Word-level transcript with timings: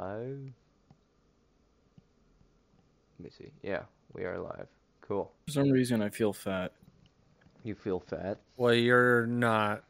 live? 0.00 0.52
Let 3.18 3.24
me 3.24 3.30
see. 3.30 3.50
Yeah, 3.62 3.82
we 4.12 4.24
are 4.24 4.38
live. 4.38 4.68
Cool. 5.02 5.30
For 5.46 5.52
some 5.52 5.70
reason, 5.70 6.02
I 6.02 6.08
feel 6.08 6.32
fat. 6.32 6.72
You 7.64 7.74
feel 7.74 8.00
fat? 8.00 8.38
Well, 8.56 8.72
you're 8.74 9.26
not. 9.26 9.84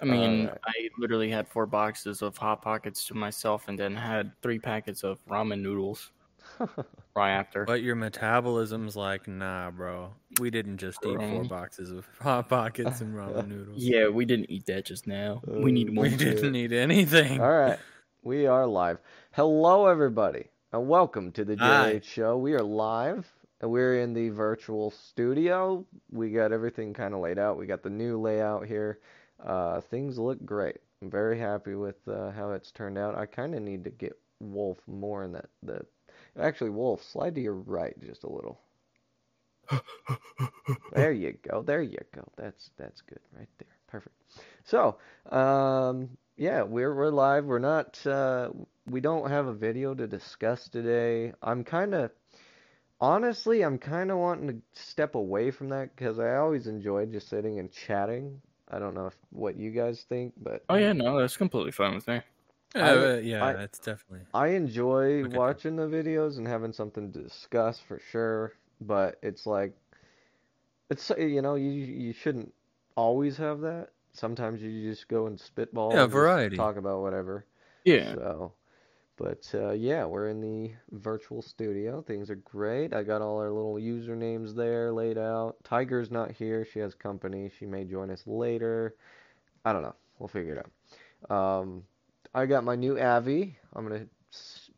I 0.00 0.06
mean, 0.06 0.46
Uh, 0.48 0.56
I 0.64 0.88
literally 0.98 1.30
had 1.30 1.46
four 1.46 1.66
boxes 1.66 2.22
of 2.22 2.36
hot 2.36 2.62
pockets 2.62 3.06
to 3.08 3.14
myself, 3.14 3.68
and 3.68 3.78
then 3.78 3.94
had 3.94 4.32
three 4.42 4.58
packets 4.58 5.04
of 5.04 5.24
ramen 5.26 5.60
noodles 5.60 6.10
right 7.14 7.30
after. 7.32 7.64
But 7.64 7.82
your 7.82 7.94
metabolism's 7.94 8.96
like, 8.96 9.28
nah, 9.28 9.70
bro. 9.70 10.12
We 10.40 10.50
didn't 10.50 10.78
just 10.78 10.98
eat 11.06 11.18
four 11.18 11.44
boxes 11.44 11.90
of 11.90 12.06
hot 12.20 12.48
pockets 12.48 13.02
and 13.02 13.14
ramen 13.14 13.48
noodles. 13.54 13.82
Yeah, 13.82 14.08
we 14.08 14.24
didn't 14.24 14.50
eat 14.50 14.66
that 14.66 14.84
just 14.86 15.06
now. 15.06 15.42
we 15.46 15.70
need 15.70 15.90
Uh, 15.90 15.92
more. 15.92 16.04
We 16.04 16.16
didn't 16.16 16.56
eat 16.56 16.72
anything. 16.72 17.40
All 17.40 17.52
right, 17.52 17.78
we 18.24 18.46
are 18.46 18.66
live. 18.66 18.98
Hello, 19.32 19.86
everybody, 19.86 20.46
and 20.72 20.88
welcome 20.88 21.30
to 21.32 21.44
the 21.44 21.56
Hi. 21.56 21.92
JH 21.92 22.04
Show. 22.04 22.38
We 22.38 22.54
are 22.54 22.62
live, 22.62 23.30
and 23.60 23.70
we're 23.70 24.00
in 24.00 24.14
the 24.14 24.30
virtual 24.30 24.90
studio. 24.90 25.84
We 26.10 26.30
got 26.30 26.50
everything 26.50 26.94
kind 26.94 27.12
of 27.12 27.20
laid 27.20 27.38
out. 27.38 27.58
We 27.58 27.66
got 27.66 27.82
the 27.82 27.90
new 27.90 28.18
layout 28.18 28.66
here. 28.66 28.98
Uh, 29.44 29.82
things 29.82 30.18
look 30.18 30.42
great. 30.46 30.78
I'm 31.02 31.10
very 31.10 31.38
happy 31.38 31.74
with 31.74 31.96
uh, 32.08 32.30
how 32.30 32.52
it's 32.52 32.70
turned 32.70 32.96
out. 32.96 33.14
I 33.14 33.26
kind 33.26 33.54
of 33.54 33.60
need 33.60 33.84
to 33.84 33.90
get 33.90 34.18
Wolf 34.40 34.78
more 34.86 35.22
in 35.24 35.32
that. 35.32 35.50
The 35.62 35.84
actually, 36.40 36.70
Wolf, 36.70 37.02
slide 37.02 37.34
to 37.34 37.42
your 37.42 37.52
right 37.52 37.94
just 38.00 38.24
a 38.24 38.32
little. 38.32 38.58
There 40.94 41.12
you 41.12 41.36
go. 41.46 41.62
There 41.62 41.82
you 41.82 41.98
go. 42.14 42.26
That's 42.36 42.70
that's 42.78 43.02
good 43.02 43.20
right 43.36 43.48
there. 43.58 43.68
Perfect. 43.86 44.16
So, 44.64 44.96
um, 45.30 46.08
yeah, 46.36 46.62
we're 46.62 46.94
we're 46.94 47.10
live. 47.10 47.44
We're 47.44 47.58
not. 47.58 48.04
Uh, 48.06 48.50
we 48.86 49.00
don't 49.00 49.30
have 49.30 49.46
a 49.46 49.52
video 49.54 49.94
to 49.94 50.06
discuss 50.06 50.68
today. 50.68 51.32
I'm 51.42 51.64
kind 51.64 51.94
of, 51.94 52.10
honestly, 53.00 53.62
I'm 53.62 53.78
kind 53.78 54.10
of 54.10 54.18
wanting 54.18 54.48
to 54.48 54.80
step 54.80 55.14
away 55.14 55.50
from 55.50 55.68
that 55.70 55.94
because 55.94 56.18
I 56.18 56.36
always 56.36 56.66
enjoy 56.66 57.06
just 57.06 57.28
sitting 57.28 57.58
and 57.58 57.70
chatting. 57.72 58.40
I 58.70 58.78
don't 58.78 58.94
know 58.94 59.06
if, 59.06 59.16
what 59.30 59.56
you 59.56 59.70
guys 59.70 60.04
think, 60.08 60.34
but 60.42 60.64
Oh 60.68 60.76
yeah, 60.76 60.92
no, 60.92 61.18
that's 61.18 61.36
completely 61.36 61.72
fine 61.72 61.94
with 61.94 62.08
me. 62.08 62.20
Yeah, 62.74 62.84
I- 62.90 62.94
but 62.96 63.24
yeah, 63.24 63.44
I- 63.44 63.62
it's 63.62 63.78
definitely. 63.78 64.26
I 64.34 64.48
enjoy 64.48 65.24
Okay. 65.24 65.36
watching 65.36 65.76
the 65.76 65.86
videos 65.86 66.38
and 66.38 66.46
having 66.48 66.72
something 66.72 67.12
to 67.12 67.22
discuss 67.22 67.78
for 67.78 68.00
sure, 68.10 68.52
but 68.80 69.18
it's 69.22 69.46
like 69.46 69.74
it's 70.90 71.10
you 71.16 71.42
know, 71.42 71.54
you 71.54 71.70
you 71.70 72.12
shouldn't 72.12 72.52
always 72.96 73.36
have 73.36 73.60
that. 73.60 73.90
Sometimes 74.14 74.62
you 74.62 74.90
just 74.90 75.08
go 75.08 75.26
and 75.26 75.38
spitball 75.38 75.92
Yeah, 75.92 76.04
and 76.04 76.12
variety. 76.12 76.56
talk 76.56 76.76
about 76.76 77.02
whatever. 77.02 77.44
Yeah, 77.84 78.14
So, 78.14 78.52
but 79.16 79.48
uh, 79.54 79.72
yeah, 79.72 80.04
we're 80.06 80.28
in 80.28 80.40
the 80.40 80.72
virtual 80.92 81.42
studio. 81.42 82.00
Things 82.02 82.30
are 82.30 82.36
great. 82.36 82.94
I 82.94 83.02
got 83.02 83.22
all 83.22 83.38
our 83.38 83.50
little 83.50 83.74
usernames 83.74 84.54
there 84.54 84.92
laid 84.92 85.18
out. 85.18 85.56
Tiger's 85.64 86.10
not 86.10 86.30
here. 86.32 86.64
She 86.64 86.78
has 86.80 86.94
company. 86.94 87.50
She 87.58 87.66
may 87.66 87.84
join 87.84 88.10
us 88.10 88.22
later. 88.26 88.94
I 89.64 89.72
don't 89.72 89.82
know. 89.82 89.94
We'll 90.18 90.28
figure 90.28 90.54
it 90.54 90.66
out. 91.30 91.60
Um, 91.60 91.84
I 92.34 92.46
got 92.46 92.64
my 92.64 92.76
new 92.76 92.98
Avi. 92.98 93.56
I'm 93.74 93.86
gonna 93.88 94.06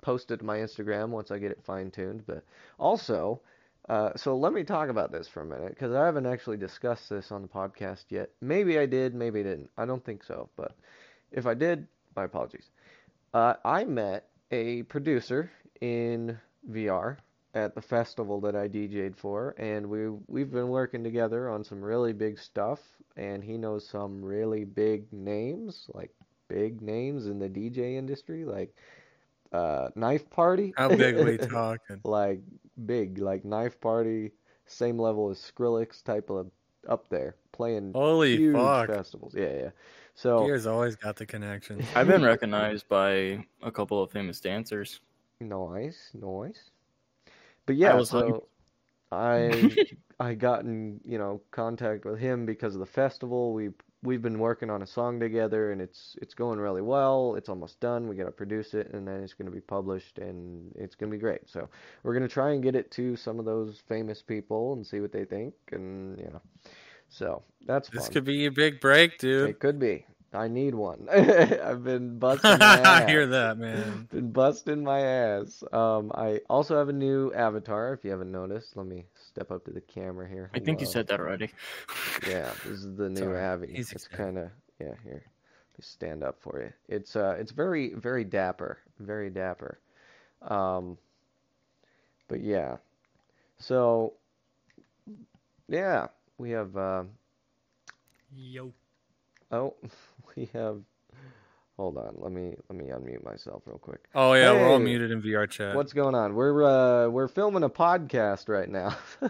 post 0.03 0.31
it 0.31 0.39
to 0.39 0.45
my 0.45 0.59
Instagram 0.59 1.11
once 1.11 1.31
I 1.31 1.39
get 1.39 1.51
it 1.51 1.63
fine 1.65 1.91
tuned. 1.91 2.27
But 2.27 2.45
also, 2.79 3.41
uh, 3.89 4.11
so 4.17 4.37
let 4.37 4.53
me 4.53 4.65
talk 4.65 4.89
about 4.89 5.13
this 5.13 5.29
for 5.29 5.43
a 5.43 5.47
minute 5.47 5.71
because 5.71 5.95
I 5.95 6.05
haven't 6.05 6.27
actually 6.27 6.57
discussed 6.57 7.09
this 7.09 7.31
on 7.31 7.43
the 7.43 7.49
podcast 7.49 8.05
yet. 8.09 8.31
Maybe 8.41 8.79
I 8.79 8.87
did, 8.87 9.15
maybe 9.15 9.41
I 9.41 9.45
didn't. 9.45 9.71
I 9.77 9.87
don't 9.87 10.05
think 10.05 10.25
so. 10.25 10.49
But 10.57 10.77
if 11.31 11.47
I 11.47 11.55
did, 11.55 11.87
my 12.17 12.25
apologies. 12.25 12.71
Uh, 13.33 13.55
I 13.65 13.85
met 13.85 14.29
a 14.51 14.83
producer 14.85 15.51
in 15.81 16.39
VR 16.71 17.19
at 17.55 17.75
the 17.75 17.83
festival 17.83 18.41
that 18.41 18.57
I 18.57 18.69
DJ'd 18.69 19.17
for, 19.17 19.55
and 19.59 19.89
we 19.89 20.09
we've 20.27 20.51
been 20.51 20.69
working 20.69 21.05
together 21.05 21.49
on 21.49 21.63
some 21.63 21.83
really 21.83 22.13
big 22.13 22.39
stuff. 22.39 22.81
And 23.17 23.43
he 23.43 23.57
knows 23.57 23.87
some 23.89 24.23
really 24.23 24.65
big 24.65 25.11
names, 25.13 25.87
like 25.95 26.11
big 26.49 26.83
names 26.83 27.27
in 27.27 27.39
the 27.39 27.49
DJ 27.49 27.97
industry, 27.97 28.45
like 28.45 28.75
uh, 29.53 29.89
Knife 29.95 30.29
Party. 30.29 30.75
How 30.77 30.89
big 30.89 31.17
we 31.17 31.39
talking? 31.49 32.01
like 32.05 32.41
big, 32.85 33.19
like 33.19 33.45
Knife 33.45 33.81
Party, 33.81 34.33
same 34.67 34.99
level 34.99 35.31
as 35.31 35.39
Skrillex 35.39 36.03
type 36.03 36.31
of 36.31 36.51
up 36.89 37.09
there, 37.09 37.37
playing 37.53 37.93
Holy 37.95 38.37
huge 38.37 38.55
fuck! 38.57 38.89
festivals. 38.89 39.35
Yeah, 39.37 39.53
yeah. 39.53 39.71
So 40.15 40.47
Gear's 40.47 40.67
always 40.67 40.97
got 40.97 41.17
the 41.17 41.27
connections. 41.27 41.85
I've 41.95 42.07
been 42.09 42.25
recognized 42.25 42.89
by 42.89 43.45
a 43.63 43.71
couple 43.71 44.03
of 44.03 44.11
famous 44.11 44.41
dancers. 44.41 45.01
Nice, 45.41 46.11
nice. 46.15 46.71
But 47.67 47.77
yeah, 47.77 47.95
was 47.95 48.11
so 48.11 48.19
like- 48.19 48.43
I 49.13 49.77
I 50.21 50.35
got 50.35 50.65
in, 50.65 51.01
you 51.05 51.19
know, 51.19 51.41
contact 51.51 52.05
with 52.05 52.19
him 52.19 52.47
because 52.47 52.75
of 52.75 52.81
the 52.81 52.87
festival. 52.87 53.53
We 53.53 53.71
we've 54.03 54.23
been 54.23 54.39
working 54.39 54.71
on 54.71 54.83
a 54.83 54.87
song 54.87 55.19
together 55.19 55.73
and 55.73 55.81
it's 55.81 56.17
it's 56.23 56.35
going 56.35 56.59
really 56.59 56.83
well. 56.83 57.35
It's 57.37 57.49
almost 57.49 57.81
done. 57.81 58.09
We 58.09 58.17
got 58.17 58.25
to 58.27 58.31
produce 58.33 58.75
it 58.75 58.93
and 58.93 59.07
then 59.07 59.23
it's 59.23 59.35
going 59.35 59.47
to 59.47 59.55
be 59.55 59.61
published 59.61 60.19
and 60.19 60.73
it's 60.77 60.95
going 60.95 61.11
to 61.11 61.17
be 61.17 61.21
great. 61.21 61.41
So, 61.49 61.69
we're 62.03 62.13
going 62.13 62.23
to 62.29 62.33
try 62.33 62.53
and 62.53 62.63
get 62.63 62.77
it 62.77 62.91
to 62.93 63.17
some 63.17 63.39
of 63.39 63.45
those 63.45 63.83
famous 63.89 64.23
people 64.23 64.75
and 64.75 64.87
see 64.87 65.01
what 65.01 65.13
they 65.13 65.25
think 65.25 65.55
and, 65.73 66.19
you 66.19 66.27
know. 66.27 66.43
So, 67.09 67.43
that's 67.67 67.89
This 67.89 68.05
fun. 68.05 68.13
could 68.13 68.25
be 68.25 68.47
a 68.47 68.51
big 68.51 68.81
break, 68.81 69.19
dude. 69.19 69.51
It 69.51 69.59
could 69.61 69.79
be. 69.79 70.07
I 70.33 70.49
need 70.49 70.75
one. 70.75 71.09
I've 71.11 71.83
been 71.85 72.19
busting 72.19 72.59
my 72.59 72.83
I 72.85 73.07
hear 73.07 73.27
that, 73.29 73.59
man. 73.59 74.09
Been 74.13 74.33
busting 74.33 74.85
my 74.85 75.01
ass. 75.01 75.65
Um, 75.73 76.13
I 76.15 76.41
also 76.51 76.77
have 76.77 76.89
a 76.89 76.93
new 76.93 77.33
avatar. 77.33 77.95
If 77.95 78.05
you 78.05 78.11
haven't 78.11 78.33
noticed, 78.33 78.77
let 78.77 78.87
me 78.87 79.07
step 79.37 79.51
up 79.51 79.67
to 79.67 79.71
the 79.71 79.83
camera 79.83 80.27
here. 80.27 80.51
I 80.55 80.61
think 80.61 80.81
you 80.81 80.87
said 80.87 81.09
that 81.09 81.21
already. 81.21 81.51
Yeah, 82.27 82.51
this 82.65 82.79
is 82.79 82.97
the 82.97 83.09
new 83.11 83.17
Sorry, 83.17 83.45
Avi. 83.45 83.67
he's 83.71 83.93
It's 83.93 84.09
kind 84.09 84.39
of 84.39 84.49
yeah. 84.81 84.95
Here, 85.05 85.13
let 85.13 85.79
me 85.79 85.83
stand 85.83 86.25
up 86.25 86.41
for 86.41 86.63
you. 86.63 86.73
It's 86.89 87.17
uh, 87.17 87.37
it's 87.39 87.53
very 87.53 87.93
very 87.93 88.25
dapper, 88.25 88.79
very 88.99 89.29
dapper. 89.29 89.79
Um, 90.41 90.97
but 92.29 92.41
yeah, 92.41 92.79
so 93.59 94.15
yeah, 95.69 96.07
we 96.39 96.53
have 96.53 96.75
uh, 96.75 97.05
Yo. 98.35 98.73
oh, 99.53 99.75
we 100.35 100.49
have. 100.55 100.81
Hold 101.77 101.99
on, 101.99 102.15
let 102.19 102.33
me 102.33 102.55
let 102.71 102.79
me 102.79 102.87
unmute 102.87 103.23
myself 103.23 103.63
real 103.67 103.79
quick. 103.79 104.01
Oh 104.15 104.33
yeah, 104.33 104.51
we're 104.53 104.67
all 104.69 104.79
muted 104.79 105.11
in 105.11 105.21
VR 105.21 105.49
chat. 105.49 105.77
What's 105.77 105.93
going 105.93 106.15
on? 106.15 106.35
We're 106.35 106.65
uh 106.65 107.09
we're 107.09 107.29
filming 107.29 107.63
a 107.65 107.69
podcast 107.69 108.49
right 108.49 108.69
now. 108.69 108.97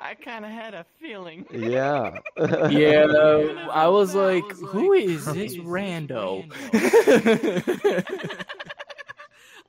I 0.00 0.14
kind 0.14 0.44
of 0.44 0.50
had 0.50 0.74
a 0.74 0.84
feeling. 1.00 1.46
yeah. 1.52 2.18
Yeah, 2.38 2.66
Even 2.70 3.56
if 3.58 3.68
I 3.70 3.86
was 3.88 4.16
I 4.16 4.34
like, 4.34 4.48
was 4.48 4.60
who 4.60 4.94
like, 4.94 5.04
is 5.08 5.24
this 5.26 5.36
is 5.36 5.56
this 5.56 5.64
rando? 5.64 6.44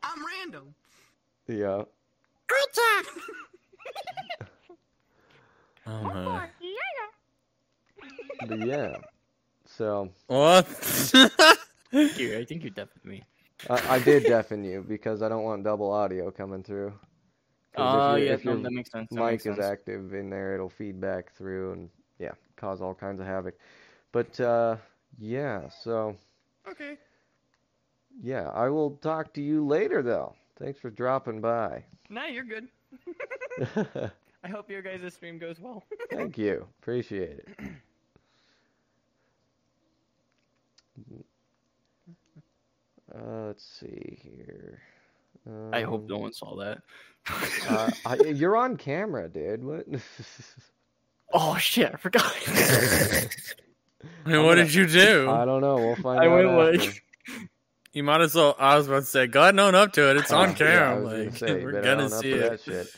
I'm 0.02 0.25
random. 0.25 0.74
Yeah. 1.47 1.84
Oh 5.88 6.03
my. 6.03 6.50
But 8.47 8.59
yeah. 8.68 8.96
So 9.78 10.09
What? 10.28 10.68
Here, 11.91 12.38
I 12.38 12.46
think 12.46 12.63
you're 12.63 12.72
definitely 12.72 13.12
me. 13.12 13.24
I, 13.69 13.96
I 13.96 14.00
did 14.00 14.25
deafen 14.25 14.63
you 14.63 14.84
because 14.88 15.22
I 15.22 15.30
don't 15.30 15.44
want 15.44 15.63
double 15.63 15.91
audio 15.91 16.31
coming 16.31 16.63
through. 16.63 16.94
Oh, 17.78 18.16
if, 18.16 18.24
yeah, 18.25 18.34
if 18.34 18.46
no, 18.46 18.53
your 18.53 18.63
that 18.63 18.72
makes 18.74 18.91
sense. 18.91 19.08
That 19.12 19.16
mic 19.22 19.31
makes 19.31 19.46
is 19.46 19.56
sense. 19.56 19.66
active 19.66 20.13
in 20.13 20.29
there, 20.29 20.56
it'll 20.56 20.69
feed 20.69 21.00
back 21.00 21.34
through 21.35 21.74
and 21.74 21.90
yeah, 22.19 22.31
cause 22.58 22.81
all 22.81 22.94
kinds 22.94 23.19
of 23.19 23.25
havoc. 23.28 23.56
But 24.12 24.40
uh 24.40 24.78
yeah, 25.19 25.69
so 25.69 26.16
Okay. 26.69 26.97
yeah, 28.22 28.49
I 28.49 28.70
will 28.70 28.91
talk 29.02 29.34
to 29.34 29.41
you 29.41 29.66
later 29.66 30.02
though. 30.02 30.35
Thanks 30.58 30.79
for 30.79 30.90
dropping 30.90 31.41
by. 31.41 31.84
Nah, 32.09 32.26
you're 32.26 32.43
good. 32.43 32.67
I 34.43 34.47
hope 34.47 34.70
your 34.70 34.82
guys' 34.82 35.14
stream 35.14 35.38
goes 35.38 35.59
well. 35.59 35.84
Thank 36.11 36.38
you. 36.38 36.66
Appreciate 36.82 37.40
it. 37.40 37.47
Uh, 43.13 43.47
let's 43.47 43.66
see 43.66 44.19
here. 44.22 44.81
I 45.72 45.81
hope 45.81 46.01
Um, 46.01 46.07
no 46.07 46.17
one 46.17 46.34
saw 46.34 46.55
that. 46.57 46.81
uh, 47.69 47.90
I, 48.05 48.16
you're 48.35 48.55
on 48.55 48.78
camera, 48.78 49.28
dude. 49.28 49.63
What? 49.63 49.85
oh 51.34 51.57
shit, 51.57 51.91
I 51.93 51.97
forgot. 51.97 52.31
I 54.25 54.29
mean, 54.29 54.46
what 54.46 54.55
did 54.55 54.73
you 54.73 54.85
do? 54.87 55.29
I 55.29 55.46
don't 55.46 55.61
know. 55.61 55.75
We'll 55.78 55.96
find 55.96 56.19
I 56.22 56.28
out 56.28 56.31
went 56.55 56.78
after. 56.78 56.87
like, 56.90 57.03
You 57.93 58.03
might 58.03 58.22
as 58.22 58.35
well. 58.35 58.55
I 58.59 58.78
was 58.78 58.87
about 58.87 58.99
to 58.99 59.05
say, 59.05 59.28
go 59.28 59.41
ahead 59.41 59.53
and 59.55 59.59
own 59.59 59.75
up 59.75 59.91
to 59.93 60.11
it. 60.11 60.17
It's 60.17 60.31
on 60.31 60.49
yeah, 60.49 60.53
I 60.53 60.57
camera. 60.57 61.02
was 61.02 61.11
gonna 61.11 61.23
like 61.23 61.37
say, 61.37 61.63
we're 61.66 61.81
gonna 61.81 62.09
see 62.09 62.31
it. 62.31 62.49
that 62.49 62.61
shit. 62.61 62.95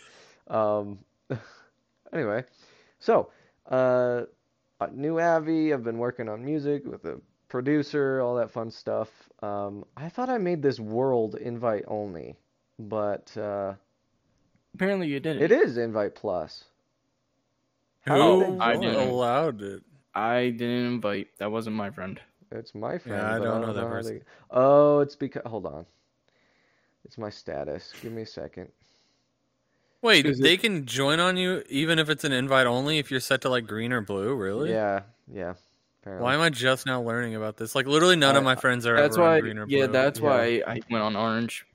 Um. 0.53 0.99
Anyway, 2.13 2.43
so 2.99 3.29
uh, 3.69 4.23
uh, 4.81 4.87
new 4.91 5.19
Avi. 5.21 5.73
I've 5.73 5.83
been 5.85 5.97
working 5.97 6.27
on 6.27 6.43
music 6.43 6.85
with 6.85 7.05
a 7.05 7.21
producer, 7.51 8.21
all 8.21 8.35
that 8.35 8.49
fun 8.49 8.71
stuff. 8.71 9.09
Um, 9.43 9.83
I 9.97 10.09
thought 10.09 10.29
I 10.29 10.37
made 10.37 10.61
this 10.61 10.79
world 10.79 11.35
invite 11.35 11.83
only, 11.87 12.35
but 12.79 13.35
uh, 13.37 13.73
Apparently 14.73 15.07
you 15.09 15.19
did 15.19 15.41
it 15.41 15.51
is 15.51 15.77
invite 15.77 16.15
plus. 16.15 16.63
How 18.07 18.39
Who 18.39 18.51
did 18.53 18.61
I 18.61 18.73
didn't. 18.77 19.09
allowed 19.09 19.61
it? 19.61 19.83
I 20.15 20.49
didn't 20.49 20.85
invite. 20.95 21.27
That 21.39 21.51
wasn't 21.51 21.75
my 21.75 21.89
friend. 21.91 22.19
It's 22.51 22.73
my 22.73 22.97
friend. 22.97 23.21
I 23.21 23.37
but 23.37 23.43
don't 23.45 23.61
know 23.61 23.73
that 23.73 23.81
how 23.83 23.89
person. 23.89 24.17
they- 24.19 24.23
Oh, 24.49 24.99
it's 25.01 25.15
because. 25.15 25.43
Hold 25.45 25.65
on. 25.65 25.85
It's 27.05 27.17
my 27.17 27.29
status. 27.29 27.93
Give 28.01 28.11
me 28.13 28.21
a 28.21 28.25
second. 28.25 28.69
Wait, 30.01 30.25
Is 30.25 30.39
they 30.39 30.53
it- 30.53 30.61
can 30.61 30.85
join 30.85 31.19
on 31.19 31.35
you 31.37 31.63
even 31.69 31.99
if 31.99 32.09
it's 32.09 32.23
an 32.23 32.31
invite 32.31 32.65
only 32.65 32.97
if 32.97 33.11
you're 33.11 33.19
set 33.19 33.41
to 33.41 33.49
like 33.49 33.67
green 33.67 33.91
or 33.93 34.01
blue, 34.01 34.33
really? 34.35 34.69
Yeah, 34.71 35.01
yeah. 35.31 35.53
Apparently. 36.01 36.23
Why 36.25 36.33
am 36.33 36.41
I 36.41 36.49
just 36.49 36.87
now 36.87 37.01
learning 37.01 37.35
about 37.35 37.57
this? 37.57 37.75
Like 37.75 37.85
literally 37.85 38.15
none 38.15 38.35
of 38.35 38.43
my 38.43 38.55
friends 38.55 38.87
are 38.87 38.95
That's 38.95 39.15
ever 39.15 39.23
on 39.25 39.31
why. 39.33 39.41
green 39.41 39.57
or 39.59 39.67
Yeah, 39.67 39.85
blue. 39.85 39.93
that's 39.93 40.19
Yeah. 40.19 40.25
why 40.25 40.63
I 40.65 40.79
went 40.89 41.03
on 41.03 41.15
orange. 41.15 41.65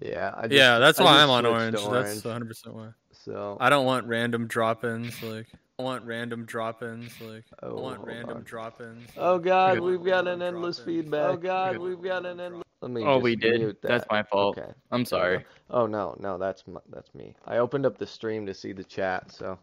Yeah, 0.00 0.32
I 0.36 0.42
just, 0.42 0.52
yeah, 0.52 0.78
that's 0.78 1.00
I 1.00 1.04
why 1.04 1.14
just 1.14 1.22
I'm 1.24 1.30
on 1.30 1.44
switched 1.44 1.84
orange. 1.84 2.14
That's 2.14 2.24
100 2.24 2.48
percent 2.48 2.74
why. 2.74 2.88
So 3.12 3.56
I 3.60 3.70
don't 3.70 3.86
want 3.86 4.06
random 4.06 4.46
drop-ins. 4.46 5.20
Like 5.22 5.46
I 5.78 5.82
want 5.82 6.04
random 6.04 6.44
drop-ins. 6.44 7.20
Like 7.20 7.44
I 7.60 7.66
Oh, 7.66 7.80
want 7.80 8.00
random 8.00 8.42
drop-ins. 8.44 9.10
Oh 9.16 9.38
God, 9.38 9.80
we've 9.80 10.04
got 10.04 10.28
an 10.28 10.42
endless 10.42 10.78
feedback. 10.78 11.24
Oh 11.24 11.36
God, 11.36 11.78
we've 11.78 12.02
got 12.02 12.24
an 12.26 12.38
endless. 12.38 12.64
Let 12.82 12.90
me. 12.92 13.04
Oh, 13.04 13.18
we 13.18 13.34
did. 13.34 13.60
mute 13.60 13.78
That's 13.82 14.06
my 14.10 14.22
fault. 14.22 14.58
Okay. 14.58 14.70
I'm 14.92 15.04
sorry. 15.04 15.44
Oh 15.70 15.86
no, 15.86 16.16
no, 16.20 16.38
that's 16.38 16.66
my, 16.68 16.80
that's 16.90 17.12
me. 17.14 17.34
I 17.46 17.58
opened 17.58 17.86
up 17.86 17.98
the 17.98 18.06
stream 18.06 18.46
to 18.46 18.54
see 18.54 18.72
the 18.72 18.84
chat, 18.84 19.32
so. 19.32 19.58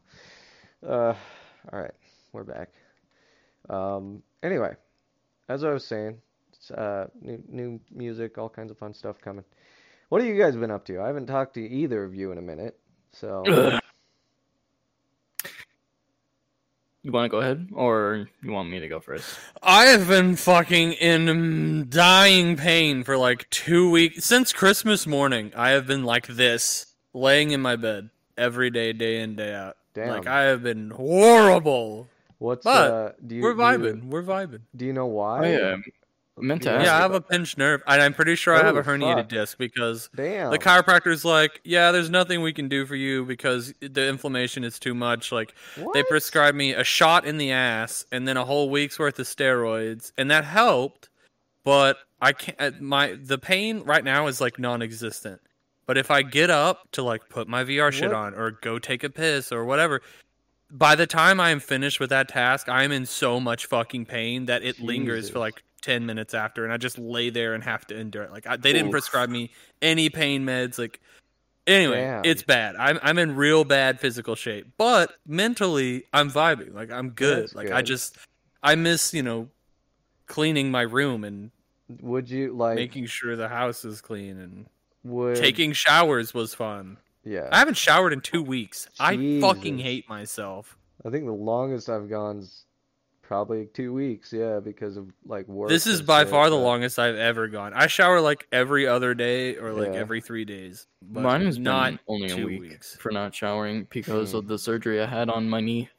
Uh, 0.85 1.13
all 1.71 1.79
right, 1.79 1.93
we're 2.33 2.43
back. 2.43 2.69
Um, 3.69 4.23
anyway, 4.43 4.75
as 5.49 5.63
I 5.63 5.71
was 5.71 5.85
saying, 5.85 6.17
it's, 6.53 6.71
uh, 6.71 7.07
new 7.21 7.41
new 7.47 7.79
music, 7.91 8.37
all 8.37 8.49
kinds 8.49 8.71
of 8.71 8.77
fun 8.77 8.93
stuff 8.93 9.19
coming. 9.21 9.43
What 10.09 10.21
have 10.21 10.29
you 10.29 10.41
guys 10.41 10.55
been 10.55 10.71
up 10.71 10.85
to? 10.85 11.01
I 11.01 11.07
haven't 11.07 11.27
talked 11.27 11.53
to 11.53 11.61
either 11.61 12.03
of 12.03 12.13
you 12.13 12.31
in 12.31 12.37
a 12.37 12.41
minute, 12.41 12.77
so. 13.11 13.79
You 17.03 17.11
want 17.11 17.25
to 17.25 17.29
go 17.29 17.39
ahead, 17.39 17.69
or 17.73 18.27
you 18.43 18.51
want 18.51 18.69
me 18.69 18.79
to 18.79 18.87
go 18.87 18.99
first? 18.99 19.35
I 19.63 19.85
have 19.85 20.07
been 20.07 20.35
fucking 20.35 20.93
in 20.93 21.87
dying 21.89 22.55
pain 22.57 23.03
for 23.03 23.17
like 23.17 23.49
two 23.49 23.89
weeks 23.89 24.23
since 24.23 24.53
Christmas 24.53 25.07
morning. 25.07 25.51
I 25.55 25.71
have 25.71 25.87
been 25.87 26.03
like 26.03 26.27
this, 26.27 26.93
laying 27.11 27.51
in 27.51 27.59
my 27.59 27.75
bed 27.75 28.11
every 28.37 28.69
day, 28.69 28.93
day 28.93 29.19
in, 29.19 29.35
day 29.35 29.51
out. 29.51 29.77
Damn. 29.95 30.09
Like 30.09 30.27
I 30.27 30.43
have 30.43 30.61
been 30.61 30.91
horrible. 30.91 32.07
What's 32.41 32.63
But 32.63 32.91
uh? 32.91 33.11
Do 33.25 33.35
you 33.35 33.43
We're 33.43 33.53
do 33.53 33.59
you- 33.59 33.63
vibing. 33.93 34.03
We're 34.05 34.23
vibing. 34.23 34.61
Do 34.75 34.85
you 34.85 34.93
know 34.93 35.05
why? 35.05 35.53
I 35.53 35.73
um, 35.73 35.83
meant 36.39 36.63
to 36.63 36.69
Yeah. 36.69 36.75
ask. 36.77 36.89
I 36.91 36.97
have 37.01 37.13
a 37.13 37.21
pinched 37.21 37.57
nerve, 37.59 37.83
and 37.85 38.01
I'm 38.01 38.15
pretty 38.15 38.33
sure 38.35 38.55
I 38.55 38.63
have 38.63 38.75
Oh, 38.75 38.79
a 38.79 38.83
herniated 38.83 39.15
fuck. 39.15 39.27
disc 39.29 39.57
because 39.59 40.09
Damn. 40.15 40.49
the 40.49 40.57
chiropractor's 40.57 41.23
like, 41.23 41.61
yeah, 41.63 41.91
there's 41.91 42.09
nothing 42.09 42.41
we 42.41 42.51
can 42.51 42.67
do 42.67 42.87
for 42.87 42.95
you 42.95 43.25
because 43.25 43.75
the 43.79 44.07
inflammation 44.07 44.63
is 44.63 44.79
too 44.79 44.95
much. 44.95 45.31
Like 45.31 45.53
they 45.93 46.01
prescribed 46.01 46.57
me 46.57 46.73
a 46.73 46.83
shot 46.83 47.25
in 47.25 47.37
the 47.37 47.51
ass 47.51 48.05
and 48.11 48.27
then 48.27 48.37
a 48.37 48.45
whole 48.45 48.71
week's 48.71 48.97
worth 48.97 49.19
of 49.19 49.27
steroids, 49.27 50.11
and 50.17 50.31
that 50.31 50.43
helped. 50.43 51.09
But 51.63 51.97
I 52.19 52.33
can't. 52.33 52.57
uh, 52.59 52.71
My 52.79 53.19
the 53.21 53.37
pain 53.37 53.81
right 53.83 54.03
now 54.03 54.25
is 54.25 54.41
like 54.41 54.57
non-existent. 54.57 55.41
But 55.85 55.97
if 55.99 56.09
I 56.09 56.23
get 56.23 56.49
up 56.49 56.89
to 56.93 57.03
like 57.03 57.29
put 57.29 57.47
my 57.47 57.63
VR 57.63 57.91
shit 57.91 58.07
What? 58.09 58.15
on 58.17 58.33
or 58.33 58.49
go 58.49 58.79
take 58.79 59.03
a 59.03 59.09
piss 59.11 59.51
or 59.51 59.63
whatever, 59.63 60.01
by 60.71 60.95
the 60.95 61.05
time 61.05 61.39
I 61.39 61.49
am 61.49 61.59
finished 61.59 61.99
with 61.99 62.09
that 62.11 62.29
task, 62.29 62.69
I 62.69 62.83
am 62.83 62.91
in 62.91 63.05
so 63.05 63.39
much 63.39 63.65
fucking 63.65 64.05
pain 64.05 64.45
that 64.45 64.63
it 64.63 64.79
lingers 64.79 65.29
for 65.29 65.39
like 65.39 65.63
10 65.81 66.05
minutes 66.05 66.33
after 66.33 66.63
and 66.63 66.71
I 66.71 66.77
just 66.77 66.97
lay 66.97 67.29
there 67.29 67.53
and 67.53 67.63
have 67.63 67.85
to 67.87 67.97
endure 67.97 68.23
it. 68.23 68.31
Like 68.31 68.47
I, 68.47 68.55
they 68.55 68.71
didn't 68.71 68.87
Oof. 68.87 68.91
prescribe 68.91 69.29
me 69.29 69.51
any 69.81 70.09
pain 70.09 70.45
meds 70.45 70.77
like 70.77 70.99
anyway, 71.67 72.01
Damn. 72.01 72.25
it's 72.25 72.43
bad. 72.43 72.75
I'm 72.77 72.99
I'm 73.01 73.17
in 73.17 73.35
real 73.35 73.63
bad 73.63 73.99
physical 73.99 74.35
shape, 74.35 74.67
but 74.77 75.13
mentally 75.27 76.05
I'm 76.13 76.31
vibing. 76.31 76.73
Like 76.73 76.91
I'm 76.91 77.09
good. 77.09 77.43
That's 77.43 77.55
like 77.55 77.71
I 77.71 77.81
just 77.81 78.17
I 78.63 78.75
miss, 78.75 79.13
you 79.13 79.23
know, 79.23 79.49
cleaning 80.27 80.71
my 80.71 80.81
room 80.81 81.23
and 81.23 81.51
Would 82.01 82.29
you 82.29 82.53
like? 82.53 82.75
making 82.75 83.07
sure 83.07 83.35
the 83.35 83.49
house 83.49 83.83
is 83.83 83.99
clean 84.01 84.39
and 84.39 84.65
would 85.03 85.35
taking 85.35 85.73
showers 85.73 86.33
was 86.33 86.53
fun. 86.53 86.97
Yeah. 87.23 87.47
I 87.51 87.59
haven't 87.59 87.77
showered 87.77 88.13
in 88.13 88.21
2 88.21 88.41
weeks. 88.43 88.87
I 88.99 89.39
fucking 89.41 89.77
hate 89.79 90.09
myself. 90.09 90.77
I 91.05 91.09
think 91.09 91.25
the 91.25 91.31
longest 91.33 91.89
I've 91.89 92.09
gone's 92.09 92.65
probably 93.21 93.65
two 93.73 93.93
weeks. 93.93 94.33
Yeah, 94.33 94.59
because 94.59 94.97
of 94.97 95.09
like 95.25 95.47
work. 95.47 95.69
This 95.69 95.87
is 95.87 96.01
by 96.01 96.25
far 96.25 96.49
the 96.49 96.57
longest 96.57 96.99
I've 96.99 97.15
ever 97.15 97.47
gone. 97.47 97.73
I 97.73 97.87
shower 97.87 98.19
like 98.21 98.45
every 98.51 98.87
other 98.87 99.13
day 99.13 99.55
or 99.55 99.71
like 99.71 99.93
Yeah. 99.93 99.99
every 99.99 100.19
three 100.21 100.43
days. 100.45 100.87
But 101.01 101.21
Mine 101.23 101.45
has 101.45 101.57
not 101.57 101.91
been 101.91 101.99
only 102.07 102.31
a 102.31 102.35
two 102.35 102.45
week 102.47 102.61
weeks. 102.61 102.95
for 102.97 103.11
not 103.11 103.33
showering 103.33 103.87
because 103.89 104.31
Hmm. 104.31 104.37
of 104.37 104.47
the 104.47 104.59
surgery 104.59 105.01
I 105.01 105.05
had 105.05 105.29
on 105.29 105.49
my 105.49 105.61
knee. 105.61 105.89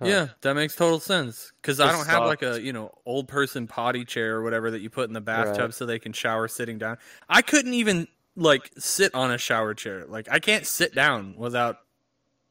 Huh. 0.00 0.06
Yeah, 0.06 0.28
that 0.42 0.54
makes 0.54 0.74
total 0.76 1.00
sense. 1.00 1.52
Because 1.62 1.78
I 1.80 1.90
don't 1.92 2.06
have 2.06 2.24
like 2.24 2.42
a 2.42 2.60
you 2.60 2.72
know 2.72 2.92
old 3.06 3.28
person 3.28 3.66
potty 3.66 4.04
chair 4.04 4.36
or 4.36 4.42
whatever 4.42 4.70
that 4.72 4.80
you 4.80 4.90
put 4.90 5.08
in 5.08 5.14
the 5.14 5.20
bathtub 5.20 5.58
Right. 5.60 5.74
so 5.74 5.86
they 5.86 5.98
can 5.98 6.12
shower 6.12 6.48
sitting 6.48 6.78
down. 6.78 6.98
I 7.28 7.40
couldn't 7.42 7.74
even 7.74 8.08
like 8.38 8.70
sit 8.78 9.14
on 9.14 9.30
a 9.30 9.38
shower 9.38 9.74
chair. 9.74 10.04
Like 10.06 10.28
I 10.30 10.38
can't 10.38 10.66
sit 10.66 10.94
down 10.94 11.34
without 11.36 11.78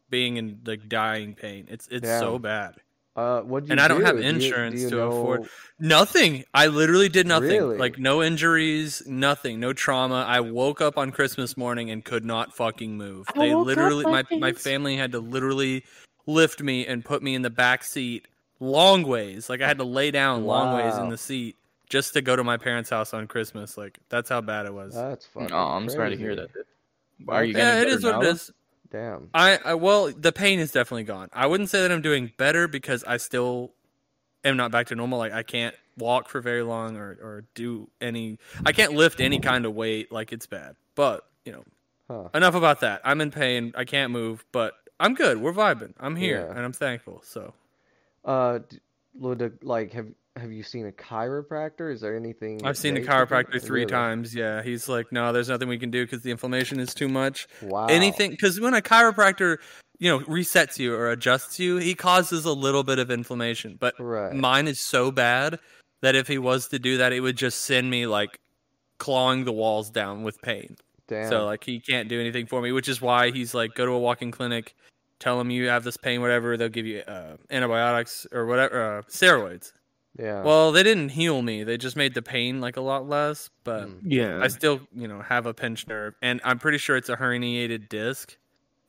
being 0.10 0.38
in 0.38 0.60
like 0.66 0.88
dying 0.88 1.34
pain. 1.36 1.68
It's 1.70 1.88
it's 1.90 2.08
so 2.08 2.38
bad. 2.40 2.76
Uh, 3.16 3.42
what 3.42 3.66
you 3.66 3.72
And 3.72 3.82
I 3.82 3.88
don't 3.88 4.02
do? 4.02 4.06
have 4.06 4.18
Do 4.18 4.22
you- 4.24 4.30
do 4.32 4.36
insurance 4.46 4.82
you 4.82 4.90
to 4.92 4.96
know- 4.98 5.08
afford- 5.08 5.50
Nothing. 5.80 6.44
I 6.54 6.68
literally 6.68 7.10
did 7.10 7.26
nothing. 7.26 7.50
Really? 7.50 7.78
Like 7.78 7.98
no 7.98 8.22
injuries, 8.22 9.02
nothing, 9.08 9.60
no 9.60 9.74
trauma. 9.74 10.24
I 10.28 10.40
woke 10.42 10.82
up 10.82 10.98
on 11.00 11.12
Christmas 11.12 11.58
morning 11.58 11.90
and 11.90 12.06
could 12.06 12.24
not 12.26 12.56
fucking 12.56 12.96
move. 12.96 13.26
I 13.36 13.40
they 13.40 13.56
woke 13.56 13.62
up 13.62 13.68
literally 13.68 14.04
my 14.06 14.12
like 14.12 14.32
my 14.40 14.52
family 14.54 14.98
had 14.98 15.14
to 15.14 15.20
literally 15.20 15.84
lift 16.28 16.62
me 16.62 16.86
and 16.86 17.04
put 17.04 17.24
me 17.24 17.34
in 17.34 17.42
the 17.42 17.50
back 17.50 17.84
seat 17.84 18.28
long 18.60 19.02
ways. 19.04 19.50
Like 19.50 19.62
I 19.62 19.68
had 19.68 19.78
to 19.80 19.84
lay 19.84 20.12
down 20.12 20.46
long 20.46 20.76
ways 20.76 20.96
in 20.98 21.10
the 21.10 21.18
seat 21.18 21.56
just 21.90 22.14
to 22.14 22.22
go 22.22 22.36
to 22.36 22.44
my 22.44 22.58
parents' 22.58 22.90
house 22.90 23.14
on 23.14 23.28
Christmas. 23.28 23.78
Like 23.78 23.98
that's 24.10 24.30
how 24.30 24.42
bad 24.42 24.66
it 24.66 24.74
was. 24.74 24.94
That's 24.94 25.26
fucking. 25.28 25.52
Oh, 25.52 25.58
I'm 25.68 25.90
sorry 25.90 26.12
to 26.12 26.18
hear 26.18 26.36
crazy. 26.36 26.48
that. 26.54 27.32
Are 27.34 27.44
you 27.44 27.58
yeah, 27.58 27.82
it 27.82 27.88
is 27.88 28.02
better 28.04 28.18
what 28.18 28.24
it 28.24 28.28
now? 28.28 28.32
is. 28.34 28.52
Damn. 28.90 29.30
I, 29.34 29.60
I 29.66 29.74
well, 29.74 30.12
the 30.12 30.32
pain 30.32 30.60
is 30.60 30.72
definitely 30.72 31.04
gone. 31.04 31.30
I 31.34 31.48
wouldn't 31.48 31.70
say 31.70 31.82
that 31.82 31.92
I'm 31.92 32.02
doing 32.02 32.32
better 32.38 32.68
because 32.68 33.04
I 33.04 33.18
still 33.18 33.74
am 34.46 34.56
not 34.56 34.72
back 34.72 34.88
to 34.88 34.96
normal. 34.96 35.20
Like 35.20 35.34
I 35.34 35.44
can't 35.44 35.76
walk 35.98 36.30
for 36.30 36.40
very 36.42 36.64
long 36.64 36.96
or 36.96 37.18
or 37.22 37.44
do 37.56 37.90
any. 38.00 38.38
I 38.66 38.72
can't 38.72 38.94
lift 38.94 39.20
any 39.20 39.40
kind 39.40 39.66
of 39.66 39.74
weight. 39.76 40.12
Like 40.12 40.32
it's 40.32 40.46
bad. 40.46 40.76
But 40.96 41.26
you 41.44 41.52
know, 41.54 41.64
Huh. 42.10 42.30
enough 42.34 42.56
about 42.56 42.80
that. 42.82 43.02
I'm 43.04 43.20
in 43.20 43.32
pain. 43.32 43.74
I 43.76 43.84
can't 43.84 44.12
move, 44.14 44.46
but 44.54 44.74
I'm 45.00 45.14
good. 45.14 45.40
We're 45.40 45.52
vibing. 45.52 45.94
I'm 46.00 46.16
here 46.16 46.46
Yeah. 46.48 46.52
and 46.56 46.60
I'm 46.60 46.72
thankful. 46.72 47.22
So 47.26 47.54
Uh, 48.24 48.60
d- 48.70 49.50
like 49.62 49.92
have 49.94 50.08
have 50.38 50.52
you 50.52 50.64
seen 50.64 50.88
a 50.88 50.92
chiropractor? 50.92 51.92
Is 51.92 52.02
there 52.02 52.16
anything? 52.16 52.62
I've 52.66 52.78
seen 52.78 52.96
a 52.96 53.00
they 53.00 53.06
can 53.06 53.28
do? 53.28 53.34
chiropractor 53.36 53.62
three 53.62 53.82
Really? 53.82 53.92
times. 53.92 54.34
Yeah, 54.36 54.62
he's 54.62 54.88
like, 54.88 55.12
no, 55.12 55.32
there's 55.34 55.50
nothing 55.50 55.68
we 55.68 55.78
can 55.78 55.92
do 55.92 56.06
because 56.06 56.22
the 56.22 56.32
inflammation 56.32 56.80
is 56.80 56.94
too 56.94 57.08
much. 57.08 57.48
Wow. 57.62 57.88
anything 57.88 58.32
because 58.32 58.60
when 58.60 58.74
a 58.74 58.82
chiropractor 58.82 59.58
you 60.00 60.10
know 60.12 60.20
resets 60.26 60.78
you 60.78 60.94
or 60.94 61.10
adjusts 61.10 61.60
you 61.60 61.78
he 61.78 61.96
causes 61.96 62.46
a 62.46 62.54
little 62.54 62.84
bit 62.84 63.00
of 63.00 63.10
inflammation 63.10 63.76
but 63.80 63.96
Right. 64.00 64.32
mine 64.32 64.68
is 64.68 64.80
so 64.80 65.10
bad 65.12 65.58
that 66.02 66.14
if 66.16 66.28
he 66.28 66.38
was 66.38 66.68
to 66.68 66.78
do 66.78 66.98
that 66.98 67.12
it 67.14 67.22
would 67.22 67.36
just 67.36 67.62
send 67.62 67.90
me 67.90 68.06
like 68.06 68.40
clawing 69.00 69.44
the 69.46 69.52
walls 69.52 69.90
down 69.90 70.22
with 70.22 70.40
pain 70.44 70.76
Damn. 71.08 71.30
so 71.30 71.46
like 71.46 71.64
he 71.64 71.80
can't 71.80 72.10
do 72.10 72.20
anything 72.20 72.46
for 72.46 72.62
me 72.62 72.72
which 72.72 72.88
is 72.88 73.02
why 73.02 73.32
he's 73.32 73.56
like 73.56 73.74
go 73.74 73.88
to 73.88 73.92
a 73.94 73.98
walking 74.00 74.30
clinic 74.30 74.76
tell 75.20 75.38
them 75.40 75.50
you 75.50 75.68
have 75.68 75.84
this 75.84 75.98
pain 75.98 76.22
whatever 76.22 76.58
they'll 76.58 76.70
give 76.70 76.86
you 76.86 77.00
uh, 77.08 77.38
antibiotics 77.50 78.28
or 78.32 78.46
whatever 78.46 79.00
uh, 79.00 79.02
steroids 79.04 79.72
yeah. 80.18 80.42
well 80.44 80.72
they 80.72 80.84
didn't 80.84 81.10
heal 81.10 81.42
me 81.42 81.64
they 81.64 81.78
just 81.78 81.96
made 81.96 82.14
the 82.14 82.22
pain 82.22 82.60
like 82.62 82.78
a 82.78 82.82
lot 82.82 83.08
less 83.08 83.50
but 83.64 83.88
Mm. 83.88 84.00
Yeah. 84.04 84.40
I 84.42 84.48
still, 84.48 84.80
you 84.96 85.08
know, 85.08 85.22
have 85.22 85.46
a 85.46 85.54
pinched 85.54 85.88
nerve, 85.88 86.16
and 86.22 86.40
I'm 86.44 86.58
pretty 86.58 86.78
sure 86.78 86.96
it's 86.96 87.10
a 87.10 87.18
herniated 87.18 87.90
disc, 87.90 88.38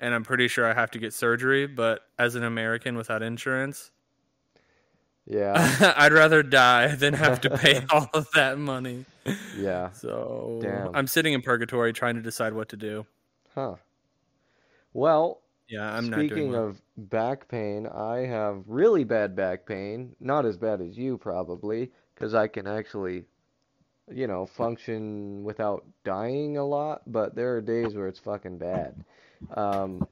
and 0.00 0.14
I'm 0.14 0.22
pretty 0.22 0.46
sure 0.48 0.64
I 0.64 0.72
have 0.72 0.90
to 0.92 0.98
get 0.98 1.12
surgery. 1.12 1.66
But 1.66 2.02
as 2.18 2.36
an 2.36 2.44
American 2.44 2.96
without 2.96 3.22
insurance, 3.22 3.90
yeah. 5.26 5.94
I'd 5.96 6.12
rather 6.12 6.42
die 6.42 6.94
than 6.94 7.12
have 7.14 7.40
to 7.42 7.50
pay 7.50 7.82
all 7.90 8.08
of 8.14 8.28
that 8.34 8.58
money. 8.58 9.04
Yeah. 9.56 9.90
So 9.92 10.60
Damn. 10.62 10.94
I'm 10.94 11.06
sitting 11.06 11.32
in 11.34 11.42
purgatory 11.42 11.92
trying 11.92 12.14
to 12.14 12.22
decide 12.22 12.52
what 12.54 12.68
to 12.70 12.76
do. 12.76 13.04
Huh. 13.54 13.74
Well, 14.92 15.40
Yeah, 15.68 15.92
I'm 15.94 16.08
not 16.10 16.28
doing 16.28 16.46
speaking 16.46 16.50
well. 16.50 16.66
of 16.68 16.80
back 16.96 17.48
pain, 17.48 17.86
I 17.86 18.18
have 18.20 18.64
really 18.66 19.04
bad 19.04 19.36
back 19.36 19.66
pain. 19.66 20.14
Not 20.20 20.46
as 20.46 20.56
bad 20.56 20.80
as 20.80 20.96
you 20.96 21.18
probably, 21.18 21.90
because 22.14 22.34
I 22.34 22.48
can 22.48 22.66
actually, 22.66 23.24
you 24.10 24.26
know, 24.26 24.46
function 24.46 25.44
without 25.44 25.84
dying 26.04 26.56
a 26.58 26.64
lot. 26.64 27.02
But 27.06 27.34
there 27.34 27.56
are 27.56 27.60
days 27.60 27.94
where 27.94 28.08
it's 28.08 28.18
fucking 28.20 28.58
bad. 28.58 29.04
Um, 29.56 30.06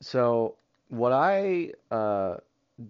so 0.00 0.56
what 0.88 1.12
I 1.12 1.72
uh 1.90 2.36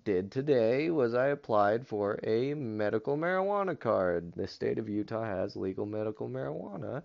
did 0.05 0.31
today 0.31 0.91
was 0.91 1.15
I 1.15 1.29
applied 1.29 1.87
for 1.87 2.19
a 2.25 2.55
medical 2.55 3.17
marijuana 3.17 3.79
card. 3.79 4.33
The 4.37 4.47
state 4.47 4.79
of 4.79 4.89
Utah 4.89 5.25
has 5.25 5.57
legal 5.57 5.87
medical 5.87 6.29
marijuana, 6.29 7.03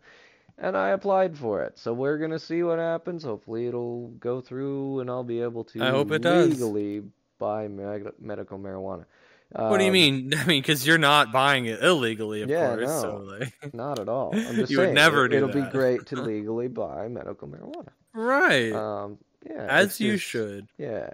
and 0.57 0.75
I 0.77 0.89
applied 0.89 1.37
for 1.37 1.63
it. 1.63 1.77
So 1.77 1.93
we're 1.93 2.17
gonna 2.17 2.39
see 2.39 2.63
what 2.63 2.79
happens. 2.79 3.23
Hopefully 3.23 3.67
it'll 3.67 4.07
go 4.19 4.41
through, 4.41 4.99
and 5.01 5.09
I'll 5.09 5.23
be 5.23 5.41
able 5.41 5.63
to 5.65 5.83
I 5.83 5.89
hope 5.89 6.11
it 6.11 6.21
does. 6.21 6.49
legally 6.49 7.03
buy 7.39 7.67
meg- 7.67 8.13
medical 8.19 8.57
marijuana. 8.59 9.05
What 9.51 9.77
do 9.77 9.83
you 9.83 9.89
Um, 9.89 9.93
mean? 9.93 10.33
I 10.37 10.45
mean, 10.45 10.61
because 10.61 10.85
you're 10.87 10.97
not 10.97 11.31
buying 11.31 11.65
it 11.65 11.81
illegally, 11.83 12.41
of 12.41 12.49
Yeah, 12.49 12.75
course. 12.75 12.87
no. 12.89 13.01
So 13.01 13.17
like, 13.39 13.73
Not 13.73 13.99
at 13.99 14.09
all. 14.09 14.31
I'm 14.35 14.55
just 14.55 14.71
You 14.71 14.79
would 14.79 14.93
never 14.93 15.25
it, 15.25 15.29
do 15.29 15.37
It'll 15.37 15.49
be 15.49 15.69
great 15.69 16.05
to 16.07 16.21
legally 16.21 16.67
buy 16.67 17.07
medical 17.07 17.47
marijuana. 17.47 17.89
right, 18.13 18.71
Um, 18.73 19.17
yeah, 19.45 19.67
as 19.69 19.99
you 19.99 20.13
just- 20.13 20.23
should. 20.25 20.67
Yeah. 20.77 21.09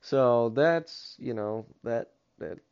So 0.00 0.50
that's, 0.50 1.16
you 1.18 1.32
know, 1.34 1.66
that 1.82 2.10
that 2.12 2.13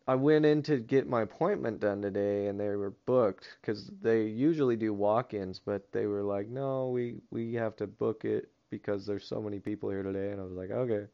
I 0.09 0.14
went 0.16 0.45
in 0.45 0.62
to 0.64 0.78
get 0.78 1.09
my 1.09 1.23
appointment 1.23 1.81
done 1.81 2.02
today 2.02 2.49
and 2.49 2.59
they 2.59 2.69
were 2.69 2.95
booked 3.07 3.57
because 3.61 3.90
they 4.02 4.25
usually 4.26 4.76
do 4.76 4.92
walk-ins, 4.92 5.59
but 5.61 5.90
they 5.92 6.07
were 6.07 6.23
like, 6.23 6.49
"No, 6.49 6.88
we 6.88 7.21
we 7.31 7.54
have 7.54 7.76
to 7.76 7.87
book 7.87 8.25
it 8.25 8.50
because 8.71 9.07
there's 9.07 9.26
so 9.26 9.40
many 9.40 9.61
people 9.61 9.90
here 9.90 10.02
today." 10.02 10.31
And 10.33 10.40
I 10.40 10.45
was 10.45 10.52
like, 10.54 10.71
"Okay." 10.71 11.07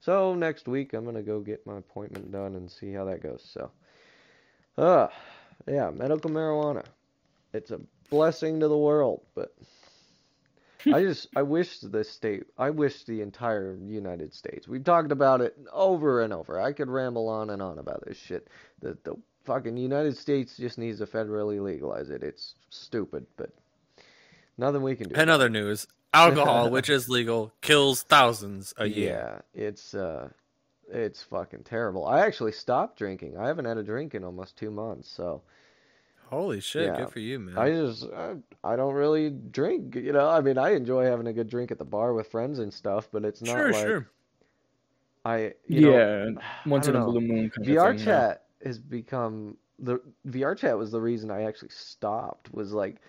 So 0.00 0.34
next 0.34 0.68
week 0.68 0.94
I'm 0.94 1.04
gonna 1.04 1.22
go 1.22 1.40
get 1.40 1.66
my 1.66 1.78
appointment 1.78 2.32
done 2.32 2.56
and 2.56 2.70
see 2.70 2.92
how 2.92 3.04
that 3.06 3.22
goes. 3.22 3.42
So, 3.52 3.70
uh, 4.78 5.08
yeah, 5.66 5.90
medical 5.90 6.30
marijuana. 6.30 6.84
It's 7.52 7.70
a 7.70 7.80
blessing 8.10 8.60
to 8.60 8.68
the 8.68 8.78
world, 8.78 9.22
but 9.34 9.54
I 10.86 11.02
just 11.02 11.28
I 11.36 11.42
wish 11.42 11.80
the 11.80 12.04
state 12.04 12.44
I 12.58 12.70
wish 12.70 13.04
the 13.04 13.20
entire 13.20 13.76
United 13.76 14.32
States. 14.34 14.68
We've 14.68 14.84
talked 14.84 15.12
about 15.12 15.40
it 15.40 15.56
over 15.72 16.22
and 16.22 16.32
over. 16.32 16.60
I 16.60 16.72
could 16.72 16.88
ramble 16.88 17.28
on 17.28 17.50
and 17.50 17.60
on 17.62 17.78
about 17.78 18.04
this 18.06 18.16
shit. 18.16 18.48
The 18.80 18.96
the 19.04 19.14
fucking 19.44 19.76
United 19.76 20.16
States 20.16 20.56
just 20.56 20.78
needs 20.78 20.98
to 20.98 21.06
federally 21.06 21.62
legalize 21.62 22.10
it. 22.10 22.22
It's 22.22 22.54
stupid, 22.70 23.26
but 23.36 23.50
nothing 24.58 24.82
we 24.82 24.96
can 24.96 25.08
do. 25.08 25.14
And 25.14 25.30
other 25.30 25.48
news: 25.48 25.86
alcohol, 26.14 26.70
which 26.76 26.88
is 26.88 27.08
legal, 27.08 27.52
kills 27.60 28.02
thousands 28.02 28.74
a 28.76 28.86
year. 28.86 29.42
Yeah, 29.54 29.66
it's 29.66 29.94
uh 29.94 30.28
it's 30.88 31.22
fucking 31.22 31.64
terrible. 31.64 32.06
I 32.06 32.20
actually 32.20 32.52
stopped 32.52 32.98
drinking. 32.98 33.36
I 33.36 33.46
haven't 33.46 33.66
had 33.66 33.78
a 33.78 33.82
drink 33.82 34.14
in 34.14 34.24
almost 34.24 34.56
2 34.56 34.70
months, 34.72 35.08
so 35.08 35.42
Holy 36.30 36.60
shit! 36.60 36.86
Yeah. 36.86 36.96
Good 36.96 37.10
for 37.10 37.18
you, 37.18 37.40
man. 37.40 37.58
I 37.58 37.70
just 37.70 38.04
I, 38.04 38.34
I 38.62 38.76
don't 38.76 38.94
really 38.94 39.30
drink, 39.30 39.96
you 39.96 40.12
know. 40.12 40.28
I 40.28 40.40
mean, 40.40 40.58
I 40.58 40.74
enjoy 40.74 41.04
having 41.04 41.26
a 41.26 41.32
good 41.32 41.50
drink 41.50 41.72
at 41.72 41.78
the 41.78 41.84
bar 41.84 42.14
with 42.14 42.30
friends 42.30 42.60
and 42.60 42.72
stuff, 42.72 43.08
but 43.10 43.24
it's 43.24 43.42
not 43.42 43.56
sure, 43.56 43.72
like 43.72 43.82
sure. 43.82 44.10
I 45.24 45.54
you 45.66 45.80
know, 45.80 45.98
yeah, 45.98 46.30
once 46.66 46.86
I 46.86 46.90
in 46.90 46.96
a 46.96 47.04
blue 47.04 47.20
moon 47.20 47.50
kind 47.50 47.66
of 47.68 47.74
VR 47.74 47.90
thing. 47.90 47.98
yeah. 47.98 48.04
chat 48.04 48.44
has 48.64 48.78
become 48.78 49.56
the 49.80 50.00
VR 50.28 50.56
chat 50.56 50.78
was 50.78 50.92
the 50.92 51.00
reason 51.00 51.32
I 51.32 51.42
actually 51.42 51.70
stopped. 51.70 52.54
Was 52.54 52.72
like 52.72 53.00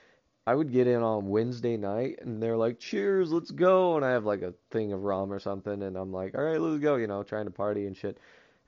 I 0.48 0.56
would 0.56 0.72
get 0.72 0.88
in 0.88 1.04
on 1.04 1.30
Wednesday 1.30 1.78
night 1.78 2.18
and 2.24 2.42
they're 2.42 2.58
like, 2.58 2.80
"Cheers, 2.80 3.32
let's 3.32 3.52
go," 3.52 3.98
and 3.98 4.04
I 4.04 4.10
have 4.10 4.26
like 4.26 4.42
a 4.42 4.56
thing 4.72 4.94
of 4.94 5.04
rum 5.04 5.32
or 5.32 5.40
something, 5.40 5.84
and 5.84 5.96
I'm 5.96 6.12
like, 6.12 6.34
"All 6.34 6.44
right, 6.44 6.60
let's 6.60 6.82
go," 6.82 6.96
you 6.96 7.06
know, 7.06 7.22
trying 7.22 7.46
to 7.46 7.52
party 7.52 7.86
and 7.86 7.96
shit. 7.96 8.18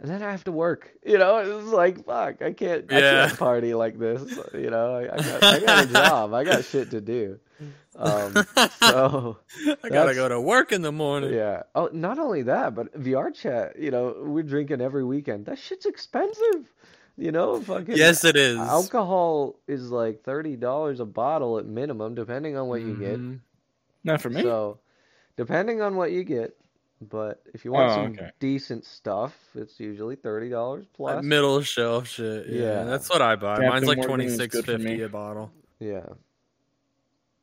And 0.04 0.12
then 0.12 0.22
I 0.22 0.32
have 0.32 0.44
to 0.44 0.52
work, 0.52 0.92
you 1.06 1.18
know. 1.18 1.38
It's 1.38 1.68
like 1.72 2.06
fuck, 2.06 2.42
I 2.42 2.52
can't, 2.52 2.92
I 2.92 3.00
can't 3.00 3.40
party 3.40 3.74
like 3.74 3.98
this, 3.98 4.22
you 4.54 4.70
know. 4.70 4.96
I, 4.98 5.04
I 5.14 5.18
got, 5.18 5.44
I 5.44 5.60
got 5.62 5.86
a 5.86 5.94
job, 5.94 6.34
I 6.34 6.44
got 6.44 6.66
shit 6.66 6.92
to 6.92 7.00
do. 7.02 7.40
Um, 7.96 8.34
so 8.82 9.38
I 9.82 9.88
gotta 9.90 10.14
go 10.14 10.28
to 10.28 10.42
work 10.42 10.74
in 10.74 10.82
the 10.82 10.92
morning. 10.92 11.34
yeah. 11.34 11.64
Oh, 11.74 11.90
not 11.94 12.20
only 12.20 12.42
that, 12.44 12.76
but 12.76 12.94
VR 13.02 13.34
chat, 13.34 13.80
you 13.80 13.92
know, 13.92 14.14
we're 14.20 14.44
drinking 14.44 14.82
every 14.82 15.06
weekend. 15.06 15.46
That 15.46 15.58
shit's 15.58 15.86
expensive. 15.86 16.70
You 17.16 17.32
know, 17.32 17.62
fucking 17.62 17.96
Yes, 17.96 18.26
it 18.26 18.36
is. 18.36 18.58
alcohol 18.58 19.56
is 19.68 19.90
like 19.92 20.24
thirty 20.24 20.56
dollars 20.58 21.00
a 21.00 21.06
bottle 21.06 21.60
at 21.60 21.66
minimum, 21.66 22.16
depending 22.16 22.58
on 22.58 22.68
what 22.68 22.82
you 22.82 22.96
get. 22.96 23.20
Mhm. 23.20 23.40
Not 24.04 24.20
for 24.20 24.32
me. 24.32 24.42
So, 24.42 24.80
depending 25.38 25.82
on 25.82 25.96
what 25.96 26.12
you 26.12 26.24
get, 26.24 26.58
but 27.10 27.42
if 27.54 27.64
you 27.66 27.72
want 27.72 27.92
Oh, 27.92 27.96
some 27.96 28.12
okay. 28.14 28.32
decent 28.40 28.86
stuff, 28.86 29.38
it's 29.56 29.80
usually 29.80 30.16
thirty 30.16 30.50
dollars 30.50 30.86
Like 30.98 31.16
plus. 31.16 31.24
middle 31.26 31.62
shelf 31.62 32.08
shit. 32.08 32.48
Yeah, 32.48 32.62
Yeah. 32.62 32.84
that's 32.86 33.10
what 33.10 33.22
I 33.22 33.36
buy. 33.36 33.56
Captain 33.56 33.70
Mine's 33.70 33.86
like 33.88 33.98
Morgan 33.98 34.10
twenty 34.10 34.26
is 34.26 34.36
six 34.38 34.56
good 34.56 34.66
for 34.66 34.72
fifty 34.78 35.02
a 35.02 35.10
bottle. 35.10 35.52
yeah. 35.80 36.06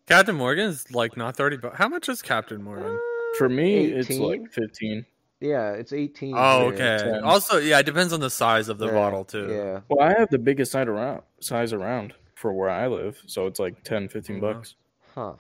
Captain 0.06 0.34
Morgan 0.34 0.66
is 0.70 0.90
like 0.92 1.16
not 1.16 1.36
thirty. 1.36 1.56
But 1.56 1.74
how 1.74 1.88
much 1.88 2.08
is 2.08 2.20
Captain 2.22 2.62
Morgan? 2.62 2.98
For 3.38 3.48
me, 3.48 3.84
it's 3.86 4.10
like 4.10 4.50
15. 4.50 5.06
Yeah, 5.40 5.70
it's 5.72 5.92
eighteen. 5.92 6.34
Oh, 6.36 6.66
okay. 6.66 6.98
ten. 6.98 7.22
Also, 7.22 7.58
yeah, 7.58 7.78
it 7.78 7.86
depends 7.86 8.12
on 8.12 8.18
the 8.20 8.28
size 8.28 8.68
of 8.68 8.78
the 8.78 8.86
Yeah, 8.86 8.92
bottle 8.92 9.24
too. 9.24 9.48
Yeah. 9.50 9.80
Well, 9.88 10.00
I 10.06 10.18
have 10.18 10.28
the 10.30 10.38
biggest 10.38 10.72
size 10.72 10.88
around, 10.88 11.22
size 11.40 11.72
around 11.72 12.12
for 12.34 12.52
where 12.52 12.68
I 12.70 12.88
live, 12.88 13.22
so 13.26 13.46
it's 13.46 13.60
like 13.60 13.82
10, 13.84 14.08
15 14.08 14.36
Mhm. 14.38 14.40
bucks. 14.40 14.74
Huh. 15.14 15.34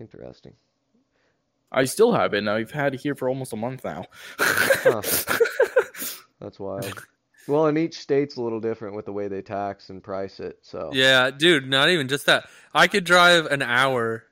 Interesting. 0.00 0.54
I 1.72 1.84
still 1.84 2.12
have 2.12 2.34
it, 2.34 2.38
and 2.38 2.50
I've 2.50 2.70
had 2.70 2.94
it 2.94 3.00
here 3.00 3.14
for 3.14 3.28
almost 3.28 3.52
a 3.52 3.56
month 3.56 3.84
now. 3.84 4.06
That's 6.40 6.58
wild. 6.58 6.92
Well, 7.48 7.66
and 7.66 7.78
each 7.78 7.98
state's 7.98 8.36
a 8.36 8.42
little 8.42 8.60
different 8.60 8.96
with 8.96 9.06
the 9.06 9.12
way 9.12 9.28
they 9.28 9.42
tax 9.42 9.88
and 9.88 10.02
price 10.02 10.40
it. 10.40 10.58
So 10.62 10.90
Yeah, 10.92 11.30
dude, 11.30 11.68
not 11.68 11.90
even 11.90 12.08
just 12.08 12.26
that. 12.26 12.48
I 12.74 12.88
could 12.88 13.04
drive 13.04 13.46
an 13.46 13.62
hour 13.62 14.24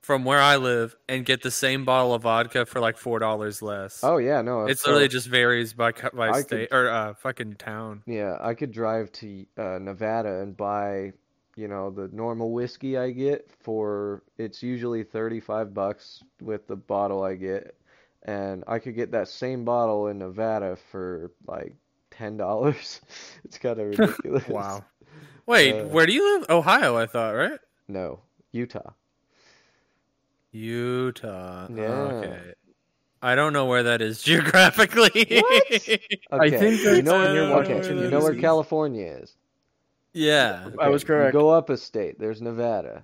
from 0.00 0.24
where 0.24 0.40
I 0.40 0.56
live 0.56 0.94
and 1.08 1.24
get 1.24 1.42
the 1.42 1.50
same 1.50 1.84
bottle 1.86 2.12
of 2.14 2.22
vodka 2.22 2.66
for 2.66 2.80
like 2.80 2.98
four 2.98 3.18
dollars 3.18 3.62
less. 3.62 4.00
Oh 4.02 4.18
yeah, 4.18 4.42
no. 4.42 4.66
it's 4.66 4.82
so- 4.82 4.90
literally 4.90 5.08
just 5.08 5.26
varies 5.26 5.72
by 5.72 5.92
by 6.12 6.30
I 6.30 6.40
state 6.42 6.68
or 6.72 6.88
uh, 6.88 7.14
fucking 7.14 7.54
town. 7.54 8.02
Yeah, 8.06 8.36
I 8.40 8.54
could 8.54 8.72
drive 8.72 9.12
to 9.12 9.46
uh, 9.56 9.78
Nevada 9.80 10.40
and 10.40 10.56
buy, 10.56 11.12
you 11.56 11.68
know, 11.68 11.90
the 11.90 12.08
normal 12.08 12.52
whiskey 12.52 12.96
I 12.98 13.10
get 13.10 13.50
for 13.62 14.22
it's 14.38 14.62
usually 14.62 15.04
35 15.04 15.74
bucks 15.74 16.22
with 16.40 16.66
the 16.66 16.76
bottle 16.76 17.22
I 17.22 17.34
get, 17.36 17.76
and 18.22 18.64
I 18.66 18.78
could 18.78 18.94
get 18.96 19.12
that 19.12 19.28
same 19.28 19.64
bottle 19.64 20.08
in 20.08 20.18
Nevada 20.18 20.76
for 20.76 21.32
like 21.46 21.74
$10. 22.10 23.00
It's 23.44 23.58
kind 23.58 23.78
of 23.80 23.86
ridiculous. 23.88 24.46
Wow. 24.48 24.84
Wait, 25.46 25.70
Uh, 25.70 25.88
where 25.88 26.06
do 26.06 26.12
you 26.12 26.38
live? 26.38 26.50
Ohio, 26.50 26.96
I 26.96 27.06
thought, 27.06 27.32
right? 27.32 27.60
No, 27.88 28.24
Utah. 28.52 28.92
Utah. 30.52 31.68
Yeah. 31.68 32.12
Okay. 32.14 32.54
I 33.22 33.34
don't 33.34 33.52
know 33.52 33.66
where 33.66 33.84
that 33.84 34.02
is 34.02 34.22
geographically. 34.24 35.44
I 36.38 36.50
Okay, 36.50 36.50
think 36.50 36.82
you 36.90 37.02
that's 37.02 37.02
know, 37.02 37.26
near 37.26 37.44
okay, 37.46 37.46
Washington, 37.46 37.98
you 37.98 38.08
know 38.08 38.20
where 38.20 38.34
California 38.34 39.06
is. 39.22 39.36
Yeah. 40.14 40.70
I 40.80 40.88
was 40.88 41.02
Okay, 41.02 41.08
correct. 41.08 41.34
You 41.34 41.40
go 41.40 41.50
up 41.50 41.68
a 41.68 41.76
state. 41.76 42.18
There's 42.18 42.40
Nevada. 42.40 43.02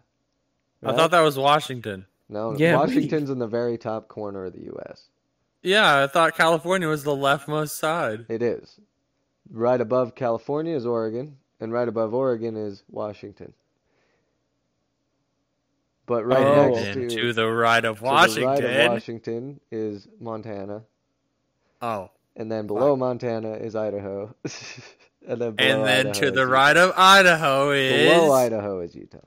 I 0.82 0.94
thought 0.94 1.10
that 1.10 1.20
was 1.20 1.36
Washington. 1.36 2.06
No, 2.30 2.56
Yeah, 2.56 2.76
but- 2.76 2.86
Washington's 2.88 3.28
in 3.28 3.38
the 3.38 3.46
very 3.46 3.76
top 3.76 4.08
corner 4.08 4.46
of 4.46 4.54
the 4.54 4.62
U.S. 4.66 5.08
Yeah, 5.62 6.04
I 6.04 6.06
thought 6.06 6.34
California 6.36 6.88
was 6.88 7.04
the 7.04 7.10
leftmost 7.14 7.70
side. 7.70 8.24
It 8.30 8.40
is. 8.40 8.78
Right 9.50 9.80
above 9.80 10.14
California 10.14 10.74
is 10.74 10.86
Oregon, 10.86 11.36
and 11.60 11.70
right 11.72 11.86
above 11.88 12.14
Oregon 12.14 12.56
is 12.56 12.82
Washington. 12.88 13.52
But 16.06 16.24
right 16.24 16.38
Oh. 16.44 16.70
next 16.70 16.94
to, 16.94 17.08
to 17.10 17.32
the 17.32 17.46
right 17.50 17.84
of 17.84 17.96
to 17.98 18.02
the 18.04 18.06
right 18.10 18.28
of 18.28 18.42
Washington. 18.44 18.90
Washington 18.92 19.60
is 19.70 20.08
Montana, 20.18 20.82
Oh. 21.82 22.10
and 22.36 22.50
then 22.50 22.66
below 22.66 22.96
Montana 22.96 23.52
is 23.54 23.76
Idaho, 23.76 24.34
and 25.26 25.40
then 25.40 25.54
And 25.58 25.84
then 25.84 26.06
Idaho 26.08 26.12
to 26.12 26.26
is 26.26 26.32
the 26.32 26.40
Utah. 26.40 26.52
right 26.52 26.76
of 26.76 26.92
Idaho 26.96 27.70
is 27.72 28.08
below 28.10 28.32
Idaho 28.32 28.80
is 28.80 28.94
Utah. 28.94 29.18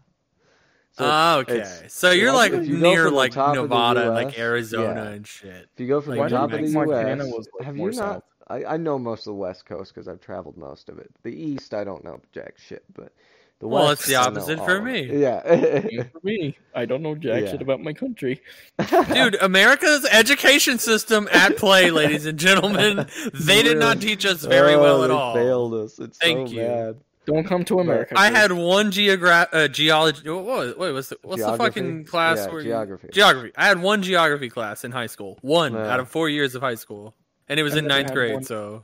So 0.92 1.06
Oh, 1.10 1.40
okay. 1.40 1.66
So 1.88 2.12
you're 2.12 2.34
like 2.34 2.52
you 2.52 2.78
near 2.78 3.10
like 3.10 3.32
top 3.32 3.50
of 3.50 3.56
the 3.56 3.62
Nevada 3.64 4.06
and 4.08 4.14
like 4.14 4.38
Arizona 4.38 5.04
yeah. 5.06 5.10
and 5.12 5.28
shit. 5.28 5.70
If 5.74 5.80
you 5.80 5.88
go 5.88 6.02
from 6.02 6.16
Like, 6.18 6.30
the 6.30 6.36
why 6.36 6.42
top 6.42 6.46
of 6.46 6.52
the 6.52 6.58
think 6.58 6.74
U.S., 6.74 7.20
was, 7.34 7.48
like, 7.58 7.66
have 7.66 7.78
you 7.78 7.86
not? 7.86 7.94
south? 7.96 8.24
I, 8.48 8.66
I 8.66 8.78
know 8.78 9.00
most 9.00 9.22
of 9.22 9.26
the 9.32 9.34
West 9.36 9.66
Coast 9.66 9.94
because 9.94 10.08
I've 10.08 10.20
traveled 10.22 10.58
most 10.58 10.90
of 10.90 11.00
it. 11.00 11.10
The 11.24 11.30
East, 11.32 11.74
I 11.74 11.84
don't 11.84 12.04
know 12.04 12.20
jack 12.32 12.56
shit, 12.58 12.84
but 12.94 13.14
the 13.63 13.67
Well, 13.70 13.88
West, 13.88 14.01
it's 14.01 14.10
the 14.10 14.15
opposite 14.15 14.60
for 14.60 14.82
me. 14.82 15.10
Yeah. 15.24 15.41
For 15.41 16.20
me, 16.24 16.58
I 16.75 16.86
don't 16.86 17.01
know 17.01 17.15
jack 17.15 17.41
Yeah. 17.43 17.51
shit 17.51 17.62
about 17.62 17.82
my 17.82 17.93
country. 17.93 18.41
Dude, 19.13 19.36
America's 19.41 20.05
education 20.12 20.77
system 20.79 21.27
at 21.32 21.58
play, 21.58 21.89
ladies 22.01 22.25
and 22.25 22.38
gentlemen. 22.38 23.08
They 23.34 23.63
did 23.63 23.77
not 23.77 24.00
teach 24.01 24.25
us 24.25 24.43
very 24.46 24.74
Oh, 24.75 24.82
well 24.82 25.03
at 25.03 25.08
they 25.08 25.13
all. 25.13 25.34
Failed 25.34 25.74
us. 25.74 26.00
It's 26.00 26.17
Thank 26.17 26.50
so 26.50 26.53
you. 26.53 26.62
bad. 26.62 26.96
Don't 27.25 27.46
come 27.46 27.63
to 27.65 27.79
America. 27.79 28.15
I 28.17 28.29
please. 28.29 28.38
had 28.38 28.51
one 28.51 28.91
geogra- 28.91 29.48
uh, 29.53 29.67
geology. 29.70 30.29
What 30.29 30.43
was, 30.43 30.75
wait, 30.75 30.91
what's 30.91 31.08
the, 31.08 31.17
what's 31.24 31.41
the 31.41 31.55
fucking 31.58 32.03
class? 32.05 32.38
Yeah, 32.39 32.48
where 32.51 32.60
you- 32.62 32.67
geography. 32.67 33.08
Geography. 33.13 33.51
I 33.55 33.65
had 33.67 33.82
one 33.82 34.03
geography 34.03 34.50
class 34.50 34.84
in 34.84 34.91
high 34.91 35.08
school. 35.08 35.39
One 35.41 35.74
Yeah. 35.74 35.89
out 35.93 36.00
of 36.01 36.10
four 36.10 36.27
years 36.27 36.53
of 36.53 36.62
high 36.62 36.75
school, 36.75 37.15
and 37.48 37.60
it 37.60 37.63
was 37.63 37.75
I 37.75 37.79
in 37.79 37.88
ninth 37.88 38.12
grade. 38.13 38.34
one. 38.34 38.43
So 38.43 38.84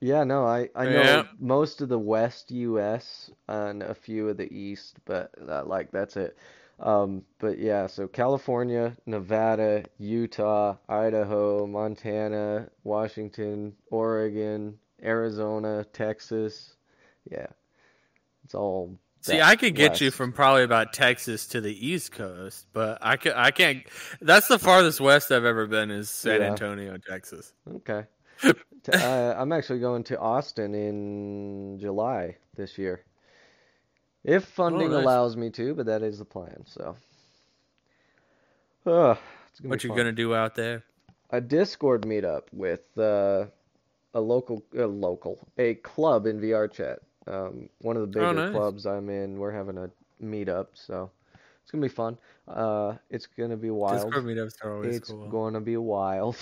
Yeah, 0.00 0.22
no, 0.24 0.46
I 0.46 0.68
I 0.74 0.84
know 0.84 1.02
Yeah. 1.02 1.22
most 1.40 1.80
of 1.80 1.88
the 1.88 1.98
West 1.98 2.50
U.S. 2.52 3.30
and 3.48 3.82
a 3.82 3.94
few 3.94 4.28
of 4.28 4.36
the 4.36 4.52
East, 4.52 4.98
but 5.04 5.32
uh, 5.48 5.64
like 5.64 5.90
that's 5.90 6.16
it. 6.16 6.36
Um, 6.80 7.24
but 7.40 7.58
yeah, 7.58 7.88
so 7.88 8.06
California, 8.06 8.96
Nevada, 9.06 9.84
Utah, 9.98 10.76
Idaho, 10.88 11.66
Montana, 11.66 12.70
Washington, 12.84 13.74
Oregon, 13.90 14.78
Arizona, 15.02 15.84
Texas. 15.92 16.76
Yeah. 17.28 17.48
It's 18.44 18.54
all 18.54 18.98
See, 19.20 19.40
I 19.40 19.56
could 19.56 19.74
get 19.74 20.00
you 20.00 20.10
from 20.12 20.32
probably 20.32 20.62
about 20.62 20.92
Texas 20.92 21.48
to 21.48 21.60
the 21.60 21.86
East 21.86 22.12
Coast, 22.12 22.66
but 22.72 22.98
I 23.02 23.16
can 23.16 23.32
I 23.32 23.50
can't. 23.50 23.82
That's 24.20 24.46
the 24.46 24.58
farthest 24.60 25.00
west 25.00 25.32
I've 25.32 25.44
ever 25.44 25.66
been 25.66 25.90
is 25.90 26.08
San 26.08 26.40
Yeah. 26.40 26.50
Antonio, 26.52 26.96
Texas. 26.98 27.52
Okay. 27.68 28.04
Uh, 28.44 29.34
I'm 29.36 29.52
actually 29.52 29.80
going 29.80 30.04
to 30.04 30.18
Austin 30.18 30.74
in 30.74 31.78
July 31.78 32.36
this 32.56 32.78
year. 32.78 33.04
If 34.24 34.44
funding 34.44 34.90
nice. 34.92 35.02
allows 35.02 35.36
me 35.36 35.50
to, 35.50 35.74
but 35.74 35.86
that 35.86 36.02
is 36.02 36.18
the 36.18 36.24
plan, 36.24 36.64
so. 36.66 36.96
Uh, 38.86 39.14
What 39.62 39.82
be 39.82 39.84
you 39.84 39.88
fun. 39.90 39.96
gonna 39.98 40.12
do 40.12 40.34
out 40.34 40.54
there? 40.54 40.84
A 41.30 41.40
Discord 41.40 42.02
meetup 42.02 42.44
with 42.52 42.86
uh, 42.96 43.46
a 44.14 44.20
local, 44.20 44.62
uh, 44.76 44.86
local, 44.86 45.38
a 45.58 45.74
club 45.74 46.26
in 46.26 46.40
VR 46.40 46.70
chat. 46.72 47.00
Um, 47.26 47.68
one 47.80 47.96
of 47.96 48.02
the 48.02 48.06
bigger 48.08 48.26
Oh, 48.26 48.32
nice. 48.32 48.52
clubs 48.52 48.86
I'm 48.86 49.10
in. 49.10 49.38
We're 49.38 49.52
having 49.52 49.76
a 49.76 49.90
meetup, 50.22 50.68
so 50.72 51.10
it's 51.62 51.70
gonna 51.70 51.82
be 51.82 51.88
fun. 51.88 52.16
Uh, 52.46 52.94
it's 53.10 53.26
gonna 53.26 53.56
be 53.58 53.70
wild. 53.70 54.12
Discord 54.12 54.24
meetups 54.24 54.54
are 54.64 54.74
always 54.76 54.96
It's 54.96 55.10
cool. 55.10 55.28
gonna 55.28 55.60
be 55.60 55.76
wild. 55.76 56.36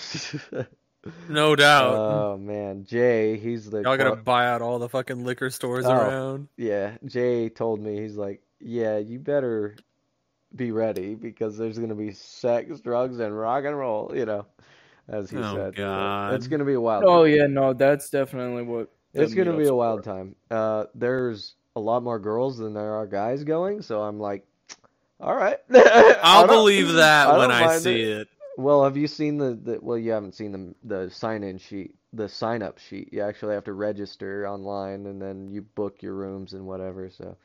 no 1.29 1.55
doubt. 1.55 1.93
Oh 1.95 2.37
man, 2.37 2.85
Jay, 2.85 3.37
he's 3.37 3.69
the 3.69 3.77
Y'all 3.81 3.97
gotta 3.97 4.11
club- 4.11 4.23
buy 4.25 4.47
out 4.47 4.61
all 4.61 4.79
the 4.79 4.89
fucking 4.89 5.23
liquor 5.25 5.49
stores 5.49 5.85
Oh. 5.85 5.91
around. 5.93 6.47
yeah. 6.57 6.97
Jay 7.05 7.49
told 7.49 7.79
me 7.81 7.99
he's 8.01 8.15
like, 8.15 8.41
yeah, 8.59 8.97
you 8.97 9.19
better 9.19 9.75
be 10.55 10.71
ready 10.71 11.13
because 11.15 11.57
there's 11.57 11.77
gonna 11.77 11.95
be 11.95 12.11
sex, 12.11 12.79
drugs, 12.81 13.19
and 13.19 13.37
rock 13.37 13.65
and 13.65 13.77
roll. 13.77 14.11
You 14.15 14.25
know, 14.25 14.45
as 15.07 15.29
he 15.29 15.37
Oh, 15.37 15.55
said. 15.55 15.75
So 15.75 15.83
God. 15.83 16.33
it's 16.33 16.47
gonna 16.47 16.65
be 16.65 16.73
a 16.73 16.81
wild. 16.81 17.03
Oh 17.05 17.23
yeah, 17.25 17.47
no, 17.47 17.73
that's 17.73 18.09
definitely 18.09 18.63
what. 18.63 18.89
it's 19.13 19.33
gonna 19.33 19.57
be 19.57 19.67
a 19.67 19.73
wild 19.75 20.03
for. 20.03 20.09
time. 20.11 20.35
Uh, 20.49 20.85
there's 20.95 21.55
a 21.75 21.79
lot 21.79 22.01
more 22.03 22.17
girls 22.19 22.57
than 22.57 22.73
there 22.73 22.93
are 22.95 23.05
guys 23.05 23.43
going, 23.43 23.81
so 23.81 24.01
I'm 24.01 24.19
like, 24.19 24.45
all 25.19 25.35
right. 25.35 25.57
I 25.73 26.17
I'll 26.23 26.47
believe 26.47 26.93
that 26.93 27.27
I 27.27 27.37
when 27.37 27.51
I 27.51 27.77
see 27.77 28.01
it. 28.01 28.21
it. 28.21 28.27
Well, 28.57 28.83
have 28.83 28.97
you 28.97 29.07
seen 29.07 29.37
the, 29.37 29.53
the 29.53 29.79
well, 29.81 29.99
you 29.99 30.11
haven't 30.11 30.33
seen 30.33 30.51
the 30.51 30.75
the 30.83 31.11
sign-in 31.11 31.59
sheet, 31.59 31.93
the 32.11 32.27
sign-up 32.27 32.79
sheet. 32.79 33.13
You 33.13 33.21
actually 33.21 33.53
have 33.53 33.65
to 33.65 33.73
register 33.73 34.47
online 34.47 35.05
and 35.05 35.21
then 35.21 35.47
you 35.51 35.61
book 35.61 36.01
your 36.01 36.15
rooms 36.15 36.53
and 36.53 36.65
whatever. 36.65 37.11
So, 37.11 37.37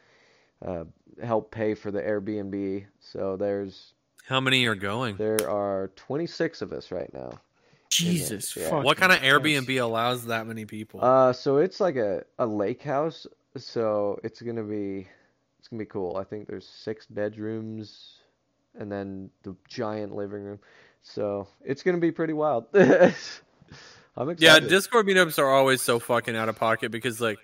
uh, 0.65 0.85
help 1.23 1.51
pay 1.51 1.75
for 1.75 1.91
the 1.91 2.01
Airbnb. 2.01 2.87
So 3.01 3.37
there's 3.37 3.93
How 4.27 4.41
many 4.41 4.65
are 4.67 4.75
going? 4.75 5.17
there 5.19 5.51
are 5.51 5.89
26 5.97 6.63
of 6.63 6.73
us 6.73 6.91
right 6.91 7.13
now. 7.13 7.33
Jesus, 7.91 8.57
Yeah. 8.57 8.71
fucking 8.71 8.85
What 8.85 8.97
kind 8.97 9.13
of 9.13 9.19
Christ. 9.19 9.35
Airbnb 9.45 9.83
allows 9.83 10.25
that 10.27 10.47
many 10.47 10.65
people? 10.65 11.01
Uh, 11.05 11.35
so 11.35 11.59
it's 11.59 11.79
like 11.79 11.97
a 11.97 12.25
a 12.39 12.47
lake 12.47 12.83
house. 12.83 13.27
So 13.59 14.19
it's 14.25 14.41
gonna 14.41 14.63
be 14.65 15.07
it's 15.59 15.69
gonna 15.69 15.81
be 15.81 15.87
cool. 15.87 16.17
I 16.17 16.25
think 16.25 16.49
there's 16.49 16.67
six 16.67 17.05
bedrooms 17.05 18.21
and 18.79 18.91
then 18.91 19.29
the 19.43 19.55
giant 19.69 20.15
living 20.15 20.43
room. 20.43 20.59
So 21.03 21.49
it's 21.65 21.83
gonna 21.83 21.99
be 21.99 22.13
pretty 22.13 22.33
wild. 22.33 22.67
I'm 22.75 24.29
excited. 24.29 24.41
yeah. 24.41 24.59
Discord 24.69 25.07
meetups 25.07 25.39
are 25.39 25.49
always 25.51 25.81
so 25.83 25.99
fucking 25.99 26.37
out 26.37 26.49
of 26.49 26.57
pocket 26.57 26.91
because 26.93 27.21
like 27.21 27.39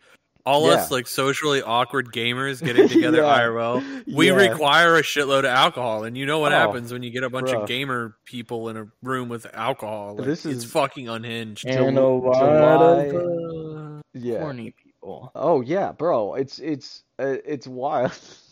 all 0.46 0.70
us 0.70 0.90
like 0.90 1.06
socially 1.06 1.60
awkward 1.62 2.12
gamers 2.12 2.62
getting 2.64 2.88
together 2.94 3.18
Yeah. 3.18 3.38
IRL, 3.40 4.14
we 4.14 4.28
Yeah. 4.28 4.34
require 4.34 4.96
a 4.96 5.02
shitload 5.02 5.40
of 5.40 5.44
alcohol, 5.46 6.04
and 6.04 6.16
you 6.16 6.24
know 6.26 6.38
what 6.38 6.52
Oh, 6.52 6.56
happens 6.56 6.92
when 6.92 7.02
you 7.02 7.10
get 7.10 7.22
a 7.24 7.30
bunch 7.30 7.48
bruh. 7.48 7.62
of 7.62 7.68
gamer 7.68 8.16
people 8.24 8.68
in 8.68 8.76
a 8.76 8.86
room 9.02 9.28
with 9.28 9.46
alcohol. 9.54 10.14
Like, 10.16 10.26
This 10.26 10.46
it's 10.46 10.64
is- 10.64 10.70
fucking 10.72 11.08
unhinged. 11.08 11.66
and 11.66 11.98
a 11.98 12.06
lot 12.06 12.42
of 13.14 14.02
Yeah. 14.14 14.40
horny 14.40 14.74
people. 14.82 15.30
Oh 15.34 15.60
yeah, 15.62 15.92
bro. 15.92 16.34
It's 16.34 16.58
it's 16.58 17.02
uh, 17.18 17.36
it's 17.44 17.66
wild. 17.66 18.12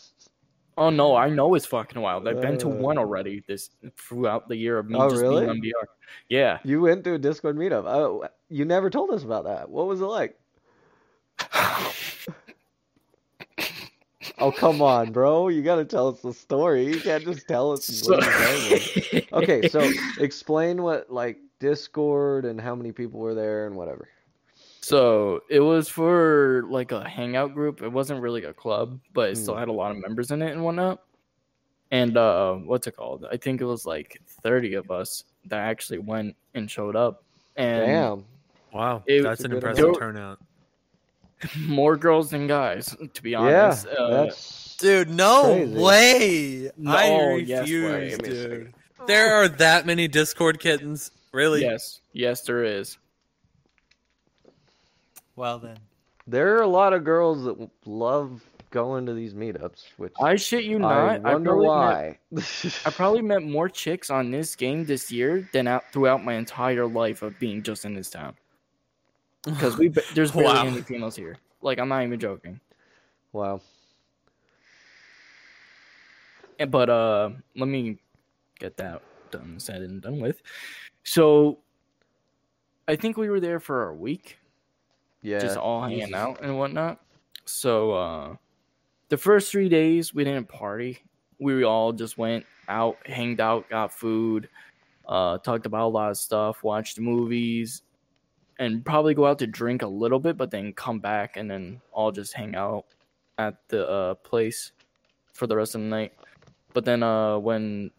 Oh 0.79 0.91
no, 0.91 1.17
I 1.17 1.31
know 1.31 1.55
it's 1.55 1.65
fucking 1.67 2.01
wild. 2.01 2.29
I've 2.29 2.41
been 2.41 2.59
to 2.59 2.67
Uh. 2.69 2.75
one 2.75 2.99
already 2.99 3.43
this 3.49 3.71
throughout 3.97 4.47
the 4.49 4.57
year 4.57 4.79
of 4.79 4.87
me 4.89 4.97
Oh, 4.99 5.09
just 5.09 5.23
really? 5.23 5.47
being 5.47 5.63
VR. 5.63 5.87
Yeah. 6.29 6.59
You 6.65 6.83
went 6.83 7.03
to 7.05 7.15
a 7.15 7.19
Discord 7.19 7.57
meetup. 7.57 7.85
Oh, 7.87 8.27
you 8.51 8.65
never 8.65 8.91
told 8.91 9.11
us 9.11 9.25
about 9.25 9.45
that. 9.45 9.71
What 9.71 9.87
was 9.87 10.01
it 10.01 10.05
like? 10.07 10.39
Oh 14.39 14.53
come 14.53 14.83
on, 14.83 15.13
bro. 15.13 15.49
You 15.49 15.63
gotta 15.63 15.85
tell 15.85 16.09
us 16.09 16.21
the 16.21 16.35
story. 16.35 16.85
You 16.87 17.01
can't 17.01 17.25
just 17.25 17.49
tell 17.49 17.73
us. 17.73 17.87
So- 17.87 18.17
what 18.17 18.25
you 18.27 18.33
told 19.11 19.23
us. 19.23 19.33
Okay, 19.33 19.69
so 19.69 19.81
explain 20.21 20.83
what 20.83 21.11
like 21.11 21.39
Discord 21.59 22.45
and 22.45 22.61
how 22.61 22.75
many 22.75 22.93
people 22.93 23.19
were 23.21 23.35
there 23.35 23.67
and 23.67 23.77
whatever. 23.77 24.09
So 24.87 25.41
it 25.51 25.59
was 25.61 25.89
for 25.89 26.63
like 26.69 26.93
a 26.93 27.09
hangout 27.09 27.55
group. 27.55 27.83
It 27.83 27.89
wasn't 27.91 28.21
really 28.23 28.45
a 28.45 28.53
club, 28.53 29.01
but 29.15 29.31
it 29.31 29.37
still 29.37 29.55
Hmm. 29.55 29.61
had 29.61 29.69
a 29.69 29.73
lot 29.73 29.91
of 29.91 29.97
members 29.99 30.31
in 30.31 30.43
it 30.43 30.53
and 30.53 30.63
whatnot. 30.63 31.03
And 31.91 32.17
uh, 32.17 32.55
what's 32.55 32.87
it 32.87 32.97
called? 32.97 33.27
I 33.31 33.37
think 33.37 33.61
it 33.61 33.65
was 33.65 33.85
like 33.85 34.21
thirty 34.43 34.75
of 34.75 34.91
us 34.91 35.25
that 35.47 35.59
actually 35.59 35.99
went 35.99 36.37
and 36.55 36.71
showed 36.71 36.95
up. 36.97 37.25
And 37.57 37.87
Damn. 37.87 38.25
Wow, 38.73 39.03
It- 39.07 39.23
that's 39.23 39.43
an 39.45 39.53
impressive 39.53 39.85
amount. 39.85 39.99
turnout. 39.99 40.39
more 41.59 41.97
girls 41.97 42.31
than 42.31 42.47
guys, 42.47 42.95
to 43.13 43.23
be 43.23 43.31
Yeah, 43.31 43.41
honest. 43.41 43.87
Uh, 43.89 44.11
that's 44.25 44.77
Dude, 44.79 45.09
no 45.11 45.45
Crazy. 45.45 45.75
way. 45.81 46.71
No, 46.77 46.93
I 46.93 47.35
yes 47.37 47.61
refuse, 47.63 47.91
way. 47.91 48.11
Let 48.11 48.23
me 48.23 48.29
see. 48.29 48.35
dude. 48.49 48.75
There 49.07 49.35
are 49.35 49.49
that 49.49 49.85
many 49.87 50.07
Discord 50.09 50.61
kittens. 50.61 51.11
Really? 51.33 51.61
yes, 51.63 52.01
yes, 52.13 52.43
there 52.43 52.63
is. 52.65 52.99
Well 55.37 55.59
then. 55.59 55.79
there 56.27 56.57
are 56.57 56.63
a 56.63 56.67
lot 56.67 56.93
of 56.93 57.05
girls 57.05 57.45
that 57.45 57.71
love 57.85 58.43
going 58.71 59.07
to 59.07 59.15
these 59.15 59.33
meetups, 59.35 59.85
which 59.97 60.13
I 60.21 60.37
shit 60.37 60.65
you 60.65 60.79
not. 60.79 60.91
I 60.93 61.19
not. 61.19 61.33
wonder 61.35 61.51
probably 61.51 61.67
why. 61.69 62.19
Met, 62.33 62.81
I 62.85 62.91
probably 62.91 63.23
met 63.33 63.43
more 63.43 63.69
chicks 63.69 64.11
on 64.11 64.31
this 64.31 64.55
game 64.57 64.85
this 64.85 65.11
year 65.13 65.49
than 65.53 65.67
out 65.67 65.85
throughout 65.93 66.25
my 66.25 66.35
entire 66.35 66.87
life 66.87 67.23
of 67.23 67.39
being 67.39 67.63
just 67.63 67.85
in 67.85 67.95
this 67.95 68.11
town. 68.11 68.35
Because 69.45 69.79
we 69.79 69.89
there's 70.15 70.33
barely 70.33 70.47
Wow. 70.55 70.67
any 70.67 70.83
females 70.83 71.15
here. 71.17 71.37
Like 71.63 71.79
I'm 71.79 71.89
not 71.89 72.03
even 72.03 72.19
joking. 72.19 72.59
wow. 73.33 73.61
And- 76.59 76.71
But 76.71 76.89
uh, 76.91 77.31
let 77.55 77.69
me 77.69 77.99
get 78.59 78.77
that 78.79 79.03
done, 79.31 79.61
said 79.61 79.83
and 79.83 80.01
done 80.01 80.21
with. 80.21 80.41
So, 81.05 81.59
I 82.89 82.97
think 82.97 83.17
we 83.17 83.29
were 83.29 83.41
there 83.41 83.61
for 83.61 83.89
a 83.89 83.95
week, 83.95 84.39
Yeah. 85.27 85.41
just 85.41 85.57
all 85.57 85.83
hanging 85.83 85.99
Jesus. 85.99 86.15
out 86.15 86.41
and 86.41 86.57
whatnot. 86.57 87.01
So, 87.47 87.91
uh, 87.91 88.37
the 89.09 89.17
first 89.17 89.51
three 89.51 89.69
days 89.69 90.15
we 90.15 90.23
didn't 90.23 90.49
party. 90.49 91.01
We 91.41 91.65
all 91.65 91.93
just 91.93 92.17
went 92.17 92.47
out, 92.69 92.97
hanged 93.05 93.41
out, 93.41 93.69
got 93.69 93.93
food, 93.93 94.49
uh, 95.09 95.39
talked 95.39 95.67
about 95.67 95.87
a 95.87 95.89
lot 95.89 96.11
of 96.13 96.17
stuff, 96.17 96.63
watched 96.63 97.01
movies, 97.01 97.83
and 98.61 98.85
probably 98.85 99.15
go 99.15 99.27
out 99.27 99.41
to 99.41 99.49
drink 99.49 99.83
a 99.83 99.87
little 99.89 100.21
bit, 100.21 100.37
but 100.37 100.53
then 100.53 100.73
come 100.73 101.01
back 101.01 101.37
and 101.37 101.51
then 101.51 101.81
all 101.91 102.13
just 102.13 102.33
hang 102.33 102.55
out 102.55 102.85
at 103.37 103.57
the 103.69 103.89
uh, 103.89 104.15
place 104.15 104.71
for 105.33 105.49
the 105.49 105.57
rest 105.57 105.75
of 105.75 105.81
the 105.81 105.89
night. 105.89 106.13
But 106.73 106.85
then 106.85 107.03
uh, 107.03 107.39
when 107.39 107.91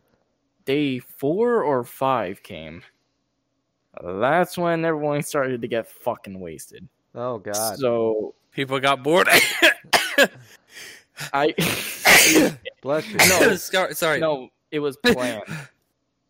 day 0.64 1.00
four 1.00 1.62
or 1.62 1.84
five 1.84 2.42
came, 2.42 2.84
that's 4.02 4.58
when 4.58 4.86
everyone 4.86 5.24
started 5.24 5.62
to 5.62 5.68
get 5.68 5.90
fucking 5.90 6.40
wasted. 6.40 6.88
Oh 7.18 7.40
God. 7.40 7.78
So 7.80 8.36
People 8.52 8.80
got 8.80 9.02
bored. 9.04 9.28
I 11.34 11.54
Bless 12.82 13.08
you. 13.08 13.18
No. 13.18 13.56
sorry. 13.56 13.96
sorry. 13.96 14.20
no, 14.20 14.50
it 14.72 14.80
was 14.80 14.98
planned. 14.98 15.44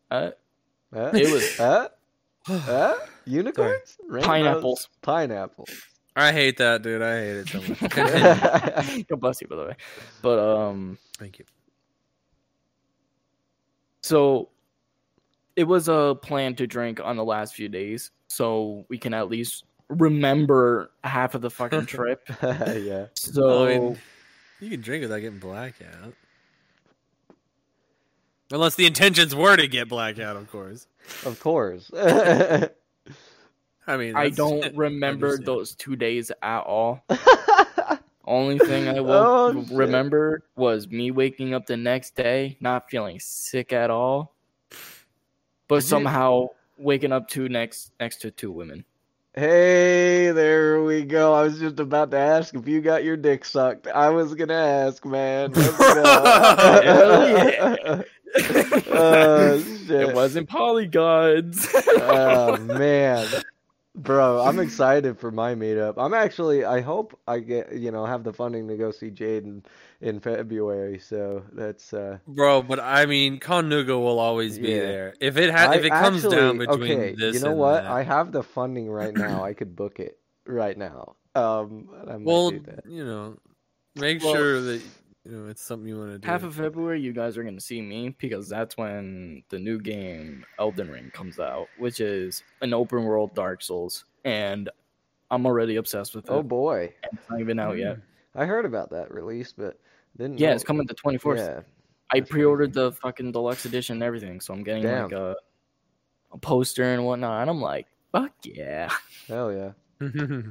Uh, 0.10 0.32
Huh? 0.93 1.12
it 1.13 1.30
was 1.30 1.58
Huh? 1.60 1.89
Huh? 2.45 2.95
Unicorns? 3.26 3.97
Pineapples. 4.21 4.88
Pineapples. 5.02 5.69
I 6.15 6.32
hate 6.32 6.56
that, 6.58 6.82
dude. 6.82 7.02
I 7.02 7.19
hate 7.19 7.36
it 7.36 7.50
so 7.50 7.60
much. 7.60 7.80
God 9.10 9.19
bless 9.19 9.41
you, 9.41 9.47
by 9.50 9.58
the 9.58 9.65
way. 9.65 9.76
But 10.21 10.39
um, 10.39 10.97
Thank 11.19 11.39
you. 11.39 11.45
so 14.02 14.47
it 15.58 15.65
was 15.65 15.89
a 15.89 16.15
plan 16.21 16.56
to 16.56 16.65
drink 16.65 17.02
on 17.04 17.17
the 17.17 17.26
last 17.26 17.54
few 17.54 17.67
days, 17.67 18.12
so 18.30 18.86
we 18.88 18.97
can 18.97 19.13
at 19.13 19.28
least 19.28 19.65
remember 19.89 20.91
half 21.04 21.36
of 21.36 21.41
the 21.41 21.50
fucking 21.50 21.86
trip. 21.88 22.21
yeah. 22.41 23.08
So 23.15 23.65
I 23.65 23.78
mean, 23.80 23.97
You 24.60 24.69
can 24.69 24.82
drink 24.82 25.02
without 25.04 25.19
getting 25.19 25.39
blackout. 25.39 26.13
Unless 28.52 28.76
the 28.76 28.86
intentions 28.86 29.36
were 29.36 29.58
to 29.58 29.67
get 29.67 29.89
blackout, 29.89 30.38
of 30.38 30.50
course. 30.50 30.88
Of 31.26 31.39
course. 31.39 31.91
I 33.89 33.95
mean, 33.97 34.15
I 34.15 34.30
don't 34.30 34.73
remember 34.76 35.38
those 35.38 35.76
two 35.76 35.95
days 35.95 36.32
at 36.41 36.60
all. 36.62 37.04
Only 38.26 38.60
thing 38.60 38.88
I 38.89 39.00
will 39.00 39.12
Oh, 39.13 39.63
shit. 39.65 39.71
remember 39.73 40.43
was 40.58 40.89
me 40.89 41.12
waking 41.12 41.54
up 41.54 41.65
the 41.65 41.78
next 41.78 42.15
day 42.15 42.58
not 42.60 42.89
feeling 42.89 43.19
sick 43.19 43.71
at 43.71 43.89
all, 43.89 44.34
but 45.69 45.82
somehow 45.84 46.47
waking 46.78 47.13
up 47.13 47.30
to 47.30 47.47
next 47.47 47.91
next 48.02 48.17
to 48.21 48.32
two 48.32 48.52
women. 48.52 48.84
Hey, 49.38 50.32
there 50.32 50.82
we 50.82 51.04
go. 51.04 51.32
I 51.32 51.43
was 51.43 51.60
just 51.60 51.80
about 51.80 52.10
to 52.10 52.17
ask 52.17 52.56
if 52.56 52.67
you 52.67 52.82
got 52.82 53.04
your 53.04 53.15
dick 53.15 53.45
sucked. 53.45 53.86
I 53.86 54.10
was 54.10 54.34
gonna 54.34 54.56
ask, 54.56 55.06
man. 55.06 55.52
Go. 55.52 55.62
oh 58.91 59.60
shit. 59.60 59.91
It 59.91 60.15
wasn't 60.15 60.50
polygons. 60.50 61.67
oh 61.76 62.58
man 62.58 63.28
bro 63.97 64.41
i'm 64.41 64.60
excited 64.67 65.17
for 65.19 65.31
my 65.31 65.55
meetup 65.55 65.95
i'm 65.97 66.13
actually 66.13 66.63
i 66.63 66.79
hope 66.81 67.19
i 67.27 67.39
get 67.39 67.73
you 67.73 67.91
know 67.91 68.05
have 68.05 68.23
the 68.23 68.31
funding 68.31 68.67
to 68.67 68.77
go 68.77 68.91
see 68.91 69.10
jaden 69.10 69.63
in 70.01 70.19
february 70.19 70.99
so 70.99 71.43
that's 71.53 71.93
uh 71.93 72.17
Bro, 72.27 72.63
but 72.63 72.79
I 72.79 73.05
mean, 73.07 73.39
Conuga 73.39 73.89
will 73.99 74.19
always 74.19 74.60
be 74.60 74.69
Yeah. 74.69 74.79
there. 74.81 75.13
If 75.19 75.38
it 75.38 75.49
ha- 75.49 75.71
if 75.71 75.83
it 75.83 75.89
comes 75.89 76.21
down 76.23 76.60
between 76.60 76.91
okay 76.91 77.15
this 77.17 77.33
you 77.36 77.41
know 77.41 77.53
what 77.53 77.83
that. 77.83 77.91
i 77.91 78.03
have 78.03 78.31
the 78.31 78.43
funding 78.43 78.89
right 78.89 79.13
now 79.13 79.43
i 79.49 79.53
could 79.53 79.75
book 79.75 79.99
it 79.99 80.19
right 80.45 80.77
now 80.77 81.15
um 81.36 81.89
and 82.01 82.10
I 82.10 82.13
might 82.17 82.25
well, 82.25 82.51
do 82.51 82.60
that. 82.62 82.83
you 82.88 83.03
know, 83.05 83.38
make 83.95 84.23
Well- 84.23 84.33
sure 84.36 84.62
that 84.62 84.81
you 85.27 85.35
know 85.35 85.47
it's 85.49 85.61
something 85.61 85.87
you 85.87 85.97
want 85.97 86.11
to 86.11 86.19
do. 86.19 86.27
Half 86.27 86.43
of 86.43 86.55
February, 86.55 87.01
you 87.01 87.11
guys 87.13 87.37
are 87.37 87.43
gonna 87.43 87.59
see 87.59 87.81
me 87.81 88.15
because 88.19 88.47
that's 88.47 88.77
when 88.77 89.43
the 89.49 89.59
new 89.59 89.79
game 89.79 90.45
Elden 90.59 90.89
Ring 90.89 91.11
comes 91.13 91.39
out, 91.39 91.67
which 91.77 91.99
is 91.99 92.43
an 92.61 92.73
open 92.73 93.03
world 93.03 93.33
Dark 93.35 93.61
Souls, 93.61 94.05
and 94.23 94.69
I'm 95.29 95.45
already 95.45 95.75
obsessed 95.75 96.15
with 96.15 96.25
it. 96.25 96.31
oh 96.31 96.43
boy 96.43 96.93
It's 97.11 97.29
not 97.29 97.39
even 97.41 97.59
out 97.59 97.73
hmm. 97.73 97.81
yet. 97.81 97.97
i 98.35 98.45
heard 98.45 98.63
about 98.65 98.89
that 98.91 99.13
release 99.13 99.51
but 99.51 99.77
didn't 100.17 100.39
Yeah, 100.39 100.49
know- 100.49 100.55
it's 100.55 100.63
coming 100.63 100.87
the 100.87 100.95
24th. 100.95 101.37
yeah 101.37 101.59
I 102.13 102.21
pre-ordered 102.21 102.71
the 102.71 102.93
fucking 102.93 103.33
deluxe 103.33 103.65
edition 103.65 103.97
and 103.97 104.03
everything, 104.03 104.39
so 104.39 104.53
I'm 104.53 104.63
getting 104.63 104.83
Damn. 104.83 105.03
like 105.03 105.11
a, 105.11 105.35
a 106.31 106.37
poster 106.37 106.93
and 106.93 107.05
whatnot. 107.05 107.41
And 107.41 107.49
I'm 107.49 107.59
like, 107.59 107.87
fuck 108.13 108.31
yeah! 108.43 108.89
hell 109.27 109.51
yeah 109.51 109.71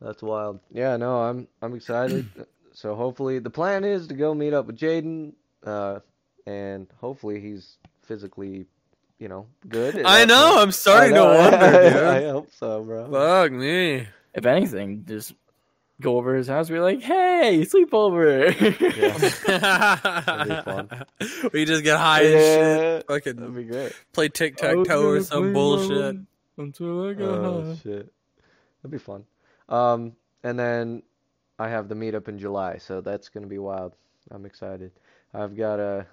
That's 0.00 0.22
wild. 0.22 0.60
Yeah, 0.70 0.98
no, 0.98 1.22
I'm 1.22 1.48
I'm 1.62 1.74
excited. 1.74 2.26
So 2.76 2.94
hopefully 2.94 3.38
the 3.38 3.48
plan 3.48 3.84
is 3.84 4.06
to 4.08 4.14
go 4.14 4.34
meet 4.34 4.52
up 4.52 4.66
with 4.66 4.76
Jaden, 4.76 5.32
uh, 5.64 6.00
and 6.46 6.86
hopefully 7.00 7.40
he's 7.40 7.78
physically, 8.02 8.66
you 9.18 9.28
know, 9.28 9.46
good. 9.66 10.02
I 10.04 10.26
know. 10.26 10.50
point. 10.50 10.60
I'm 10.60 10.72
starting 10.72 11.14
know, 11.14 11.32
to 11.32 11.38
wonder, 11.56 12.06
I 12.06 12.20
dude. 12.20 12.30
hope 12.32 12.50
so, 12.52 12.82
bro. 12.84 13.10
Fuck 13.10 13.52
me. 13.52 14.06
If 14.34 14.44
anything, 14.44 15.06
just 15.08 15.32
go 16.02 16.18
over 16.18 16.34
his 16.34 16.48
house. 16.48 16.68
Be 16.68 16.78
like, 16.78 17.00
hey, 17.00 17.62
sleepover. 17.66 18.48
be 20.46 20.62
fun. 20.62 21.50
we 21.54 21.64
just 21.64 21.82
get 21.82 21.96
high 21.98 22.24
as 22.24 22.42
shit. 22.42 23.06
Fucking 23.08 23.36
That'd 23.36 23.54
be 23.56 23.64
great. 23.64 23.92
play 24.12 24.28
tic 24.28 24.56
tac 24.56 24.76
toe 24.84 25.02
or 25.08 25.22
some 25.22 25.54
bullshit. 25.54 26.16
Until 26.58 27.08
I 27.08 27.12
got 27.14 27.24
Oh 27.28 27.64
high. 27.64 27.74
shit, 27.82 28.12
that'd 28.82 28.90
be 28.90 28.98
fun. 28.98 29.24
Um, 29.68 30.12
and 30.42 30.58
then 30.58 31.02
I 31.58 31.68
have 31.68 31.88
the 31.88 31.94
meetup 31.94 32.28
in 32.28 32.38
July, 32.38 32.78
so 32.78 33.00
that's 33.00 33.28
gonna 33.28 33.46
be 33.46 33.58
wild. 33.58 33.94
I'm 34.30 34.44
excited. 34.44 34.90
I've 35.32 35.56
got 35.56 35.76
to, 35.76 36.06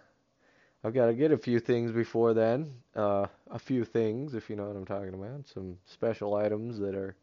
I've 0.84 0.93
got 0.93 1.08
to 1.08 1.13
get 1.13 1.32
a 1.32 1.38
few 1.38 1.60
things 1.60 1.91
before 1.91 2.34
then. 2.34 2.71
Uh, 2.95 3.25
a 3.51 3.58
few 3.58 3.84
things, 3.86 4.36
if 4.36 4.49
you 4.49 4.56
know 4.56 4.67
what 4.67 4.75
I'm 4.75 4.86
talking 4.86 5.13
about. 5.13 5.47
Some 5.47 5.77
special 5.86 6.36
items 6.36 6.77
that 6.79 6.93
are 6.93 7.15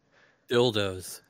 Dildos. 0.51 1.21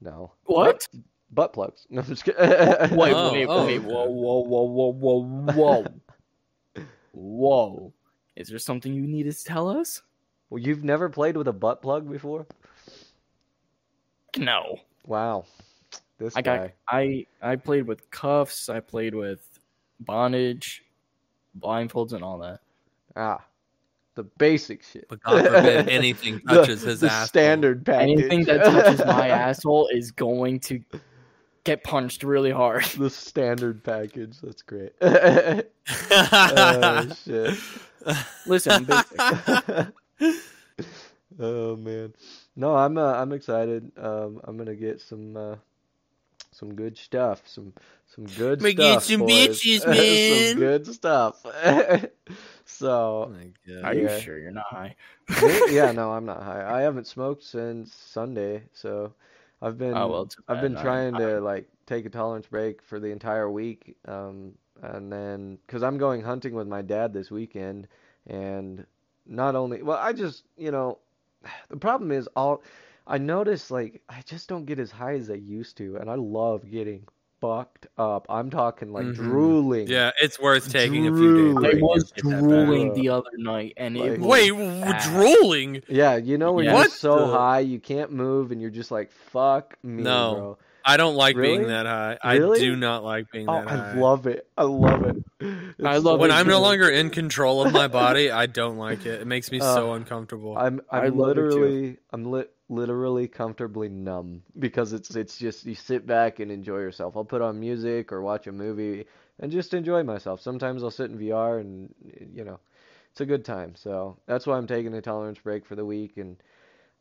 no 0.00 0.32
What? 0.44 0.88
butt 1.30 1.52
plugs. 1.52 1.86
No, 1.90 2.00
I'm 2.00 2.06
just 2.08 2.24
kidding. 2.24 2.40
Wait, 2.96 3.12
Oh, 3.14 3.32
wait, 3.32 3.46
oh, 3.48 3.66
wait, 3.66 3.78
whoa, 3.78 4.06
whoa, 4.06 4.40
whoa, 4.40 4.62
whoa, 4.62 4.92
whoa, 4.92 5.52
whoa, 5.52 6.82
whoa! 7.12 7.92
Is 8.34 8.48
there 8.48 8.58
something 8.58 8.92
you 8.92 9.06
need 9.06 9.24
to 9.24 9.44
tell 9.44 9.68
us? 9.68 10.02
Well, 10.50 10.60
you've 10.62 10.84
never 10.84 11.08
played 11.08 11.36
with 11.36 11.48
a 11.48 11.52
butt 11.52 11.80
plug 11.82 12.10
before? 12.10 12.46
No, 14.36 14.80
Wow, 15.06 15.44
this 16.18 16.36
I 16.36 16.42
guy. 16.42 16.56
got, 16.58 16.70
I, 16.88 17.26
I 17.42 17.56
played 17.56 17.86
with 17.86 18.10
cuffs. 18.10 18.68
I 18.68 18.80
played 18.80 19.14
with 19.14 19.40
bondage, 20.00 20.82
blindfolds, 21.58 22.12
and 22.12 22.22
all 22.24 22.38
that. 22.38 22.60
Ah, 23.16 23.44
the 24.14 24.22
basic 24.24 24.82
shit. 24.82 25.06
But 25.08 25.22
God 25.22 25.44
forbid 25.44 25.88
anything 25.90 26.40
The- 26.44 26.54
touches 26.54 26.82
his 26.82 26.94
ass. 26.96 27.00
the 27.00 27.06
asshole. 27.14 27.26
standard 27.26 27.84
package. 27.86 28.10
Anything 28.18 28.44
that 28.44 28.64
touches 28.64 29.04
my 29.04 29.28
asshole 29.46 29.88
is 29.92 30.10
going 30.10 30.60
to 30.60 30.80
get 31.64 31.82
punched 31.84 32.22
really 32.22 32.50
hard. 32.50 32.84
the 32.98 33.10
standard 33.10 33.82
package. 33.84 34.38
That's 34.40 34.62
great. 34.62 34.92
oh 35.02 35.64
shit. 37.24 37.58
Listen, 38.46 38.72
I'm 38.72 38.84
basic. 38.84 39.92
oh 41.40 41.76
man. 41.76 42.14
No, 42.54 42.74
I'm 42.76 42.96
uh, 42.98 43.12
I'm 43.14 43.32
excited. 43.32 43.90
Um, 43.98 44.40
I'm 44.44 44.56
gonna 44.56 44.74
get 44.76 45.00
some 45.00 45.36
uh, 45.36 45.56
some 46.58 46.74
good 46.74 46.96
stuff. 46.96 47.42
Some 47.46 47.72
some 48.06 48.24
good 48.26 48.62
We 48.62 48.72
get 48.74 49.00
stuff. 49.00 49.04
some 49.04 49.20
boys. 49.20 49.62
bitches, 49.62 49.86
man. 49.86 50.54
some 50.54 50.58
good 50.60 50.86
stuff. 50.86 51.44
Oh 52.28 52.34
so 52.64 53.30
my 53.32 53.48
Are 53.84 53.94
God. 53.94 53.96
you 53.96 54.08
Yeah. 54.08 54.18
sure 54.20 54.38
you're 54.38 54.50
not 54.50 54.66
high? 54.66 54.96
yeah, 55.70 55.92
no, 55.92 56.12
I'm 56.12 56.24
not 56.24 56.42
high. 56.42 56.64
I 56.78 56.82
haven't 56.82 57.06
smoked 57.06 57.42
since 57.44 57.94
Sunday, 57.94 58.64
so 58.72 59.12
I've 59.62 59.78
been 59.78 59.94
Oh, 59.96 60.08
well, 60.08 60.28
I've 60.48 60.60
been 60.60 60.74
trying 60.76 61.14
I- 61.14 61.18
to 61.18 61.40
like 61.40 61.68
take 61.86 62.04
a 62.06 62.10
tolerance 62.10 62.46
break 62.46 62.82
for 62.82 62.98
the 62.98 63.08
entire 63.10 63.50
week, 63.50 63.96
um, 64.06 64.52
and 64.82 65.12
then 65.12 65.58
because 65.66 65.82
I'm 65.82 65.98
going 65.98 66.22
hunting 66.22 66.54
with 66.54 66.66
my 66.66 66.82
dad 66.82 67.12
this 67.12 67.30
weekend, 67.30 67.86
and 68.26 68.84
not 69.26 69.54
only 69.54 69.82
well, 69.82 69.98
I 69.98 70.12
just 70.12 70.44
you 70.56 70.70
know, 70.70 70.98
the 71.68 71.76
problem 71.76 72.10
is 72.12 72.28
all 72.36 72.62
I 73.06 73.18
notice 73.18 73.70
like 73.70 74.02
I 74.08 74.22
just 74.24 74.48
don't 74.48 74.64
get 74.66 74.78
as 74.78 74.90
high 74.90 75.14
as 75.14 75.30
I 75.30 75.34
used 75.34 75.76
to, 75.78 75.96
and 75.96 76.10
I 76.10 76.14
love 76.16 76.68
getting 76.70 77.06
fucked 77.40 77.86
up. 77.98 78.26
I'm 78.28 78.50
talking 78.50 78.92
like 78.92 79.04
Mhm. 79.06 79.14
drooling. 79.14 79.86
Yeah, 79.88 80.10
it's 80.20 80.40
worth 80.40 80.70
taking 80.72 81.06
a 81.06 81.14
few 81.14 81.60
days. 81.60 81.74
I 81.74 81.82
was 81.82 82.10
Get 82.12 82.24
that 82.24 82.30
back. 82.30 82.40
drooling 82.40 82.94
the 82.94 83.10
other 83.10 83.30
night, 83.36 83.74
and 83.76 83.96
it 83.96 84.18
Like- 84.18 84.20
was 84.20 84.28
Wait, 84.28 84.50
bad. 84.80 85.02
drooling? 85.02 85.82
Yeah, 85.88 86.16
you 86.16 86.38
know 86.38 86.52
when 86.52 86.64
Yeah. 86.64 86.72
you're 86.72 86.80
What 86.80 86.90
so 86.92 87.18
the- 87.18 87.26
high 87.26 87.60
you 87.60 87.78
can't 87.78 88.10
move 88.10 88.52
and 88.52 88.60
you're 88.60 88.70
just 88.70 88.90
like 88.90 89.12
fuck 89.12 89.76
me, 89.84 90.02
No. 90.02 90.34
bro. 90.34 90.58
I 90.88 90.96
don't 90.96 91.16
like 91.16 91.36
Really? 91.36 91.58
being 91.58 91.68
that 91.68 91.84
high. 91.84 92.16
Really? 92.36 92.58
I 92.58 92.62
do 92.62 92.76
not 92.76 93.02
like 93.04 93.30
being 93.32 93.48
Oh, 93.50 93.54
that 93.60 93.68
high. 93.68 93.90
I 93.92 93.94
love 93.96 94.26
it. 94.28 94.46
I 94.56 94.62
love 94.62 95.02
it. 95.04 95.16
I 95.84 95.96
love 95.98 96.02
so 96.04 96.16
when 96.16 96.30
it 96.30 96.34
I'm 96.34 96.46
no 96.46 96.60
longer 96.60 96.88
in 96.88 97.10
control 97.10 97.66
of 97.66 97.72
my 97.72 97.88
body, 97.88 98.30
I 98.30 98.46
don't 98.46 98.78
like 98.78 99.04
it. 99.04 99.20
It 99.20 99.26
makes 99.26 99.50
me 99.50 99.58
so 99.60 99.92
uncomfortable. 99.94 100.56
I'm 100.56 100.80
I 100.90 101.06
I'm 101.06 101.16
love 101.18 101.30
it 101.32 101.34
too. 101.34 101.40
literally 101.42 101.96
I'm 102.12 102.24
lit 102.30 102.50
literally 102.68 103.28
comfortably 103.28 103.88
numb 103.88 104.42
because 104.58 104.92
it's 104.92 105.14
it's 105.14 105.38
just 105.38 105.64
you 105.64 105.74
sit 105.74 106.06
back 106.06 106.40
and 106.40 106.50
enjoy 106.50 106.78
yourself. 106.78 107.16
I'll 107.16 107.24
put 107.24 107.42
on 107.42 107.60
music 107.60 108.12
or 108.12 108.20
watch 108.22 108.46
a 108.46 108.52
movie 108.52 109.06
and 109.38 109.52
just 109.52 109.74
enjoy 109.74 110.02
myself. 110.02 110.40
Sometimes 110.40 110.82
I'll 110.82 110.90
sit 110.90 111.10
in 111.10 111.18
VR 111.18 111.58
and 111.58 111.94
you 112.34 112.44
know, 112.44 112.58
it's 113.12 113.20
a 113.20 113.26
good 113.26 113.44
time. 113.44 113.74
So 113.76 114.16
that's 114.26 114.46
why 114.46 114.56
I'm 114.56 114.66
taking 114.66 114.94
a 114.94 115.02
tolerance 115.02 115.38
break 115.38 115.64
for 115.66 115.76
the 115.76 115.84
week 115.84 116.16
and 116.16 116.36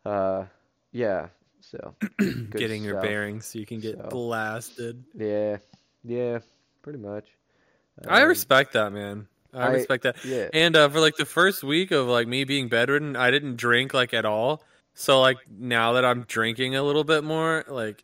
uh 0.06 0.46
yeah, 0.92 1.28
so 1.62 1.96
Getting 2.52 2.84
your 2.84 3.02
bearings 3.02 3.48
so 3.48 3.60
you 3.60 3.66
can 3.66 3.80
get 3.80 3.98
So. 3.98 4.08
blasted. 4.10 5.04
Yeah. 5.16 5.58
Yeah, 6.04 6.40
pretty 6.84 7.00
much. 7.00 7.26
I 8.08 8.22
Um, 8.22 8.28
respect 8.28 8.74
that, 8.74 8.92
man. 8.94 9.28
I, 9.54 9.68
I- 9.68 9.72
respect 9.72 10.04
that. 10.04 10.18
Yeah. 10.24 10.50
And 10.54 10.76
uh, 10.76 10.90
for 10.90 11.00
like 11.00 11.16
the 11.18 11.26
first 11.26 11.64
week 11.64 11.92
of 11.92 12.08
like 12.08 12.28
me 12.28 12.44
being 12.44 12.68
bedridden, 12.68 13.16
I 13.16 13.32
didn't 13.32 13.56
drink 13.58 13.94
like 13.94 14.14
at 14.14 14.26
all. 14.26 14.62
So 14.96 15.22
like 15.22 15.38
now 15.50 15.94
that 15.94 16.06
I'm 16.06 16.24
drinking 16.24 16.76
a 16.76 16.84
little 16.84 17.04
bit 17.04 17.24
more, 17.24 17.64
like 17.68 18.04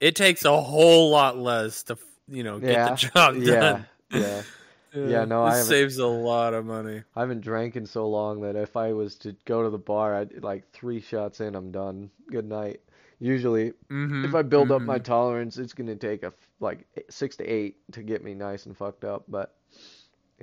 it 0.00 0.16
takes 0.16 0.44
a 0.44 0.60
whole 0.60 1.10
lot 1.10 1.38
less 1.38 1.82
to 1.84 1.96
you 2.28 2.42
know 2.42 2.58
get 2.58 2.68
Yeah, 2.68 2.90
the 2.90 2.96
job 2.96 3.34
Yeah. 3.36 3.60
done. 3.60 3.86
Yeah. 4.12 4.42
Yeah, 4.92 5.24
no, 5.24 5.46
it 5.46 5.50
I 5.50 5.62
saves 5.62 5.98
a 5.98 6.06
lot 6.06 6.52
of 6.52 6.66
money. 6.66 7.04
I 7.14 7.20
haven't 7.20 7.42
drank 7.42 7.76
in 7.76 7.86
so 7.86 8.08
long 8.08 8.40
that 8.40 8.56
if 8.56 8.76
I 8.76 8.92
was 8.92 9.14
to 9.18 9.36
go 9.44 9.62
to 9.62 9.70
the 9.70 9.78
bar, 9.78 10.16
I'd 10.16 10.42
like 10.42 10.68
three 10.72 11.00
shots 11.00 11.40
in, 11.40 11.54
I'm 11.54 11.70
done. 11.70 12.10
Good 12.28 12.44
night. 12.48 12.80
Usually, 13.20 13.72
Mm-hmm. 13.88 14.24
if 14.24 14.34
I 14.34 14.42
build 14.42 14.72
up 14.72 14.82
my 14.82 14.98
tolerance, 14.98 15.58
it's 15.58 15.74
gonna 15.74 15.94
take 15.94 16.24
a 16.24 16.32
like 16.58 16.86
six 17.08 17.36
to 17.36 17.44
eight 17.46 17.76
to 17.92 18.02
get 18.02 18.24
me 18.24 18.34
nice 18.34 18.66
and 18.66 18.76
fucked 18.76 19.04
up. 19.04 19.24
But 19.28 19.54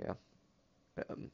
yeah, 0.01 0.13
um, 1.09 1.29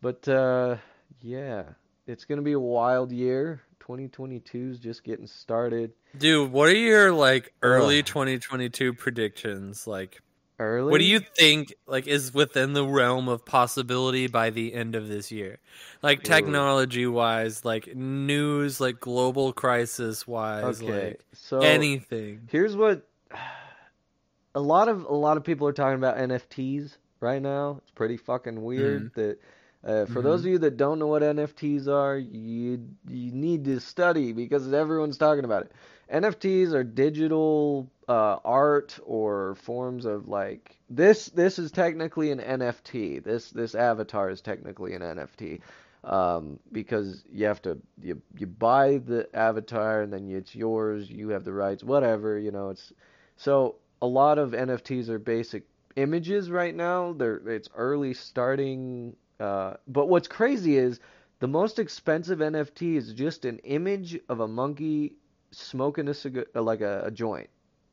but 0.00 0.28
uh, 0.28 0.76
yeah, 1.20 1.64
it's 2.06 2.24
gonna 2.24 2.42
be 2.42 2.52
a 2.52 2.60
wild 2.60 3.12
year. 3.12 3.62
2022 3.80 4.70
is 4.70 4.78
just 4.78 5.04
getting 5.04 5.26
started 5.26 5.92
dude, 6.18 6.52
what 6.52 6.68
are 6.68 6.76
your 6.76 7.12
like 7.12 7.52
early 7.62 8.00
Ugh. 8.00 8.06
2022 8.06 8.94
predictions? 8.94 9.86
Like, 9.86 10.20
early. 10.58 10.90
what 10.90 10.98
do 10.98 11.04
you 11.04 11.20
think 11.20 11.74
like 11.86 12.06
is 12.06 12.32
within 12.32 12.72
the 12.72 12.86
realm 12.86 13.28
of 13.28 13.44
possibility 13.44 14.26
by 14.26 14.50
the 14.50 14.74
end 14.74 14.94
of 14.94 15.08
this 15.08 15.30
year? 15.30 15.58
Like 16.02 16.22
technology 16.22 17.06
wise, 17.06 17.64
like 17.64 17.94
news, 17.94 18.80
like 18.80 19.00
global 19.00 19.52
crisis 19.52 20.26
wise, 20.26 20.82
Okay, 20.82 21.08
like 21.08 21.24
so 21.32 21.60
anything. 21.60 22.48
Here's 22.50 22.76
what 22.76 23.08
a 24.54 24.60
lot 24.60 24.88
of 24.88 25.04
a 25.04 25.14
lot 25.14 25.36
of 25.36 25.44
people 25.44 25.66
are 25.66 25.72
talking 25.72 25.98
about 25.98 26.16
NFTs 26.16 26.96
right 27.20 27.42
now. 27.42 27.78
It's 27.82 27.90
pretty 27.90 28.16
fucking 28.16 28.62
weird 28.62 29.12
mm. 29.12 29.14
that 29.14 29.38
uh, 29.84 30.06
for 30.06 30.22
those 30.22 30.40
of 30.40 30.46
you 30.46 30.58
that 30.58 30.76
don't 30.76 30.98
know 30.98 31.06
what 31.06 31.22
NFTs 31.22 31.88
are, 31.88 32.16
you 32.16 32.88
you 33.06 33.32
need 33.32 33.64
to 33.66 33.80
study 33.80 34.32
because 34.32 34.72
everyone's 34.72 35.18
talking 35.18 35.44
about 35.44 35.62
it. 35.62 35.72
NFTs 36.12 36.72
are 36.72 36.84
digital 36.84 37.90
uh, 38.08 38.36
art 38.44 38.98
or 39.04 39.54
forms 39.56 40.04
of 40.04 40.28
like 40.28 40.78
this. 40.88 41.26
This 41.26 41.58
is 41.58 41.70
technically 41.70 42.30
an 42.30 42.38
NFT. 42.38 43.22
This 43.22 43.50
this 43.50 43.74
avatar 43.74 44.30
is 44.30 44.40
technically 44.40 44.94
an 44.94 45.02
NFT 45.02 45.60
um, 46.04 46.58
because 46.72 47.24
you 47.30 47.46
have 47.46 47.62
to 47.62 47.78
you 48.02 48.20
you 48.38 48.46
buy 48.46 48.98
the 48.98 49.28
avatar 49.34 50.02
and 50.02 50.12
then 50.12 50.30
it's 50.30 50.54
yours. 50.54 51.10
You 51.10 51.30
have 51.30 51.44
the 51.44 51.52
rights, 51.52 51.82
whatever 51.82 52.38
you 52.38 52.50
know. 52.50 52.70
It's 52.70 52.92
so 53.36 53.76
a 54.00 54.06
lot 54.06 54.38
of 54.38 54.50
NFTs 54.50 55.08
are 55.08 55.18
basic 55.18 55.64
images 55.96 56.50
right 56.50 56.74
now. 56.74 57.12
They're 57.12 57.36
it's 57.48 57.68
early 57.74 58.14
starting. 58.14 59.16
Uh, 59.40 59.74
but 59.88 60.08
what's 60.08 60.28
crazy 60.28 60.76
is 60.76 61.00
the 61.40 61.48
most 61.48 61.78
expensive 61.78 62.38
NFT 62.38 62.96
is 62.96 63.12
just 63.12 63.44
an 63.44 63.58
image 63.58 64.18
of 64.28 64.40
a 64.40 64.48
monkey 64.48 65.16
smoking 65.50 66.08
a 66.08 66.14
cigar, 66.14 66.46
like 66.54 66.80
a, 66.80 67.02
a 67.06 67.10
joint. 67.10 67.50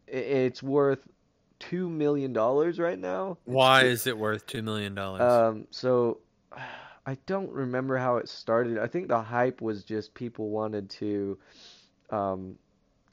It's 0.08 0.62
worth 0.62 1.08
two 1.60 1.90
million 1.90 2.34
dollars 2.34 2.80
right 2.80 3.00
now. 3.00 3.38
Why 3.46 3.84
is 3.84 4.08
it 4.08 4.18
worth 4.18 4.46
two 4.46 4.62
million 4.62 4.96
dollars? 4.96 5.22
Um, 5.22 5.68
so 5.70 6.20
I 7.06 7.18
don't 7.26 7.52
remember 7.52 7.98
how 7.98 8.18
it 8.18 8.30
started. 8.30 8.78
I 8.78 8.88
think 8.88 9.08
the 9.08 9.22
hype 9.22 9.62
was 9.62 9.84
just 9.84 10.14
people 10.14 10.50
wanted 10.50 10.90
to 10.92 11.38
um, 12.12 12.58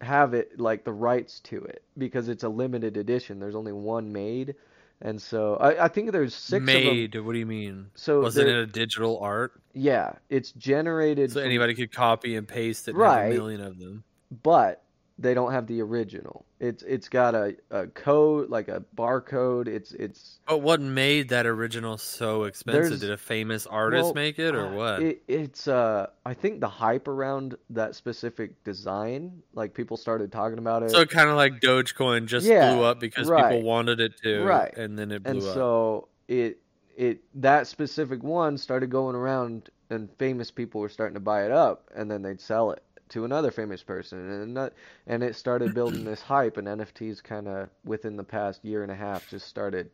have 0.01 0.35
it 0.35 0.61
like 0.61 0.85
the 0.85 0.93
rights 0.93 1.41
to 1.41 1.63
it 1.65 1.83
because 1.97 2.29
it's 2.29 2.45
a 2.45 2.49
limited 2.49 2.97
edition. 2.97 3.39
There's 3.41 3.55
only 3.55 3.73
one 3.73 4.13
made, 4.13 4.55
and 5.01 5.21
so 5.23 5.57
I, 5.57 5.85
I 5.85 5.89
think 5.89 6.11
there's 6.13 6.35
six. 6.35 6.65
Made? 6.65 7.15
What 7.21 7.33
do 7.33 7.39
you 7.39 7.47
mean? 7.47 7.91
So 7.95 8.21
Wasn't 8.23 8.49
it 8.49 8.57
a 8.57 8.67
digital 8.67 9.19
art? 9.21 9.53
Yeah, 9.75 10.13
it's 10.29 10.53
generated 10.53 11.31
So 11.33 11.41
from- 11.41 11.47
anybody 11.47 11.75
could 11.75 11.93
copy 11.93 12.35
and 12.37 12.47
paste 12.49 12.89
it. 12.89 12.95
Right. 12.95 13.27
A 13.27 13.35
million 13.35 13.61
of 13.61 13.79
them. 13.79 14.03
but 14.43 14.83
they 15.19 15.35
don't 15.35 15.53
have 15.53 15.67
the 15.67 15.81
original. 15.83 16.45
It's 16.61 16.83
it's 16.85 17.09
got 17.09 17.35
a, 17.35 17.57
a 17.71 17.87
code 17.89 18.51
like 18.51 18.69
a 18.69 18.85
barcode. 18.97 19.67
It's 19.67 19.93
it's 19.93 20.39
But 20.47 20.59
what 20.59 20.81
made 20.81 21.29
that 21.31 21.47
original 21.47 21.99
so 21.99 22.45
expensive? 22.45 23.01
Did 23.01 23.11
a 23.11 23.17
famous 23.17 23.67
artist 23.67 24.05
well, 24.05 24.15
make 24.15 24.39
it, 24.39 24.55
or 24.55 24.73
what? 24.75 25.03
It, 25.03 25.23
it's 25.29 25.67
uh 25.69 26.09
I 26.25 26.35
think 26.35 26.61
the 26.61 26.69
hype 26.69 27.09
around 27.09 27.57
that 27.71 27.95
specific 27.97 28.63
design, 28.65 29.43
like 29.55 29.75
people 29.75 29.97
started 29.97 30.31
talking 30.31 30.59
about 30.59 30.83
it. 30.85 30.91
so 30.91 31.05
kind 31.05 31.29
of 31.29 31.37
like 31.37 31.61
Dogecoin 31.61 32.27
just 32.27 32.47
Yeah, 32.47 32.75
blew 32.75 32.85
up 32.85 33.01
because 33.01 33.29
right. 33.29 33.51
people 33.51 33.63
wanted 33.69 34.01
it 34.01 34.13
to, 34.23 34.43
Right. 34.45 34.77
and 34.77 34.99
then 34.99 35.11
it 35.11 35.23
blew 35.25 35.33
and 35.33 35.43
up. 35.43 35.55
so 35.55 36.09
it 36.29 36.59
it 36.97 37.21
that 37.35 37.67
specific 37.67 38.23
one 38.23 38.59
started 38.59 38.91
going 38.91 39.15
around 39.17 39.71
and 39.91 40.09
famous 40.19 40.51
people 40.51 40.81
were 40.81 40.89
starting 40.89 41.15
to 41.15 41.21
buy 41.21 41.45
it 41.45 41.53
up 41.53 41.89
and 41.95 42.11
then 42.11 42.23
they'd 42.23 42.41
sell 42.41 42.73
it 42.73 42.83
to 43.11 43.25
another 43.25 43.51
famous 43.51 43.83
person 43.83 44.19
and 44.19 44.55
not, 44.55 44.73
and 45.07 45.23
it 45.23 45.37
started 45.37 45.75
building 45.75 46.05
this 46.05 46.23
hype 46.23 46.57
and 46.57 46.67
NFTs 46.67 47.23
kind 47.23 47.49
of 47.49 47.69
within 47.85 48.17
the 48.17 48.25
past 48.25 48.65
year 48.65 48.83
and 48.83 48.93
a 48.93 48.95
half 48.95 49.29
just 49.29 49.47
started 49.47 49.91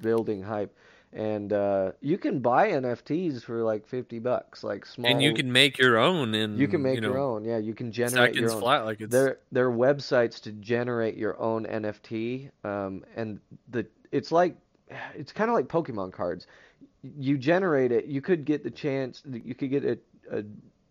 building 0.00 0.42
hype 0.42 0.74
and 1.14 1.52
uh, 1.52 1.92
you 2.00 2.18
can 2.18 2.40
buy 2.40 2.72
NFTs 2.72 3.44
for 3.44 3.62
like 3.62 3.86
50 3.86 4.18
bucks 4.18 4.64
like 4.64 4.84
small 4.84 5.10
and 5.10 5.22
you 5.22 5.32
can 5.32 5.50
make 5.50 5.78
your 5.78 5.96
own, 5.96 6.34
and 6.34 6.58
you 6.58 6.66
can 6.66 6.82
make 6.82 7.00
know, 7.00 7.10
your 7.10 7.18
own 7.18 7.44
yeah 7.44 7.58
you 7.58 7.72
can 7.72 7.92
generate 7.92 8.34
your 8.34 8.50
own 8.52 8.60
flat. 8.60 8.84
Like 8.84 9.00
it's 9.00 9.12
there 9.12 9.38
there 9.52 9.68
are 9.68 9.72
websites 9.72 10.40
to 10.42 10.52
generate 10.52 11.16
your 11.16 11.40
own 11.40 11.66
NFT, 11.66 12.50
um, 12.64 13.04
and 13.14 13.38
the 13.70 13.86
it's 14.10 14.32
like 14.32 14.56
it's 15.14 15.32
kind 15.32 15.50
of 15.50 15.54
like 15.54 15.68
Pokemon 15.68 16.12
cards. 16.12 16.46
You 17.02 17.38
generate 17.38 17.92
it, 17.92 18.06
you 18.06 18.20
could 18.20 18.44
get 18.44 18.64
the 18.64 18.70
chance, 18.70 19.22
you 19.30 19.54
could 19.54 19.70
get 19.70 19.84
a, 19.84 19.98
a 20.30 20.42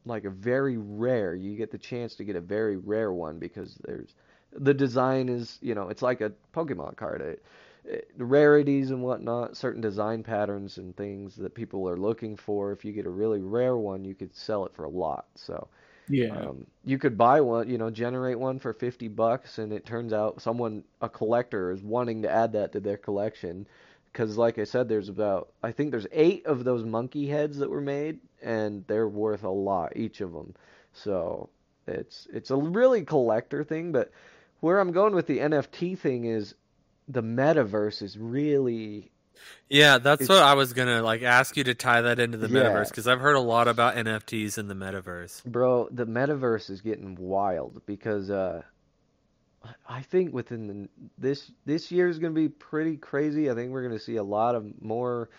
like 0.06 0.26
a 0.26 0.30
very 0.30 0.78
rare. 0.78 1.36
You 1.36 1.56
get 1.56 1.72
the 1.72 1.78
chance 1.78 2.16
to 2.16 2.24
get 2.24 2.36
a 2.36 2.42
very 2.42 2.78
rare 2.78 3.14
one 3.14 3.40
because 3.40 3.76
there's 3.84 4.16
the 4.52 4.74
design 4.74 5.30
is 5.30 5.58
you 5.62 5.76
know 5.76 5.90
it's 5.90 6.02
like 6.02 6.22
a 6.22 6.32
Pokemon 6.54 6.96
card. 6.98 7.22
It, 7.22 7.44
it, 7.86 8.18
the 8.18 8.26
rarities 8.26 8.92
and 8.92 9.04
whatnot, 9.04 9.58
certain 9.58 9.82
design 9.82 10.24
patterns 10.24 10.78
and 10.78 10.96
things 10.96 11.36
that 11.36 11.54
people 11.54 11.88
are 11.90 11.98
looking 11.98 12.38
for. 12.38 12.72
If 12.72 12.86
you 12.86 12.94
get 12.94 13.06
a 13.06 13.10
really 13.10 13.42
rare 13.42 13.78
one, 13.78 14.06
you 14.06 14.16
could 14.16 14.36
sell 14.36 14.66
it 14.66 14.74
for 14.76 14.86
a 14.86 14.90
lot. 14.90 15.26
So. 15.36 15.68
Yeah. 16.10 16.36
Um, 16.36 16.68
you 16.84 16.98
could 16.98 17.18
buy 17.18 17.40
one, 17.40 17.70
you 17.70 17.78
know, 17.78 17.90
generate 17.90 18.38
one 18.38 18.60
for 18.60 18.74
50 18.74 19.08
bucks, 19.08 19.58
and 19.58 19.72
it 19.72 19.86
turns 19.86 20.12
out 20.12 20.42
someone, 20.42 20.84
a 21.02 21.08
collector, 21.08 21.72
is 21.72 21.82
wanting 21.82 22.22
to 22.24 22.30
add 22.30 22.52
that 22.54 22.74
to 22.74 22.82
their 22.82 22.98
collection. 22.98 23.66
Because, 24.14 24.38
like 24.38 24.60
I 24.60 24.64
said, 24.64 24.88
there's 24.88 25.10
about, 25.10 25.50
I 25.64 25.72
think 25.72 25.90
there's 25.90 26.06
eight 26.12 26.46
of 26.46 26.64
those 26.64 26.86
monkey 26.86 27.28
heads 27.28 27.58
that 27.58 27.70
were 27.70 27.82
made, 27.82 28.20
and 28.44 28.86
they're 28.88 29.10
worth 29.10 29.44
a 29.44 29.50
lot, 29.50 29.98
each 29.98 30.22
of 30.22 30.32
them. 30.32 30.54
So 30.94 31.50
it's 31.88 32.28
it's 32.32 32.52
a 32.52 32.56
really 32.56 33.04
collector 33.04 33.64
thing. 33.64 33.92
But 33.92 34.12
where 34.60 34.80
I'm 34.80 34.92
going 34.92 35.16
with 35.16 35.26
the 35.28 35.40
NFT 35.40 35.98
thing 35.98 36.26
is 36.26 36.54
the 37.08 37.24
metaverse 37.24 38.02
is 38.04 38.18
really 38.18 39.12
yeah. 39.70 39.98
That's 39.98 40.30
what 40.30 40.44
I 40.44 40.54
was 40.54 40.74
gonna 40.74 41.02
like 41.02 41.24
ask 41.24 41.58
you 41.58 41.64
to 41.66 41.74
tie 41.74 42.02
that 42.02 42.20
into 42.20 42.38
the 42.38 42.48
Yeah. 42.48 42.66
metaverse 42.66 42.90
because 42.90 43.08
I've 43.08 43.20
heard 43.20 43.36
a 43.36 43.42
lot 43.42 43.68
about 43.68 43.96
NFTs 43.96 44.58
in 44.60 44.68
the 44.68 44.76
metaverse. 44.76 45.44
Bro, 45.44 45.90
the 45.92 46.06
metaverse 46.06 46.70
is 46.70 46.82
getting 46.82 47.16
wild 47.16 47.82
because 47.88 48.30
uh 48.30 48.62
I 49.88 50.02
think 50.02 50.34
within 50.34 50.68
the, 50.68 50.90
this 51.18 51.52
this 51.66 51.92
year 51.92 52.08
is 52.08 52.20
going 52.20 52.34
to 52.34 52.40
be 52.40 52.50
pretty 52.50 52.98
crazy. 52.98 53.50
I 53.50 53.56
think 53.56 53.72
we're 53.72 53.88
going 53.88 53.98
to 53.98 54.04
see 54.04 54.18
a 54.18 54.24
lot 54.24 54.56
of 54.56 54.82
more 54.82 55.30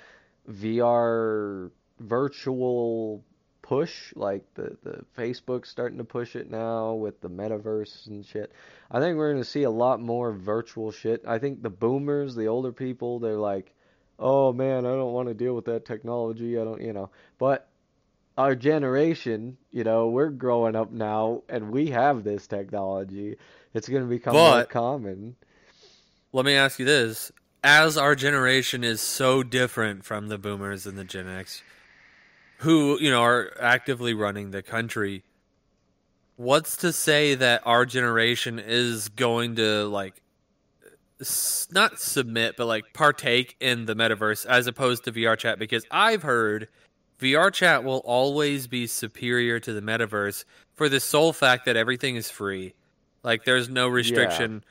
VR 0.51 1.71
virtual 2.01 3.23
push 3.63 4.13
like 4.15 4.43
the 4.55 4.77
the 4.83 5.05
Facebook's 5.17 5.69
starting 5.69 5.99
to 5.99 6.05
push 6.05 6.37
it 6.37 6.51
now 6.51 6.95
with 6.95 7.21
the 7.21 7.31
metaverse 7.31 8.07
and 8.07 8.25
shit. 8.25 8.53
I 8.91 9.01
think 9.01 9.17
we're 9.17 9.33
going 9.33 9.43
to 9.43 9.49
see 9.49 9.63
a 9.63 9.71
lot 9.71 10.01
more 10.01 10.33
virtual 10.33 10.91
shit. 10.91 11.25
I 11.27 11.39
think 11.39 11.63
the 11.63 11.71
boomers, 11.71 12.35
the 12.35 12.49
older 12.49 12.73
people, 12.73 13.19
they're 13.19 13.37
like, 13.37 13.75
"Oh 14.19 14.53
man, 14.53 14.87
I 14.87 14.91
don't 14.91 15.13
want 15.13 15.29
to 15.29 15.35
deal 15.35 15.55
with 15.55 15.65
that 15.67 15.85
technology. 15.85 16.59
I 16.59 16.65
don't, 16.65 16.81
you 16.81 16.93
know." 16.93 17.11
But 17.39 17.69
our 18.37 18.55
generation, 18.55 19.57
you 19.71 19.85
know, 19.85 20.09
we're 20.09 20.31
growing 20.31 20.75
up 20.75 20.91
now 20.91 21.43
and 21.49 21.71
we 21.71 21.89
have 21.91 22.25
this 22.25 22.47
technology. 22.47 23.37
It's 23.75 23.89
going 23.89 24.03
to 24.03 24.09
become 24.09 24.35
more 24.35 24.65
common. 24.65 25.37
Let 26.33 26.45
me 26.45 26.55
ask 26.55 26.79
you 26.79 26.85
this: 26.85 27.31
as 27.63 27.97
our 27.97 28.15
generation 28.15 28.85
is 28.85 29.01
so 29.01 29.43
different 29.43 30.05
from 30.05 30.29
the 30.29 30.39
boomers 30.39 30.87
and 30.87 30.99
the 30.99 31.05
Gen 31.05 31.29
X, 31.29 31.63
who 32.59 32.99
you 33.01 33.11
know 33.11 33.23
are 33.23 33.51
actively 33.61 34.15
running 34.15 34.51
the 34.51 34.63
country, 34.63 35.23
what's 36.37 36.77
to 36.79 36.93
say 36.93 37.35
that 37.37 37.63
our 37.65 37.87
generation 37.87 38.59
is 38.59 39.09
going 39.09 39.57
to 39.57 39.85
like 39.87 40.21
not 41.73 42.01
submit 42.01 42.57
but 42.57 42.67
like 42.67 42.85
partake 42.93 43.57
in 43.61 43.87
the 43.87 43.95
metaverse 43.95 44.45
as 44.47 44.67
opposed 44.67 45.05
to 45.05 45.13
VR 45.13 45.37
chat? 45.37 45.59
Because 45.59 45.85
I've 45.91 46.23
heard 46.23 46.69
VR 47.21 47.53
chat 47.53 47.85
will 47.85 48.03
always 48.05 48.67
be 48.67 48.87
superior 48.87 49.61
to 49.61 49.73
the 49.73 49.81
metaverse 49.81 50.45
for 50.75 50.89
the 50.89 51.01
sole 51.01 51.33
fact 51.33 51.65
that 51.67 51.77
everything 51.77 52.17
is 52.17 52.31
free. 52.31 52.75
Like 53.23 53.45
there's 53.45 53.69
no 53.69 53.89
restriction. 53.89 54.65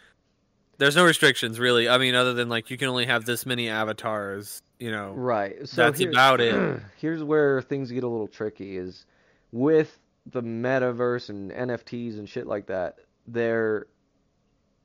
There's 0.78 0.96
no 0.96 1.06
restrictions 1.06 1.60
really. 1.60 1.88
I 1.90 1.98
mean, 1.98 2.16
other 2.16 2.34
than 2.34 2.50
like 2.50 2.70
you 2.70 2.78
can 2.78 2.90
only 2.90 3.06
have 3.06 3.26
this 3.26 3.46
many 3.46 3.70
avatars. 3.70 4.62
You 4.80 4.92
know, 4.92 5.14
Right. 5.14 5.68
So 5.68 5.84
That's 5.84 6.02
about 6.02 6.42
it. 6.42 6.82
Here's 6.98 7.24
where 7.24 7.62
things 7.62 7.92
get 7.92 8.04
a 8.04 8.08
little 8.08 8.28
tricky 8.28 8.78
is 8.78 9.06
with 9.52 9.98
the 10.26 10.42
metaverse 10.42 11.30
and 11.30 11.52
NFTs 11.52 12.18
and 12.18 12.28
shit 12.28 12.48
like 12.48 12.68
that, 12.68 13.00
there 13.28 13.88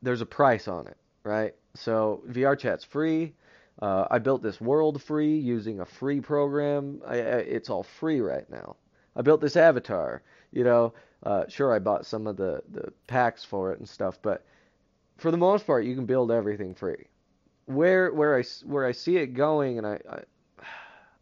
there's 0.02 0.20
a 0.20 0.26
price 0.26 0.68
on 0.68 0.86
it, 0.86 0.96
right? 1.24 1.54
So 1.74 2.22
VR 2.28 2.58
chat's 2.58 2.84
free. 2.84 3.34
Uh, 3.80 4.06
I 4.10 4.18
built 4.18 4.42
this 4.42 4.60
world 4.60 5.02
free 5.02 5.38
using 5.38 5.80
a 5.80 5.84
free 5.84 6.20
program. 6.20 7.00
I, 7.06 7.14
I, 7.14 7.18
it's 7.18 7.70
all 7.70 7.84
free 7.84 8.20
right 8.20 8.48
now. 8.50 8.76
I 9.14 9.22
built 9.22 9.40
this 9.40 9.56
avatar. 9.56 10.22
You 10.50 10.64
know, 10.64 10.94
uh, 11.22 11.44
sure 11.48 11.74
I 11.74 11.78
bought 11.78 12.06
some 12.06 12.26
of 12.26 12.36
the 12.36 12.62
the 12.70 12.92
packs 13.06 13.44
for 13.44 13.72
it 13.72 13.78
and 13.78 13.88
stuff, 13.88 14.18
but 14.22 14.44
for 15.18 15.30
the 15.30 15.36
most 15.36 15.66
part, 15.66 15.84
you 15.84 15.94
can 15.94 16.06
build 16.06 16.30
everything 16.30 16.74
free. 16.74 17.06
Where 17.66 18.12
where 18.12 18.38
I 18.38 18.44
where 18.64 18.86
I 18.86 18.92
see 18.92 19.16
it 19.18 19.34
going, 19.34 19.78
and 19.78 19.86
I, 19.86 20.00
I 20.10 20.22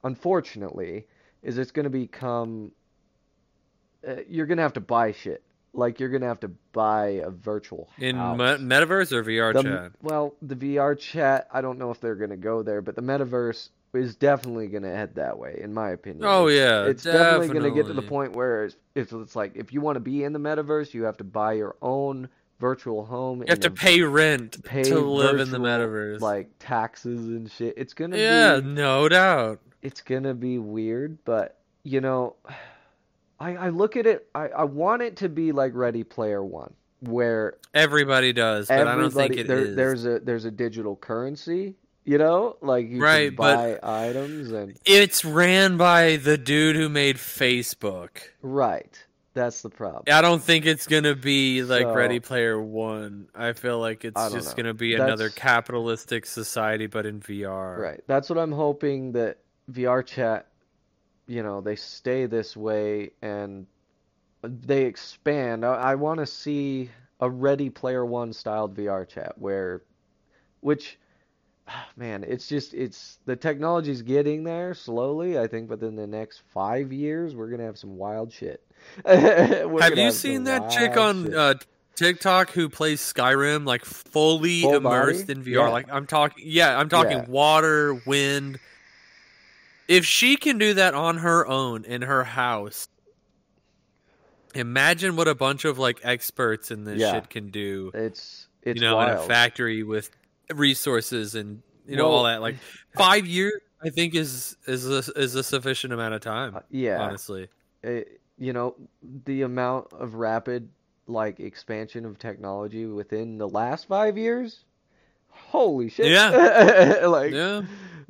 unfortunately, 0.04 1.06
is 1.42 1.58
it's 1.58 1.72
going 1.72 1.84
to 1.84 1.90
become 1.90 2.72
uh, 4.06 4.16
you're 4.28 4.46
going 4.46 4.58
to 4.58 4.62
have 4.62 4.74
to 4.74 4.80
buy 4.80 5.12
shit. 5.12 5.42
Like 5.76 6.00
you're 6.00 6.08
going 6.08 6.22
to 6.22 6.28
have 6.28 6.40
to 6.40 6.48
buy 6.72 7.06
a 7.24 7.30
virtual 7.30 7.88
in 7.98 8.16
house. 8.16 8.38
me- 8.38 8.44
metaverse 8.66 9.12
or 9.12 9.22
VR 9.22 9.52
The- 9.52 9.62
chat. 9.62 9.92
Well, 10.02 10.34
the 10.42 10.56
VR 10.56 10.98
chat, 10.98 11.48
I 11.52 11.60
don't 11.60 11.78
know 11.78 11.90
if 11.90 12.00
they're 12.00 12.14
going 12.16 12.30
to 12.30 12.36
go 12.36 12.62
there, 12.62 12.80
but 12.82 12.96
the 12.96 13.02
metaverse 13.02 13.68
is 13.94 14.14
definitely 14.16 14.66
going 14.66 14.82
to 14.82 14.90
head 14.94 15.14
that 15.14 15.38
way, 15.38 15.58
in 15.62 15.72
my 15.72 15.90
opinion. 15.90 16.24
Oh 16.26 16.48
yeah, 16.48 16.84
it's 16.86 17.04
definitely 17.04 17.48
going 17.48 17.62
to 17.62 17.70
get 17.70 17.86
to 17.86 17.94
the 17.94 18.02
point 18.02 18.32
where 18.34 18.64
it's, 18.66 18.76
if 18.94 19.12
it's 19.12 19.34
like 19.36 19.52
if 19.56 19.72
you 19.72 19.80
want 19.80 19.96
to 19.96 20.00
be 20.00 20.24
in 20.24 20.32
the 20.32 20.38
metaverse, 20.38 20.92
you 20.92 21.04
have 21.04 21.16
to 21.18 21.24
buy 21.24 21.52
your 21.54 21.76
own 21.80 22.28
virtual 22.58 23.04
home. 23.04 23.40
You 23.40 23.46
have 23.48 23.60
to 23.60 23.70
pay 23.70 24.00
rent 24.02 24.62
pay 24.64 24.82
to 24.84 24.98
live 24.98 25.40
in 25.40 25.50
the 25.50 25.58
metaverse. 25.58 26.20
like 26.20 26.50
taxes 26.58 27.26
and 27.28 27.50
shit. 27.50 27.74
It's 27.76 27.94
gonna 27.94 28.16
yeah, 28.18 28.60
be 28.60 28.66
no 28.66 29.08
doubt. 29.08 29.60
it's 29.82 30.00
gonna 30.02 30.34
be 30.34 30.58
weird, 30.58 31.18
but 31.24 31.58
you 31.82 32.00
know, 32.00 32.36
I 33.38 33.56
I 33.56 33.68
look 33.70 33.96
at 33.96 34.06
it. 34.06 34.28
I 34.34 34.48
I 34.48 34.64
want 34.64 35.02
it 35.02 35.16
to 35.18 35.28
be 35.28 35.52
like 35.52 35.72
Ready 35.74 36.04
Player 36.04 36.42
One, 36.44 36.72
where 37.00 37.54
Everybody 37.74 38.32
does, 38.32 38.68
but 38.68 38.86
I 38.86 38.96
don't 38.96 39.10
think 39.10 39.32
everybody 39.32 39.40
it 39.40 39.46
there, 39.46 39.58
is. 39.60 39.76
there's 39.76 40.06
a 40.06 40.18
there's 40.20 40.44
a 40.44 40.50
digital 40.50 40.96
currency. 40.96 41.74
You 42.04 42.18
know, 42.18 42.56
like 42.62 42.88
you 42.88 43.00
Right, 43.02 43.30
can 43.30 43.34
buy 43.36 43.78
items 43.82 44.52
and 44.52 44.78
It's 44.84 45.24
ran 45.24 45.76
by 45.76 46.16
the 46.18 46.38
dude 46.38 46.76
who 46.76 46.88
made 46.88 47.16
Facebook. 47.16 48.18
right. 48.42 49.02
That's 49.34 49.60
the 49.60 49.68
problem. 49.68 50.04
I 50.10 50.22
don't 50.22 50.40
think 50.42 50.64
it's 50.64 50.86
gonna 50.86 51.14
be 51.14 51.62
like 51.62 51.82
So- 51.82 51.92
Ready 51.94 52.20
Player 52.20 52.58
One. 52.58 53.26
I 53.34 53.52
feel 53.52 53.78
like 53.78 54.04
it's 54.06 54.32
just 54.32 54.56
know. 54.56 54.62
gonna 54.62 54.72
be 54.74 54.92
That's- 54.92 55.06
another 55.08 55.28
capitalistic 55.28 56.24
society, 56.24 56.86
but 56.86 57.04
in 57.04 57.20
VR. 57.20 57.76
Right. 57.78 58.00
That's 58.06 58.30
what 58.30 58.38
I'm 58.38 58.52
hoping 58.52 59.12
that 59.12 59.38
VR 59.70 60.02
chat, 60.02 60.46
you 61.26 61.42
know, 61.42 61.60
they 61.60 61.76
stay 61.76 62.26
this 62.26 62.56
way 62.56 63.10
and 63.22 63.66
they 64.42 64.84
expand. 64.84 65.64
I, 65.64 65.74
I 65.74 65.94
want 65.94 66.20
to 66.20 66.26
see 66.26 66.90
a 67.20 67.28
Ready 67.28 67.70
Player 67.70 68.04
One 68.04 68.32
styled 68.32 68.76
VR 68.76 69.08
chat 69.08 69.34
where, 69.38 69.82
which, 70.60 70.98
man, 71.96 72.24
it's 72.24 72.48
just 72.48 72.74
it's 72.74 73.18
the 73.24 73.36
technology's 73.36 74.02
getting 74.02 74.44
there 74.44 74.74
slowly. 74.74 75.38
I 75.38 75.46
think 75.46 75.68
within 75.70 75.96
the 75.96 76.06
next 76.06 76.42
five 76.52 76.92
years 76.92 77.34
we're 77.34 77.50
gonna 77.50 77.64
have 77.64 77.78
some 77.78 77.96
wild 77.96 78.32
shit. 78.32 78.62
Have 79.06 79.96
you 79.98 80.10
some 80.10 80.10
seen 80.10 80.44
that 80.44 80.70
chick 80.70 80.96
on 80.96 81.34
uh, 81.34 81.54
TikTok 81.96 82.50
who 82.50 82.68
plays 82.68 83.00
Skyrim 83.00 83.64
like 83.66 83.84
fully 83.84 84.62
Full 84.62 84.76
immersed 84.76 85.28
body? 85.28 85.32
in 85.32 85.42
VR? 85.44 85.54
Yeah. 85.54 85.68
Like 85.70 85.86
I'm 85.90 86.06
talking, 86.06 86.44
yeah, 86.46 86.78
I'm 86.78 86.88
talking 86.88 87.18
Yeah. 87.18 87.26
water, 87.26 87.94
wind. 87.94 88.60
If 89.88 90.04
she 90.04 90.36
can 90.36 90.58
do 90.58 90.74
that 90.74 90.94
on 90.94 91.18
her 91.18 91.46
own 91.46 91.84
in 91.84 92.02
her 92.02 92.24
house, 92.24 92.88
imagine 94.54 95.16
what 95.16 95.28
a 95.28 95.34
bunch 95.34 95.64
of 95.64 95.78
like 95.78 96.00
experts 96.02 96.70
in 96.70 96.84
this 96.84 97.00
Yeah. 97.00 97.12
shit 97.12 97.30
can 97.30 97.50
do. 97.50 97.90
It's 97.94 98.48
it's 98.62 98.80
you 98.80 98.86
know, 98.86 99.00
in 99.00 99.10
a 99.10 99.22
factory 99.22 99.82
with 99.82 100.10
resources 100.54 101.34
and 101.34 101.62
you 101.86 101.96
know 101.96 102.08
Well- 102.08 102.18
all 102.18 102.24
that. 102.24 102.40
Like 102.40 102.56
five 102.96 103.26
years, 103.26 103.60
I 103.82 103.90
think 103.90 104.14
is 104.14 104.56
is 104.66 104.88
a, 104.88 105.12
is 105.18 105.34
a 105.34 105.42
sufficient 105.42 105.92
amount 105.92 106.14
of 106.14 106.20
time. 106.20 106.56
Uh, 106.56 106.60
yeah. 106.70 107.00
honestly. 107.00 107.48
it, 107.82 108.20
you 108.38 108.52
know 108.52 108.74
the 109.24 109.42
amount 109.42 109.92
of 109.92 110.14
rapid 110.14 110.68
like 111.06 111.38
expansion 111.40 112.04
of 112.04 112.18
technology 112.18 112.84
within 112.86 113.38
the 113.38 113.48
last 113.48 113.86
five 113.86 114.18
years 114.18 114.64
holy 115.30 115.88
shit 115.88 116.06
Yeah. 116.06 117.00
like 117.06 117.32
Yeah. 117.32 117.62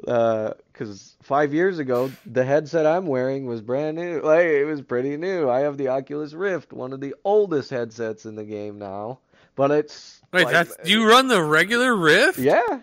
uh 0.08 0.52
because 0.76 1.16
five 1.22 1.54
years 1.54 1.78
ago 1.78 2.10
the 2.26 2.44
headset 2.44 2.86
i'm 2.86 3.06
wearing 3.06 3.46
was 3.46 3.60
brand 3.62 3.96
new 3.96 4.20
like 4.24 4.44
it 4.46 4.64
was 4.64 4.82
pretty 4.82 5.16
new 5.16 5.48
i 5.48 5.60
have 5.60 5.76
the 5.78 5.88
oculus 5.88 6.34
rift 6.34 6.72
one 6.72 6.92
of 6.92 7.00
the 7.00 7.14
oldest 7.24 7.70
headsets 7.70 8.26
in 8.26 8.34
the 8.34 8.44
game 8.44 8.78
now 8.78 9.18
but 9.54 9.70
it's 9.70 10.20
Wait, 10.32 10.44
like, 10.44 10.52
that's 10.52 10.76
do 10.84 10.90
you 10.90 11.08
run 11.08 11.28
the 11.28 11.42
regular 11.42 11.96
Rift? 11.96 12.38
yeah 12.38 12.80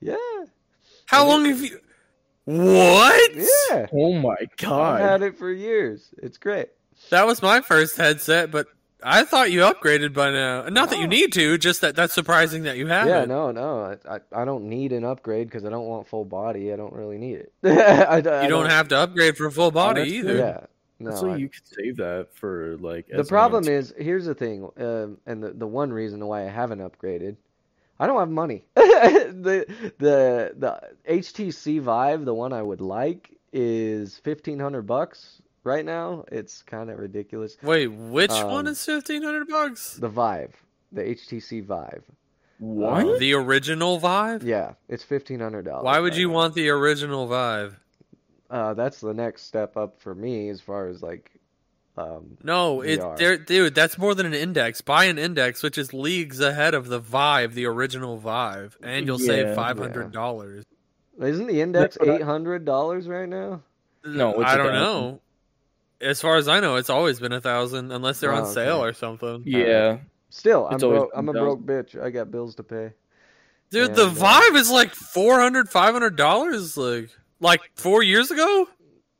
yeah 0.00 0.16
How 1.06 1.26
long 1.26 1.44
have 1.46 1.60
you? 1.60 1.80
What? 2.44 3.30
yeah 3.34 3.86
Oh 3.92 4.12
my 4.12 4.36
god! 4.58 4.94
i've 4.94 4.98
god. 4.98 5.00
had 5.00 5.22
it 5.22 5.36
for 5.38 5.50
years 5.50 6.14
it's 6.22 6.38
great 6.38 6.68
That 7.10 7.26
was 7.26 7.42
my 7.42 7.60
first 7.62 7.96
headset, 7.96 8.50
but 8.50 8.66
I 9.04 9.24
thought 9.24 9.52
you 9.52 9.60
upgraded 9.60 10.14
by 10.14 10.30
now. 10.30 10.62
Not 10.68 10.90
that 10.90 10.98
you 10.98 11.06
need 11.06 11.32
to, 11.34 11.58
just 11.58 11.82
that 11.82 11.94
that's 11.94 12.14
surprising 12.14 12.62
that 12.64 12.76
you 12.78 12.86
have 12.86 13.06
Yeah, 13.06 13.24
no, 13.26 13.50
no. 13.50 13.96
I, 14.06 14.16
I, 14.16 14.42
I 14.42 14.44
don't 14.44 14.64
need 14.64 14.92
an 14.92 15.04
upgrade 15.04 15.46
because 15.48 15.64
I 15.64 15.70
don't 15.70 15.86
want 15.86 16.08
full 16.08 16.24
body. 16.24 16.72
I 16.72 16.76
don't 16.76 16.92
really 16.92 17.18
need 17.18 17.36
it. 17.36 17.52
I, 17.64 18.22
I 18.28 18.42
You 18.42 18.48
don't 18.48 18.70
have 18.70 18.88
to 18.88 18.96
upgrade 18.96 19.36
for 19.36 19.50
full 19.50 19.70
body 19.70 20.02
that's 20.02 20.12
either. 20.12 20.36
Yeah. 20.36 20.60
No. 20.98 21.14
so 21.14 21.30
I- 21.30 21.36
you 21.36 21.48
could 21.48 21.66
save 21.66 21.96
that 21.98 22.28
for 22.34 22.76
like. 22.78 23.06
the 23.08 23.24
problem 23.24 23.68
is, 23.68 23.92
here's 23.98 24.24
the 24.24 24.34
thing, 24.34 24.68
um, 24.78 25.18
and 25.26 25.42
the, 25.42 25.50
the 25.50 25.66
one 25.66 25.92
reason 25.92 26.24
why 26.24 26.44
I 26.46 26.48
haven't 26.48 26.80
upgraded, 26.80 27.36
I 28.00 28.06
don't 28.06 28.18
have 28.18 28.30
money. 28.30 28.64
the 28.74 29.66
the 29.98 30.54
the 30.56 30.80
HTC 31.08 31.80
Vive, 31.80 32.24
the 32.24 32.34
one 32.34 32.52
I 32.52 32.62
would 32.62 32.80
like, 32.80 33.30
is 33.52 34.18
fifteen 34.24 34.58
hundred 34.58 34.82
bucks 34.82 35.42
right 35.64 35.84
now. 35.84 36.24
It's 36.30 36.62
kind 36.62 36.90
of 36.90 36.98
ridiculous. 36.98 37.56
Wait, 37.62 37.88
which 37.88 38.30
one 38.30 38.66
Um, 38.66 38.68
is 38.68 38.84
fifteen 38.84 39.22
hundred 39.22 39.48
bucks? 39.48 39.94
The 39.96 40.08
Vive, 40.08 40.54
the 40.92 41.02
HTC 41.02 41.64
Vive. 41.64 42.04
what? 42.58 43.18
The 43.18 43.34
original 43.34 43.98
Vive? 43.98 44.44
Yeah, 44.44 44.74
it's 44.88 45.02
fifteen 45.02 45.40
hundred 45.40 45.64
dollars. 45.64 45.84
Why 45.84 45.98
would 46.00 46.16
you 46.16 46.30
want 46.30 46.54
the 46.54 46.68
original 46.70 47.26
Vive? 47.26 47.78
Uh, 48.50 48.74
that's 48.74 49.00
the 49.00 49.14
next 49.14 49.42
step 49.46 49.76
up 49.76 50.00
for 50.00 50.14
me 50.14 50.48
as 50.50 50.60
far 50.60 50.86
as 50.86 51.02
like, 51.02 51.32
um, 51.96 52.36
No, 52.44 52.82
it, 52.82 53.00
VR. 53.00 53.16
there, 53.16 53.36
dude. 53.38 53.74
That's 53.74 53.98
more 53.98 54.14
than 54.14 54.26
an 54.26 54.34
index. 54.34 54.80
Buy 54.80 55.04
an 55.06 55.18
index, 55.18 55.62
which 55.62 55.78
is 55.78 55.92
leagues 55.92 56.38
ahead 56.40 56.74
of 56.74 56.86
the 56.88 57.00
Vive, 57.00 57.54
the 57.54 57.66
original 57.66 58.16
Vive, 58.18 58.76
and 58.82 59.06
you'll 59.06 59.20
Yeah. 59.20 59.26
save 59.26 59.54
five 59.56 59.78
hundred 59.78 60.12
dollars. 60.12 60.64
isn't 61.20 61.46
the 61.46 61.60
index 61.60 61.94
That's 61.96 62.06
what 62.06 62.10
I- 62.10 62.16
eight 62.18 62.22
hundred 62.22 62.64
dollars 62.64 63.08
right 63.08 63.28
now? 63.28 63.62
No, 64.04 64.34
it's 64.40 64.50
I 64.50 64.54
a 64.54 64.56
don't 64.58 64.66
thousand. 64.66 64.82
know. 64.82 65.20
As 66.04 66.20
far 66.20 66.36
as 66.36 66.46
I 66.48 66.60
know, 66.60 66.76
it's 66.76 66.90
always 66.90 67.18
been 67.18 67.32
a 67.32 67.40
thousand, 67.40 67.90
unless 67.92 68.20
they're 68.20 68.32
Oh, 68.32 68.44
on 68.44 68.46
sale 68.46 68.76
okay. 68.76 68.88
or 68.88 68.92
something. 68.92 69.42
Yeah. 69.46 69.98
Still, 70.30 70.66
I'm 70.68 70.74
It's 70.74 70.82
always 70.84 70.98
broke. 71.00 71.10
I'm 71.14 71.28
a 71.28 71.32
broke 71.32 71.60
bitch. 71.60 72.00
I 72.00 72.10
got 72.10 72.30
bills 72.30 72.54
to 72.56 72.62
pay. 72.62 72.92
Dude, 73.70 73.94
the 73.94 74.08
And, 74.08 74.18
uh, 74.22 74.58
is 74.58 74.70
like 74.70 74.94
400 74.94 75.68
500 75.68 76.16
dollars. 76.16 76.76
Like, 76.76 77.10
like 77.40 77.60
four 77.74 78.02
years 78.02 78.30
ago. 78.30 78.68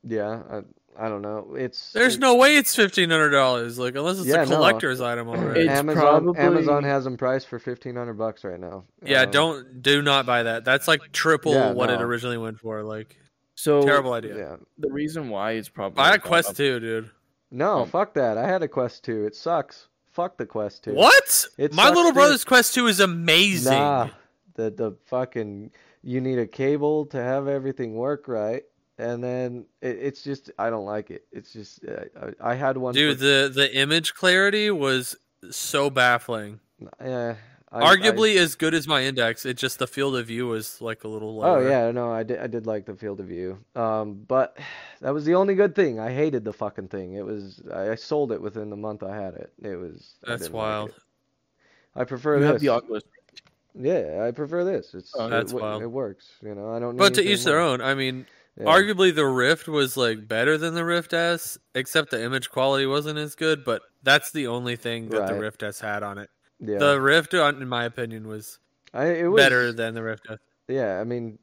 Yeah, 0.03 0.43
I, 0.51 0.61
I 1.07 1.09
don't 1.09 1.23
know. 1.23 1.55
It's 1.57 1.93
There's 1.93 2.15
it- 2.17 2.21
no 2.21 2.35
way 2.37 2.57
it's 2.57 2.75
fifteen 2.77 3.11
hundred 3.11 3.31
dollars. 3.31 3.79
Like, 3.79 3.97
unless 3.97 4.19
it's 4.19 4.29
Yeah, 4.29 4.43
a 4.43 4.47
no. 4.47 4.57
collector's 4.57 5.01
item 5.01 5.29
already. 5.29 5.63
It's 5.63 5.71
Amazon. 5.71 6.01
probably- 6.03 6.39
Amazon 6.41 6.85
has 6.85 7.05
them 7.05 7.17
priced 7.17 7.49
for 7.49 7.59
fifteen 7.59 7.97
hundred 7.97 8.15
bucks 8.15 8.45
right 8.45 8.61
now. 8.61 8.85
yeah, 9.03 9.23
Um, 9.23 9.31
don't 9.31 9.83
do 9.83 10.03
not 10.03 10.27
buy 10.27 10.43
that. 10.45 10.65
That's 10.65 10.87
like 10.87 11.11
triple 11.13 11.53
Yeah, 11.55 11.73
what 11.73 11.91
it 11.91 12.01
originally 12.01 12.39
went 12.39 12.61
for. 12.61 12.83
Like, 12.83 13.17
So 13.55 13.83
terrible 13.83 14.13
idea. 14.13 14.37
Yeah. 14.37 14.57
the 14.79 14.91
reason 14.91 15.29
why 15.29 15.53
it's 15.53 15.69
probably 15.69 15.97
Buy 15.97 16.15
a 16.15 16.19
Quest 16.19 16.51
up- 16.51 16.57
two, 16.57 16.81
dude. 16.81 17.11
No, 17.51 17.81
Um, 17.83 17.89
fuck 17.89 18.15
that. 18.15 18.37
I 18.37 18.47
had 18.49 18.63
a 18.63 18.69
Quest 18.69 19.05
two. 19.05 19.25
It 19.27 19.37
sucks. 19.37 19.89
Fuck 20.13 20.39
the 20.39 20.47
Quest 20.47 20.85
two. 20.85 20.95
What? 20.95 21.47
It 21.59 21.73
My 21.73 21.85
sucks 21.85 21.97
little 21.97 22.11
too. 22.11 22.15
brother's 22.15 22.45
Quest 22.45 22.75
two 22.75 22.87
is 22.89 23.01
amazing. 23.01 23.73
Nah, 23.73 24.09
the 24.55 24.71
the 24.71 24.93
fucking 25.07 25.71
you 26.03 26.21
need 26.21 26.39
a 26.39 26.47
cable 26.47 27.07
to 27.07 27.17
have 27.23 27.47
everything 27.49 27.95
work 27.95 28.27
right, 28.29 28.63
and 28.99 29.23
then 29.23 29.67
it, 29.81 29.99
it's 30.01 30.23
just 30.23 30.51
I 30.59 30.71
don't 30.71 30.85
like 30.85 31.11
it. 31.11 31.25
It's 31.33 31.53
just 31.53 31.85
uh, 31.85 32.33
I, 32.41 32.53
I 32.53 32.55
had 32.55 32.77
one. 32.77 32.95
Dude, 32.95 33.19
for, 33.19 33.25
the 33.25 33.53
the 33.55 33.77
image 33.77 34.15
clarity 34.15 34.71
was 34.71 35.17
so 35.51 35.91
baffling. 35.91 36.59
yeah, 37.01 37.37
I, 37.75 37.81
I- 37.81 37.97
Arguably 37.97 38.37
as 38.37 38.55
good 38.55 38.73
as 38.73 38.87
my 38.87 39.03
index. 39.03 39.45
It 39.45 39.57
just 39.57 39.81
the 39.81 39.87
field 39.89 40.15
of 40.17 40.27
view 40.29 40.47
was 40.47 40.81
like 40.81 41.03
a 41.03 41.09
little 41.09 41.35
lower. 41.37 41.59
Oh 41.59 41.69
yeah, 41.69 41.91
no, 41.91 42.13
I 42.13 42.23
did. 42.23 42.39
I 42.39 42.47
did 42.47 42.67
like 42.67 42.87
the 42.87 42.95
field 42.95 43.19
of 43.19 43.27
view. 43.27 43.59
Um, 43.75 44.25
but 44.29 44.57
that 45.01 45.13
was 45.13 45.25
the 45.25 45.35
only 45.35 45.55
good 45.57 45.75
thing. 45.75 45.99
I 45.99 46.13
hated 46.13 46.45
the 46.45 46.53
fucking 46.53 46.89
thing. 46.89 47.15
It 47.15 47.25
was. 47.27 47.61
I, 47.75 47.91
I 47.91 47.95
sold 47.97 48.31
it 48.31 48.41
within 48.41 48.71
the 48.71 48.77
month 48.77 49.03
I 49.03 49.17
had 49.17 49.35
it. 49.35 49.53
It 49.61 49.75
was. 49.77 50.15
That's 50.25 50.43
didn't 50.43 50.55
like 50.55 50.63
wild. 50.63 50.89
it. 50.91 50.95
I 51.97 52.05
prefer 52.05 52.35
You 52.37 52.41
this. 52.43 52.51
have 52.53 52.61
the 52.61 52.69
Oculus. 52.69 53.03
Yeah, 53.77 54.25
I 54.27 54.31
prefer 54.31 54.63
this. 54.65 54.95
It's. 54.95 55.13
Oh, 55.19 55.27
it 55.27 55.31
that's 55.31 55.53
wo- 55.53 55.61
wild. 55.61 55.83
It 55.83 55.89
works. 55.89 56.29
You 56.43 56.55
know, 56.55 56.73
I 56.73 56.79
don't. 56.79 56.95
Need 56.95 56.99
But 56.99 57.15
to 57.15 57.21
anything 57.23 57.39
each 57.39 57.45
their 57.45 57.59
own. 57.59 57.81
I 57.81 57.95
mean, 57.95 58.27
Yeah. 58.57 58.67
arguably 58.67 59.13
the 59.13 59.27
Rift 59.27 59.67
was 59.67 59.97
like 59.97 60.29
better 60.29 60.57
than 60.57 60.75
the 60.75 60.85
Rift 60.85 61.13
S, 61.13 61.59
except 61.75 62.13
the 62.13 62.23
image 62.23 62.51
quality 62.51 62.87
wasn't 62.87 63.19
as 63.19 63.35
good. 63.35 63.65
But 63.65 63.83
that's 64.05 64.31
the 64.31 64.47
only 64.47 64.77
thing 64.77 65.09
that 65.09 65.27
the 65.27 65.35
Rift 65.41 65.65
S 65.65 65.81
had 65.81 66.05
on 66.05 66.19
it. 66.19 66.31
Yeah. 66.61 66.79
The 66.79 67.01
Rift, 67.01 67.35
uh, 67.35 67.45
in 67.47 67.69
my 67.69 67.85
opinion, 67.85 68.27
was, 68.29 68.59
I, 68.93 69.07
it 69.07 69.27
was 69.27 69.41
better 69.43 69.73
than 69.73 69.95
the 69.95 70.03
Rift 70.03 70.27
Yeah, 70.69 71.01
I 71.01 71.05
mean, 71.05 71.39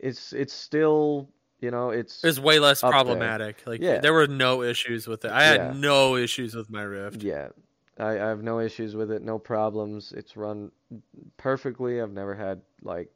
it's 0.00 0.32
it's 0.32 0.52
still 0.52 1.28
you 1.60 1.70
know 1.70 1.90
it's 1.90 2.22
It 2.22 2.26
was 2.28 2.40
way 2.40 2.58
less 2.58 2.82
Up 2.82 2.90
there. 2.90 2.92
problematic. 2.92 3.56
Like 3.66 3.80
Yeah. 3.80 3.98
there 4.00 4.12
were 4.12 4.26
no 4.26 4.62
issues 4.62 5.06
with 5.06 5.24
it. 5.24 5.30
I 5.30 5.42
had 5.44 5.56
Yeah. 5.56 5.72
no 5.76 6.16
issues 6.16 6.54
with 6.54 6.70
my 6.70 6.82
Rift. 6.82 7.22
yeah. 7.22 7.48
I, 7.98 8.10
I 8.10 8.28
have 8.28 8.42
no 8.42 8.60
issues 8.60 8.94
with 8.94 9.10
it, 9.10 9.22
no 9.22 9.38
problems. 9.38 10.12
It's 10.14 10.36
run 10.36 10.70
perfectly. 11.38 12.00
I've 12.02 12.12
never 12.12 12.34
had 12.34 12.60
like 12.82 13.10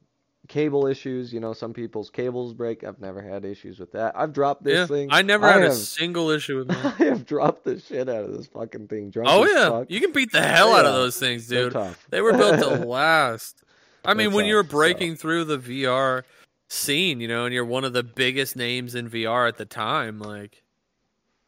cable 0.47 0.87
issues. 0.87 1.31
You 1.33 1.39
know, 1.39 1.53
some 1.53 1.73
people's 1.73 2.09
cables 2.09 2.53
break. 2.53 2.83
I've 2.83 2.99
never 2.99 3.21
had 3.21 3.45
issues 3.45 3.79
with 3.79 3.91
that. 3.93 4.13
I've 4.17 4.33
dropped 4.33 4.63
this 4.63 4.75
Yeah, 4.75 4.85
thing. 4.87 5.09
I 5.11 5.21
never 5.21 5.45
I 5.47 5.53
had 5.53 5.63
a 5.63 5.73
single 5.73 6.29
issue 6.29 6.57
with 6.57 6.67
mine. 6.69 6.93
I 6.99 7.03
have 7.05 7.25
dropped 7.25 7.63
the 7.63 7.79
shit 7.79 8.09
out 8.09 8.23
of 8.25 8.33
this 8.35 8.47
fucking 8.47 8.87
thing. 8.87 9.09
Drunk 9.11 9.29
Oh 9.31 9.45
yeah, 9.45 9.69
fuck. 9.69 9.91
you 9.91 9.99
can 10.01 10.11
beat 10.11 10.31
the 10.31 10.41
hell 10.41 10.73
out 10.73 10.85
of 10.85 10.93
those 10.93 11.17
things, 11.19 11.47
dude. 11.47 11.75
They 12.09 12.21
were 12.21 12.33
built 12.33 12.59
to 12.59 12.85
last. 12.85 13.63
I 14.03 14.13
mean, 14.13 14.29
They're 14.29 14.35
when 14.37 14.45
you're 14.45 14.63
tough, 14.63 14.71
so- 14.71 14.77
breaking 14.77 15.15
through 15.15 15.45
the 15.45 15.57
VR 15.59 16.23
scene, 16.69 17.19
you 17.19 17.27
know, 17.27 17.45
and 17.45 17.53
you're 17.53 17.65
one 17.65 17.83
of 17.85 17.93
the 17.93 18.03
biggest 18.03 18.55
names 18.55 18.95
in 18.95 19.09
VR 19.09 19.47
at 19.47 19.57
the 19.57 19.65
time, 19.65 20.19
like 20.19 20.63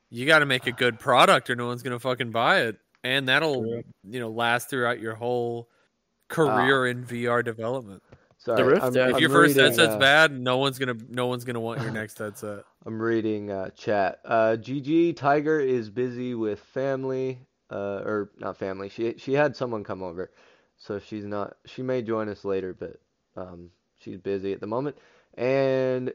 you 0.10 0.26
got 0.28 0.40
to 0.40 0.46
make 0.46 0.68
a 0.68 0.72
good 0.72 1.00
product, 1.00 1.50
or 1.50 1.56
no 1.56 1.66
one's 1.66 1.82
gonna 1.82 1.98
fucking 2.00 2.32
buy 2.32 2.62
it. 2.62 2.78
and 3.04 3.28
that'll 3.28 3.66
you 4.04 4.20
know 4.20 4.30
last 4.30 4.70
throughout 4.70 5.00
your 5.00 5.16
whole 5.16 5.68
ah. 5.70 6.34
career 6.36 6.86
in 6.88 7.04
VR 7.06 7.44
development. 7.44 8.04
Sorry, 8.44 8.62
Rift 8.64 8.84
I'm, 8.84 8.94
Deck- 8.94 9.10
If 9.10 9.16
I'm 9.16 9.22
your 9.22 9.30
first 9.30 9.56
reading, 9.56 9.64
headset's 9.72 9.96
uh, 9.96 10.00
bad, 10.00 10.38
no 10.38 10.58
one's 10.58 10.78
gonna 10.78 10.98
no 11.10 11.28
one's 11.28 11.46
gonna 11.46 11.62
want 11.62 11.82
your 11.82 11.92
next 12.02 12.18
headset. 12.18 12.66
I'm 12.86 13.02
reading 13.02 13.50
uh, 13.50 13.70
chat. 13.70 14.20
Uh, 14.26 14.58
GG 14.60 15.16
Tiger 15.16 15.62
is 15.62 15.90
busy 15.90 16.36
with 16.36 16.60
family, 16.60 17.40
uh, 17.72 18.02
or 18.04 18.32
not 18.40 18.58
family. 18.58 18.90
She 18.90 19.16
she 19.18 19.32
had 19.34 19.56
someone 19.56 19.86
come 19.86 20.04
over, 20.04 20.30
so 20.78 21.00
she's 21.00 21.24
not. 21.24 21.56
She 21.66 21.84
may 21.84 22.02
join 22.02 22.28
us 22.28 22.44
later, 22.44 22.76
but 22.78 23.00
um, 23.38 23.70
she's 23.98 24.18
busy 24.18 24.52
at 24.52 24.60
the 24.60 24.68
moment. 24.68 24.98
And 25.36 26.14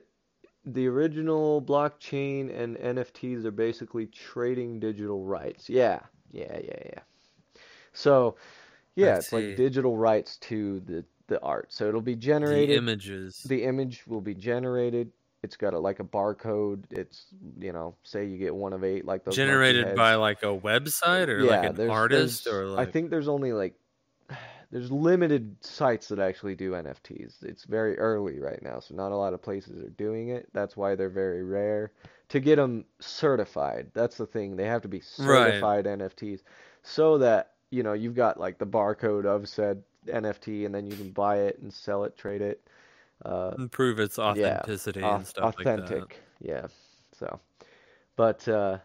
the 0.66 0.86
original 0.86 1.62
blockchain 1.62 2.54
and 2.54 2.76
NFTs 2.76 3.46
are 3.46 3.50
basically 3.50 4.04
trading 4.04 4.80
digital 4.80 5.24
rights. 5.24 5.70
Yeah, 5.70 6.00
yeah, 6.30 6.58
yeah, 6.62 6.82
yeah. 6.84 7.00
So, 7.94 8.36
yeah, 8.96 9.14
I 9.14 9.16
it's 9.16 9.28
see. 9.28 9.36
like 9.48 9.56
digital 9.56 9.96
rights 9.96 10.36
to 10.38 10.80
the 10.80 11.04
the 11.28 11.40
art. 11.40 11.72
So 11.72 11.88
it'll 11.88 12.00
be 12.00 12.16
generated. 12.16 12.70
The 12.70 12.78
images. 12.78 13.42
the 13.44 13.62
image 13.64 14.02
will 14.06 14.20
be 14.20 14.34
generated. 14.34 15.12
It's 15.44 15.56
got 15.56 15.72
a, 15.72 15.78
like 15.78 16.00
a 16.00 16.04
barcode. 16.04 16.82
It's 16.90 17.26
you 17.60 17.72
know, 17.72 17.94
say 18.02 18.24
you 18.26 18.38
get 18.38 18.54
one 18.54 18.72
of 18.72 18.82
eight, 18.82 19.04
like 19.04 19.24
those 19.24 19.36
generated 19.36 19.94
by 19.94 20.16
like 20.16 20.42
a 20.42 20.46
website 20.46 21.28
or 21.28 21.44
like 21.44 21.64
an 21.70 21.76
there's- 21.76 21.90
artist 21.92 22.44
there's- 22.44 22.60
or 22.60 22.66
like 22.66 22.88
I 22.88 22.90
think 22.90 23.10
there's 23.10 23.28
only 23.28 23.52
like 23.52 23.74
there's 24.70 24.90
limited 24.90 25.56
sites 25.64 26.08
that 26.08 26.18
actually 26.18 26.54
do 26.54 26.72
NFTs. 26.72 27.42
It's 27.42 27.64
very 27.64 27.96
early 27.98 28.38
right 28.38 28.60
now, 28.62 28.80
so 28.80 28.94
not 28.94 29.12
a 29.12 29.16
lot 29.16 29.32
of 29.32 29.40
places 29.40 29.82
are 29.82 29.88
doing 29.90 30.28
it. 30.28 30.48
That's 30.52 30.76
why 30.76 30.94
they're 30.94 31.08
very 31.08 31.42
rare. 31.42 31.92
To 32.30 32.40
get 32.40 32.56
them 32.56 32.84
certified, 33.00 33.90
that's 33.94 34.16
the 34.18 34.26
thing. 34.26 34.56
They 34.56 34.66
have 34.66 34.82
to 34.82 34.88
be 34.88 34.98
Right. 35.18 35.52
certified 35.54 35.86
NFTs, 35.86 36.40
so 36.82 37.16
that 37.18 37.52
you 37.70 37.82
know 37.82 37.92
you've 37.94 38.14
got 38.16 38.38
like 38.40 38.58
the 38.58 38.66
barcode 38.66 39.24
of 39.24 39.48
said 39.48 39.82
NFT, 40.08 40.66
and 40.66 40.74
then 40.74 40.86
you 40.86 40.96
can 40.96 41.10
buy 41.10 41.38
it 41.38 41.58
and 41.60 41.72
sell 41.72 42.04
it, 42.04 42.16
trade 42.16 42.42
it. 42.42 42.60
Uh, 43.24 43.52
improve 43.58 43.98
its 43.98 44.18
authenticity 44.18 45.02
and 45.02 45.26
stuff 45.26 45.56
authentic. 45.58 45.90
like 45.90 46.08
that. 46.08 46.16
Yeah. 46.40 46.66
So, 47.18 47.40
but 48.16 48.46
uh, 48.46 48.78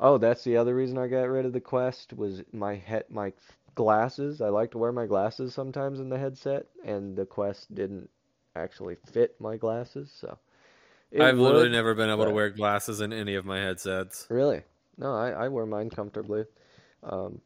oh, 0.00 0.18
that's 0.18 0.44
the 0.44 0.56
other 0.56 0.74
reason 0.74 0.98
I 0.98 1.06
got 1.06 1.22
rid 1.22 1.44
of 1.44 1.52
the 1.52 1.60
Quest 1.60 2.12
was 2.14 2.42
my 2.52 2.76
head, 2.76 3.04
my 3.10 3.32
glasses. 3.74 4.40
I 4.40 4.48
like 4.48 4.70
to 4.72 4.78
wear 4.78 4.92
my 4.92 5.06
glasses 5.06 5.54
sometimes 5.54 6.00
in 6.00 6.08
the 6.08 6.18
headset, 6.18 6.66
and 6.84 7.16
the 7.16 7.26
Quest 7.26 7.74
didn't 7.74 8.08
actually 8.54 8.96
fit 9.12 9.38
my 9.38 9.56
glasses. 9.56 10.10
So, 10.18 10.38
it 11.10 11.20
I've 11.20 11.38
literally 11.38 11.68
never 11.68 11.94
been 11.94 12.10
able 12.10 12.24
to 12.24 12.30
wear 12.30 12.50
glasses 12.50 13.00
in 13.00 13.12
any 13.12 13.34
of 13.34 13.44
my 13.44 13.58
headsets. 13.58 14.26
Really? 14.30 14.62
No, 14.98 15.14
I, 15.14 15.30
I 15.30 15.48
wear 15.48 15.66
mine 15.66 15.90
comfortably. 15.90 16.44
Um, 17.02 17.40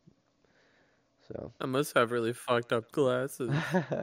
so. 1.33 1.53
I 1.61 1.67
must 1.67 1.95
have 1.97 2.11
really 2.13 2.33
fucked 2.33 2.73
up 2.73 2.91
glasses. 2.93 3.53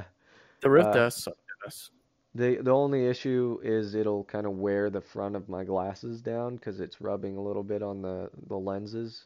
The 0.62 0.70
Rift 0.72 0.96
Uh, 0.96 1.02
S. 1.02 1.28
Yes. 1.64 1.92
The 2.34 2.56
the 2.58 2.72
only 2.72 3.06
issue 3.06 3.60
is 3.64 3.94
it'll 3.94 4.24
kind 4.24 4.46
of 4.48 4.54
wear 4.54 4.90
the 4.90 5.02
front 5.02 5.36
of 5.36 5.48
my 5.50 5.64
glasses 5.64 6.20
down 6.22 6.56
because 6.56 6.80
it's 6.80 7.00
rubbing 7.00 7.38
a 7.38 7.42
little 7.42 7.64
bit 7.64 7.84
on 7.84 8.02
the 8.02 8.30
the 8.48 8.58
lenses 8.58 9.26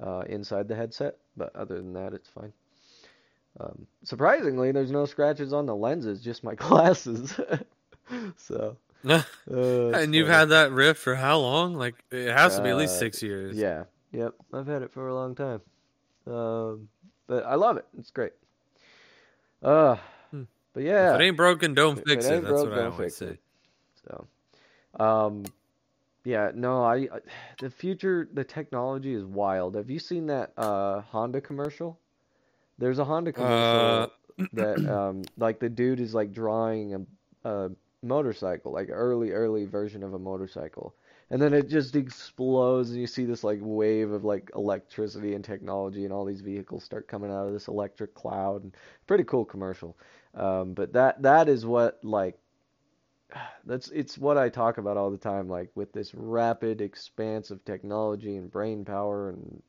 uh, 0.00 0.24
inside 0.28 0.66
the 0.68 0.74
headset. 0.74 1.16
But 1.36 1.54
other 1.54 1.76
than 1.76 1.92
that, 1.94 2.12
it's 2.12 2.28
fine. 2.28 2.52
Um, 3.60 3.86
surprisingly, 4.02 4.72
there's 4.72 4.90
no 4.90 5.04
scratches 5.06 5.52
on 5.52 5.64
the 5.66 5.76
lenses, 5.76 6.20
just 6.20 6.42
my 6.42 6.54
glasses. 6.64 7.38
so, 8.36 8.76
uh, 9.08 9.22
and 9.48 10.12
you've 10.14 10.26
funny. 10.26 10.38
had 10.38 10.48
that 10.50 10.72
rift 10.72 11.00
for 11.00 11.14
how 11.14 11.38
long? 11.38 11.74
Like 11.74 11.94
it 12.10 12.32
has 12.32 12.56
to 12.56 12.62
be 12.64 12.70
at 12.70 12.76
least 12.76 12.96
Uh, 12.96 12.98
six 12.98 13.22
years. 13.22 13.56
Yeah, 13.56 13.84
yep, 14.12 14.34
I've 14.52 14.66
had 14.66 14.82
it 14.82 14.90
for 14.90 15.06
a 15.06 15.14
long 15.14 15.34
time. 15.36 15.60
Um, 16.26 16.88
but 17.26 17.44
I 17.44 17.54
love 17.54 17.76
it. 17.76 17.86
It's 17.98 18.10
great. 18.10 18.32
Uh, 19.62 19.96
Hmm. 20.30 20.42
but 20.74 20.82
yeah. 20.82 21.14
If 21.14 21.20
it 21.20 21.24
ain't 21.24 21.36
broken, 21.36 21.74
don't 21.74 21.96
If 21.96 22.06
fix 22.06 22.30
it 22.30 22.34
it. 22.36 22.42
That's 22.42 22.48
broke, 22.48 22.64
what 22.64 22.74
I 22.74 22.86
always 22.86 23.14
say. 23.16 23.26
it. 23.26 23.38
So, 24.06 24.26
um, 24.98 25.52
yeah, 26.24 26.50
no, 26.54 26.82
I, 26.84 26.96
I 27.12 27.20
the 27.60 27.70
future, 27.70 28.28
the 28.32 28.44
technology 28.44 29.14
is 29.14 29.24
wild. 29.24 29.74
Have 29.76 29.90
you 29.90 29.98
seen 29.98 30.26
that 30.26 30.52
uh 30.58 31.02
Honda 31.02 31.40
commercial? 31.40 31.98
There's 32.78 32.98
a 32.98 33.04
Honda 33.04 33.32
commercial 33.32 34.06
Uh, 34.06 34.50
that 34.52 34.86
um 34.88 35.22
like 35.38 35.60
the 35.60 35.68
dude 35.68 36.00
is 36.00 36.14
like 36.14 36.32
drawing 36.32 36.94
a, 37.44 37.48
a 37.50 37.70
motorcycle, 38.02 38.72
like 38.72 38.88
early 38.90 39.32
early 39.32 39.64
version 39.66 40.02
of 40.02 40.14
a 40.14 40.18
motorcycle. 40.18 40.94
And 41.34 41.42
then 41.42 41.52
it 41.52 41.68
just 41.68 41.96
explodes 41.96 42.90
and 42.90 43.00
you 43.00 43.08
see 43.08 43.24
this 43.24 43.42
like 43.42 43.58
wave 43.60 44.12
of 44.12 44.22
like 44.22 44.52
electricity 44.54 45.34
and 45.34 45.44
technology 45.44 46.04
and 46.04 46.12
all 46.12 46.24
these 46.24 46.42
vehicles 46.42 46.84
start 46.84 47.08
coming 47.08 47.28
out 47.28 47.48
of 47.48 47.52
this 47.52 47.66
electric 47.66 48.14
cloud 48.14 48.62
and 48.62 48.72
pretty 49.08 49.24
cool 49.24 49.44
commercial. 49.44 49.96
Um, 50.36 50.74
but 50.74 50.92
that 50.92 51.20
that 51.22 51.48
is 51.48 51.66
what 51.66 51.98
like 52.04 52.38
that's 53.64 53.88
it's 53.88 54.16
what 54.16 54.38
I 54.38 54.48
talk 54.48 54.78
about 54.78 54.96
all 54.96 55.10
the 55.10 55.18
time 55.18 55.48
like 55.48 55.70
with 55.74 55.92
this 55.92 56.14
rapid 56.14 56.80
expanse 56.80 57.50
of 57.50 57.64
technology 57.64 58.36
and 58.36 58.48
brain 58.48 58.84
power 58.84 59.30
and 59.30 59.60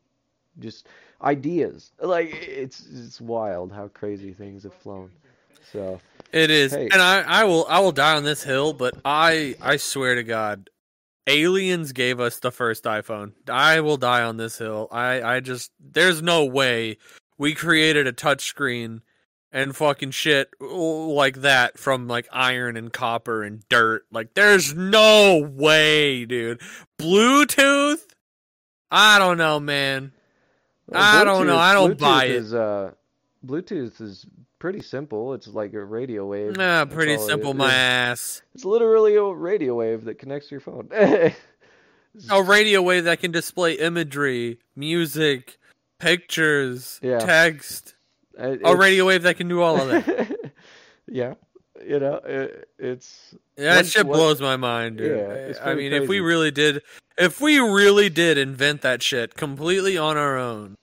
just 0.59 0.88
ideas. 1.24 1.93
Like 1.99 2.32
it's 2.32 2.86
it's 2.93 3.20
wild 3.20 3.72
how 3.72 3.88
crazy 3.88 4.34
things 4.34 4.61
have 4.66 4.74
flown. 4.76 5.09
So 5.74 5.99
It 6.32 6.51
is, 6.51 6.74
Hey. 6.74 6.89
and 6.91 7.01
I, 7.01 7.22
I 7.22 7.43
will, 7.45 7.66
I 7.68 7.80
will 7.80 7.91
die 7.91 8.16
on 8.18 8.24
this 8.24 8.43
hill. 8.43 8.72
But 8.72 8.97
I, 9.03 9.55
I 9.59 9.78
swear 9.78 10.13
to 10.13 10.24
God, 10.24 10.70
aliens 11.28 11.91
gave 11.91 12.19
us 12.19 12.39
the 12.39 12.51
first 12.51 12.84
iPhone. 12.84 13.34
I 13.49 13.82
will 13.82 13.97
die 13.97 14.23
on 14.23 14.38
this 14.38 14.57
hill. 14.57 14.88
I, 14.91 15.21
I 15.21 15.39
just, 15.39 15.71
there's 15.80 16.21
no 16.21 16.45
way 16.45 16.97
we 17.38 17.53
created 17.53 18.07
a 18.07 18.13
touchscreen 18.13 19.01
and 19.51 19.76
fucking 19.76 20.11
shit 20.11 20.49
like 20.59 21.38
that 21.38 21.78
from 21.78 22.07
like 22.07 22.28
iron 22.32 22.78
and 22.78 22.91
copper 22.91 23.43
and 23.43 23.67
dirt. 23.69 24.05
Like, 24.11 24.34
there's 24.34 24.73
no 24.73 25.39
way, 25.39 26.26
dude. 26.26 26.61
Bluetooth. 26.99 28.01
I 28.91 29.19
don't 29.19 29.38
know, 29.38 29.59
man. 29.59 30.11
I 30.93 31.23
don't 31.23 31.47
know. 31.47 31.57
I 31.57 31.73
don't 31.73 31.95
Bluetooth 31.95 31.99
buy 31.99 32.26
it. 32.26 32.32
Is, 32.32 32.53
uh, 32.53 32.91
Bluetooth 33.45 33.99
is 34.01 34.26
pretty 34.60 34.82
simple. 34.82 35.34
It's 35.34 35.47
like 35.47 35.74
a 35.74 35.84
radio 35.84 36.26
wave. 36.26 36.58
Nah, 36.58 36.86
pretty 36.86 37.18
simple, 37.18 37.53
my 37.53 37.74
ass. 37.74 38.41
It's 38.53 38.66
literally 38.66 39.16
a 39.16 39.24
radio 39.24 39.76
wave 39.76 40.06
that 40.06 40.20
connects 40.20 40.47
to 40.49 40.56
your 40.56 40.62
phone. 40.62 40.89
a 42.30 42.43
radio 42.43 42.82
wave 42.82 43.03
that 43.06 43.20
can 43.20 43.32
display 43.32 43.74
imagery, 43.74 44.60
music, 44.76 45.58
pictures, 45.99 46.99
Yeah. 47.01 47.20
text. 47.20 47.95
A 48.38 48.76
radio 48.76 49.06
wave 49.06 49.24
that 49.24 49.38
can 49.38 49.47
do 49.47 49.62
all 49.62 49.80
of 49.80 49.88
that. 49.88 50.51
yeah, 51.08 51.36
you 51.86 51.99
know, 51.99 52.16
it, 52.26 52.68
it's 52.78 53.34
Yeah, 53.58 53.76
that 53.76 53.86
shit 53.86 54.06
once- 54.06 54.18
blows 54.18 54.41
my 54.41 54.58
mind, 54.58 54.97
dude. 54.97 55.18
Yeah, 55.18 55.53
I 55.64 55.74
mean, 55.74 55.93
if 55.93 56.10
we 56.10 56.20
really 56.20 56.51
did, 56.51 56.82
if 57.18 57.39
we 57.39 57.60
really 57.60 58.10
did 58.10 58.38
invent 58.38 58.82
that 58.82 59.01
shit 59.01 59.36
completely 59.36 59.97
on 59.97 60.18
our 60.18 60.38
own, 60.38 60.76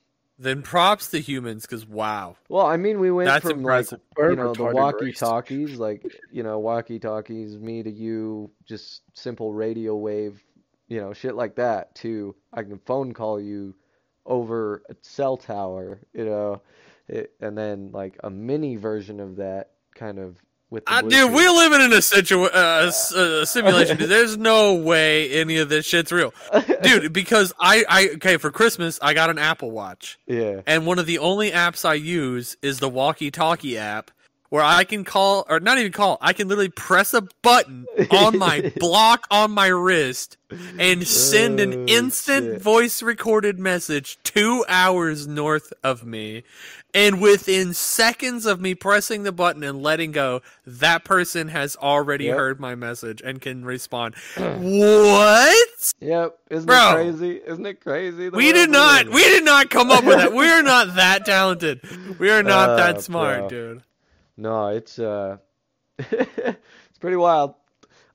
then 0.43 0.63
props 0.63 1.09
to 1.11 1.21
humans, 1.21 1.63
because 1.63 1.87
wow, 1.87 2.37
well. 2.49 2.67
I 2.67 2.77
mean, 2.77 2.99
we 2.99 3.11
went 3.11 3.29
that's 3.29 3.49
from 3.49 3.61
impressive. 3.61 4.01
like 4.19 4.31
you 4.31 4.37
know 4.37 4.53
the 4.55 4.65
walkie 4.65 5.13
talkies, 5.13 5.79
like 5.79 6.05
you 6.31 6.43
know 6.43 6.59
walkie 6.59 6.99
talkies, 6.99 7.57
me 7.57 7.83
to 7.83 7.91
you, 7.91 8.51
just 8.67 9.03
simple 9.15 9.53
radio 9.53 9.95
wave, 9.95 10.43
you 10.89 11.01
know, 11.01 11.13
shit 11.13 11.35
like 11.35 11.57
that. 11.57 11.95
To 11.97 12.35
I 12.53 12.63
can 12.63 12.79
phone 12.79 13.13
call 13.13 13.41
you 13.41 13.75
over 14.27 14.83
a 14.91 14.97
cell 15.03 15.37
tower, 15.37 16.01
you 16.13 16.25
know, 16.25 16.63
it, 17.09 17.33
and 17.41 17.57
then 17.57 17.91
like 17.93 18.19
a 18.23 18.31
mini 18.31 18.77
version 18.77 19.21
of 19.21 19.37
that, 19.37 19.71
kind 19.95 20.19
of 20.19 20.37
with 20.73 20.85
the 20.87 20.93
Uh, 20.95 21.03
dude, 21.03 21.33
we're 21.33 21.51
living 21.51 21.81
in 21.83 21.93
a 21.93 22.03
situation, 22.03 22.51
uh, 22.55 22.85
s- 22.89 23.15
uh, 23.15 23.45
simulation. 23.45 23.97
Dude. 23.99 24.09
There's 24.09 24.37
no 24.37 24.75
way 24.75 25.31
any 25.33 25.59
of 25.59 25.69
this 25.69 25.87
shit's 25.87 26.11
real, 26.11 26.35
dude. 26.83 27.13
Because 27.13 27.53
I, 27.61 27.85
I, 27.89 28.09
okay, 28.17 28.37
for 28.39 28.51
Christmas 28.51 28.99
I 29.03 29.15
got 29.15 29.31
an 29.31 29.39
Apple 29.39 29.71
Watch. 29.71 30.19
yeah. 30.27 30.63
And 30.67 30.87
one 30.87 30.99
of 30.99 31.07
the 31.07 31.19
only 31.19 31.51
apps 31.53 31.85
I 31.85 31.95
use 31.95 32.57
is 32.63 32.81
the 32.81 32.89
walkie 32.89 33.31
talkie 33.31 33.79
app 33.79 34.11
where 34.53 34.63
I 34.63 34.85
can 34.85 35.03
call, 35.03 35.47
or 35.49 35.61
not 35.61 35.79
even 35.79 35.93
call, 35.93 36.19
I 36.21 36.35
can 36.35 36.47
literally 36.47 36.69
press 36.69 37.15
a 37.15 37.23
button 37.41 37.87
on 38.11 38.37
my 38.37 38.71
block 38.79 39.27
on 39.31 39.51
my 39.51 39.69
wrist 39.69 40.37
and 40.79 41.07
send 41.07 41.59
an 41.59 41.73
Oh, 41.73 41.87
instant 41.87 42.61
voice 42.61 43.03
recorded 43.03 43.59
message 43.59 44.19
two 44.25 44.63
hours 44.69 45.27
north 45.27 45.73
of 45.83 46.05
me. 46.05 46.43
And 46.93 47.23
within 47.23 47.73
seconds 47.73 48.45
of 48.45 48.61
me 48.61 48.75
pressing 48.75 49.23
the 49.23 49.33
button 49.33 49.63
and 49.65 49.83
letting 49.83 50.13
go, 50.13 50.43
that 50.67 51.03
person 51.03 51.49
has 51.49 51.75
already 51.77 52.27
Yep. 52.27 52.37
heard 52.37 52.61
my 52.61 52.75
message 52.75 53.23
and 53.25 53.41
can 53.41 53.65
respond. 53.65 54.17
what? 54.37 55.93
Yep, 56.01 56.39
isn't 56.51 56.67
Bro. 56.67 56.91
it 56.91 56.95
crazy? 56.95 57.41
Isn't 57.47 57.65
it 57.65 57.81
crazy? 57.81 58.29
We 58.29 58.53
did 58.53 58.69
not. 58.69 59.07
in? 59.07 59.13
We 59.13 59.23
did 59.23 59.47
not 59.47 59.71
come 59.71 59.91
up 59.91 60.05
with 60.05 60.19
that. 60.19 60.35
We 60.35 60.47
are 60.47 60.63
not 60.63 60.97
that 60.97 61.25
talented. 61.25 61.81
We 62.19 62.29
are 62.31 62.43
not 62.43 62.69
Uh, 62.69 62.77
that 62.77 63.01
smart, 63.01 63.39
bro. 63.39 63.49
dude. 63.49 63.83
No, 64.37 64.69
it's 64.69 64.99
uh, 64.99 65.39
it's 65.99 66.99
pretty 67.01 67.17
wild. 67.17 67.55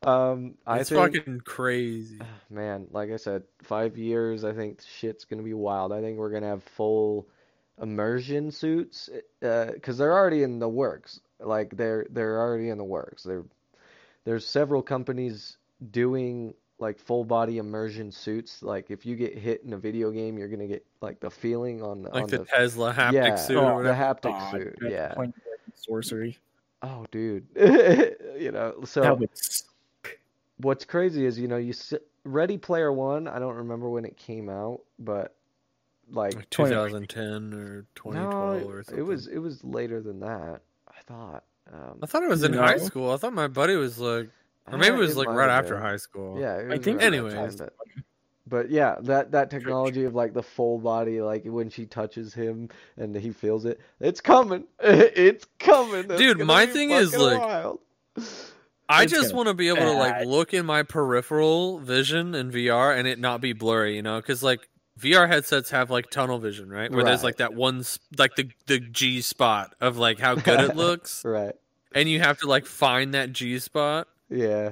Um, 0.03 0.55
I 0.65 0.80
it's 0.80 0.89
think, 0.89 1.15
fucking 1.15 1.41
crazy. 1.41 2.20
man, 2.49 2.88
like 2.91 3.11
I 3.11 3.18
said, 3.18 3.43
five 3.61 3.97
years. 3.97 4.43
I 4.43 4.53
think 4.53 4.82
shit's 4.82 5.26
gonna 5.26 5.43
be 5.43 5.53
wild. 5.53 5.91
I 5.91 6.01
think 6.01 6.18
we're 6.18 6.32
gonna 6.32 6.47
have 6.47 6.63
full 6.63 7.28
immersion 7.82 8.51
suits, 8.51 9.09
because 9.39 9.97
they're 9.97 10.13
already 10.13 10.43
in 10.43 10.59
the 10.59 10.70
works. 10.70 11.20
Like 11.39 11.76
they're 11.76 12.05
they're 12.09 12.39
already 12.39 12.70
in 12.70 12.78
the 12.78 12.84
works. 12.84 13.24
There, 13.24 13.43
there's 14.26 14.45
several 14.45 14.82
companies 14.82 15.57
doing 15.91 16.53
like 16.80 16.99
full 16.99 17.24
body 17.24 17.57
immersion 17.57 18.11
suits. 18.11 18.61
Like 18.63 18.89
if 18.91 19.05
you 19.05 19.15
get 19.15 19.38
hit 19.38 19.63
in 19.63 19.74
a 19.74 19.78
video 19.78 20.11
game, 20.11 20.38
you're 20.38 20.47
gonna 20.47 20.68
get 20.68 20.86
like 21.01 21.20
the 21.20 21.30
feeling 21.30 21.82
on 21.82 22.03
the 22.03 22.09
Like 22.09 22.24
on 22.24 22.30
the 22.30 22.38
the 22.39 22.45
Tesla 22.45 22.93
haptic 22.93 23.13
yeah, 23.13 23.36
suit 23.36 23.57
Oh, 23.57 23.68
or 23.74 23.84
the 23.84 23.93
haptic 23.93 24.24
God, 24.24 24.51
suit. 24.51 24.76
that's 24.82 24.91
Yeah. 24.91 25.13
Point 25.78 26.05
sorcery. 26.05 26.38
Oh, 26.82 27.05
dude. 27.11 27.47
You 28.38 28.51
know, 28.51 28.75
so 28.86 29.15
was 29.15 29.63
what's 30.57 30.86
crazy 30.86 31.25
is, 31.25 31.39
you 31.39 31.47
know, 31.47 31.57
you 31.57 31.71
s 31.71 31.93
Ready 32.23 32.57
Player 32.57 32.91
One, 32.93 33.28
I 33.28 33.39
don't 33.39 33.55
remember 33.55 33.89
when 33.89 34.05
it 34.05 34.15
came 34.17 34.47
out, 34.49 34.82
but 34.99 35.34
like 36.11 36.36
Like 36.36 36.49
2010 36.51 37.53
or 37.53 37.86
2012 37.95 38.61
no, 38.61 38.69
or 38.69 38.84
something. 38.84 38.99
it 38.99 39.07
was 39.07 39.28
it 39.28 39.39
was 39.39 39.63
later 39.63 40.01
than 40.01 40.19
that, 40.19 40.61
I 40.88 41.01
thought. 41.07 41.43
Um, 41.73 41.97
I 42.03 42.05
thought 42.05 42.23
it 42.23 42.30
was 42.30 42.43
in 42.43 42.51
No. 42.51 42.61
high 42.61 42.78
school. 42.78 43.11
I 43.11 43.17
thought 43.17 43.34
my 43.34 43.47
buddy 43.47 43.75
was 43.75 43.97
like, 43.99 44.30
or 44.71 44.78
maybe 44.78 44.95
it 44.95 44.99
was 44.99 45.17
like 45.17 45.28
right 45.30 45.49
after 45.49 45.80
high 45.80 45.97
school. 45.97 46.39
Yeah, 46.39 46.57
it 46.57 46.71
I 46.71 46.78
think- 46.78 47.01
around 47.01 47.13
that 47.13 47.34
Anyways. 47.34 47.61
Time, 48.48 48.60
but, 48.60 48.64
but 48.64 48.72
yeah, 48.72 48.95
that 49.02 49.32
that 49.32 49.50
technology 49.50 50.04
of 50.06 50.16
like 50.16 50.34
the 50.34 50.43
full 50.43 50.80
body, 50.80 51.22
like 51.22 51.43
when 51.45 51.70
she 51.70 51.86
touches 51.86 52.34
him 52.34 52.70
and 52.98 53.16
he 53.16 53.32
feels 53.32 53.66
it, 53.66 53.80
it's 54.00 54.22
coming, 54.22 54.66
it's 54.80 55.45
coming, 55.60 56.06
It's 56.10 56.18
Dude, 56.18 56.39
my 56.39 56.66
thing 56.66 56.91
is, 56.91 57.12
fucking 57.12 57.26
like, 57.26 57.39
wild. 57.39 57.80
I 58.89 59.04
It's 59.04 59.12
just 59.12 59.34
want 59.34 59.48
to 59.48 59.54
be 59.54 59.68
able 59.68 59.82
to 59.82 59.91
like 59.91 60.26
look 60.26 60.54
in 60.54 60.66
my 60.66 60.84
peripheral 60.84 61.80
vision 61.80 62.34
in 62.36 62.52
VR 62.52 62.98
and 62.98 63.08
it 63.08 63.20
not 63.20 63.41
be 63.41 63.54
blurry, 63.54 63.95
you 63.95 64.02
know? 64.02 64.18
Because 64.18 64.41
like 64.41 64.70
VR 65.00 65.28
headsets 65.28 65.70
have 65.72 65.91
like 65.91 66.10
tunnel 66.10 66.39
vision, 66.39 66.70
right? 66.70 66.91
Where 66.91 67.04
there's 67.04 67.24
like 67.24 67.38
that 67.38 67.54
one, 67.54 67.84
like 68.18 68.36
the 68.36 68.50
the 68.66 68.80
G 68.80 69.22
spot 69.22 69.76
of 69.82 69.98
like 69.98 70.20
how 70.20 70.36
good 70.36 70.62
it 70.62 70.76
looks, 70.76 71.24
right. 71.26 71.54
and 71.93 72.10
you 72.10 72.20
have 72.20 72.39
to 72.39 72.48
like 72.48 72.66
find 72.66 73.14
that 73.14 73.34
G 73.34 73.60
spot. 73.60 74.08
Yeah. 74.30 74.72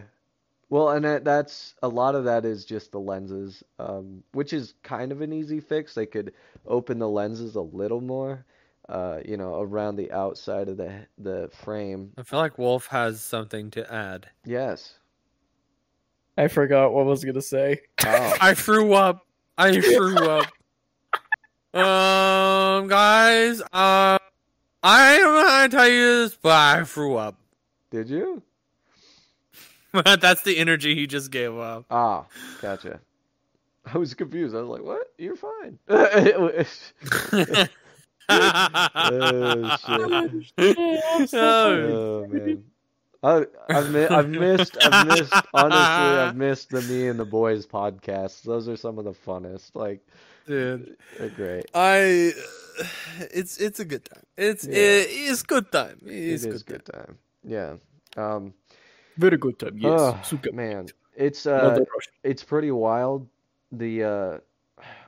Well, 0.70 0.90
and 0.90 1.06
that, 1.06 1.24
that's 1.24 1.76
a 1.84 1.88
lot 1.88 2.16
of 2.16 2.24
that 2.26 2.44
is 2.44 2.66
just 2.66 2.92
the 2.92 3.00
lenses, 3.00 3.64
um, 3.78 4.24
which 4.34 4.52
is 4.52 4.74
kind 4.84 5.12
of 5.12 5.22
an 5.22 5.32
easy 5.32 5.60
fix. 5.60 5.94
They 5.94 6.06
could 6.06 6.34
open 6.66 6.98
the 6.98 7.08
lenses 7.08 7.56
a 7.56 7.62
little 7.62 8.02
more, 8.02 8.46
uh, 8.90 9.20
you 9.24 9.38
know, 9.38 9.62
around 9.62 9.96
the 9.96 10.12
outside 10.12 10.68
of 10.68 10.78
the 10.78 11.06
the 11.20 11.50
frame. 11.64 12.12
I 12.18 12.24
feel 12.24 12.40
like 12.40 12.58
Wolf 12.58 12.88
has 12.88 13.22
something 13.22 13.70
to 13.72 13.94
add. 13.94 14.28
Yes. 14.44 14.98
I 16.38 16.48
forgot 16.48 16.94
what 16.94 17.02
I 17.02 17.06
was 17.06 17.24
gonna 17.24 17.42
say. 17.42 17.82
Oh. 18.06 18.34
I 18.42 18.54
threw 18.56 18.94
up. 18.94 19.26
I 19.58 19.80
threw 19.80 20.18
up. 20.18 20.48
Um, 21.76 22.88
guys, 22.88 23.60
uh, 23.62 24.18
I 24.82 25.18
don't 25.18 25.34
know 25.34 25.50
how 25.50 25.64
to 25.64 25.70
tell 25.70 25.90
you 25.90 26.24
this, 26.24 26.38
but 26.42 26.54
I 26.54 26.84
threw 26.86 27.18
up. 27.18 27.36
Did 27.92 28.10
you? 28.10 28.42
That's 30.20 30.42
the 30.44 30.58
energy 30.58 30.96
he 30.96 31.08
just 31.08 31.32
gave 31.32 31.54
off. 31.56 31.86
Ah, 31.90 32.26
gotcha. 32.62 33.00
I 33.94 33.98
was 33.98 34.14
confused. 34.14 34.56
I 34.56 34.62
was 34.62 34.70
like, 34.70 34.84
"What? 34.84 35.12
You're 35.18 35.36
fine." 35.36 35.78
oh 35.90 36.64
shit. 40.58 40.78
Oh, 41.34 42.28
man. 42.28 42.64
I, 43.24 43.46
I've, 43.70 43.92
mi- 43.92 44.06
I've 44.06 44.30
missed, 44.30 44.78
I've 44.84 45.08
missed, 45.08 45.34
honestly, 45.54 45.78
I've 45.80 46.36
missed 46.36 46.70
the 46.70 46.82
Me 46.84 47.08
and 47.08 47.20
the 47.20 47.26
Boys 47.26 47.66
podcasts. 47.66 48.44
Those 48.44 48.68
are 48.70 48.78
some 48.78 49.00
of 49.00 49.06
the 49.06 49.14
funnest. 49.14 49.72
Like, 49.74 50.06
dude. 50.46 50.96
they're 51.18 51.30
great. 51.30 51.66
I, 51.74 52.34
it's 53.32 53.58
it's 53.58 53.80
a 53.80 53.86
good 53.86 54.06
time. 54.06 54.24
It's 54.38 54.66
Yeah. 54.68 54.76
it, 54.78 55.08
it's 55.10 55.42
good 55.42 55.72
time. 55.72 56.00
It 56.06 56.12
It's 56.14 56.46
is 56.46 56.62
good, 56.62 56.86
good 56.86 56.94
time. 56.94 57.18
Yeah. 57.44 57.76
Um, 58.18 58.54
Very 59.18 59.38
good 59.38 59.60
time. 59.60 59.78
Yes. 59.78 59.92
oh, 59.94 60.20
Super. 60.24 60.52
man, 60.52 60.88
it's 61.16 61.46
uh, 61.46 61.80
it's 62.24 62.44
pretty 62.44 62.72
wild. 62.72 63.28
The 63.72 64.04
uh, 64.04 64.38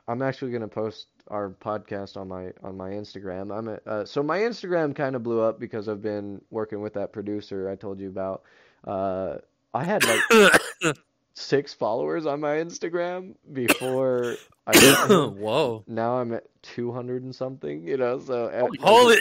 I'm 0.06 0.22
actually 0.22 0.52
gonna 0.52 0.68
post 0.68 1.08
our 1.28 1.50
podcast 1.50 2.16
on 2.16 2.28
my 2.28 2.52
on 2.62 2.76
my 2.76 2.90
Instagram. 2.90 3.56
I'm 3.56 3.68
a, 3.68 3.80
uh, 3.86 4.04
so 4.04 4.22
my 4.22 4.38
Instagram 4.38 4.94
kind 4.94 5.14
of 5.14 5.22
blew 5.22 5.40
up 5.40 5.60
because 5.60 5.88
I've 5.88 6.02
been 6.02 6.40
working 6.50 6.80
with 6.80 6.94
that 6.94 7.12
producer 7.12 7.68
I 7.68 7.76
told 7.76 8.00
you 8.00 8.08
about. 8.08 8.42
Uh, 8.86 9.36
I 9.74 9.84
had 9.84 10.04
like 10.04 10.96
six 11.40 11.72
followers 11.72 12.26
on 12.26 12.40
my 12.40 12.56
Instagram 12.56 13.34
before 13.52 14.34
I 14.66 14.72
Whoa! 15.38 15.84
now 15.86 16.18
I'm 16.18 16.32
at 16.34 16.44
200 16.62 17.22
and 17.22 17.34
something, 17.34 17.86
you 17.86 17.96
know, 17.96 18.18
so 18.18 18.46
uh, 18.48 18.66
Holy 18.80 19.16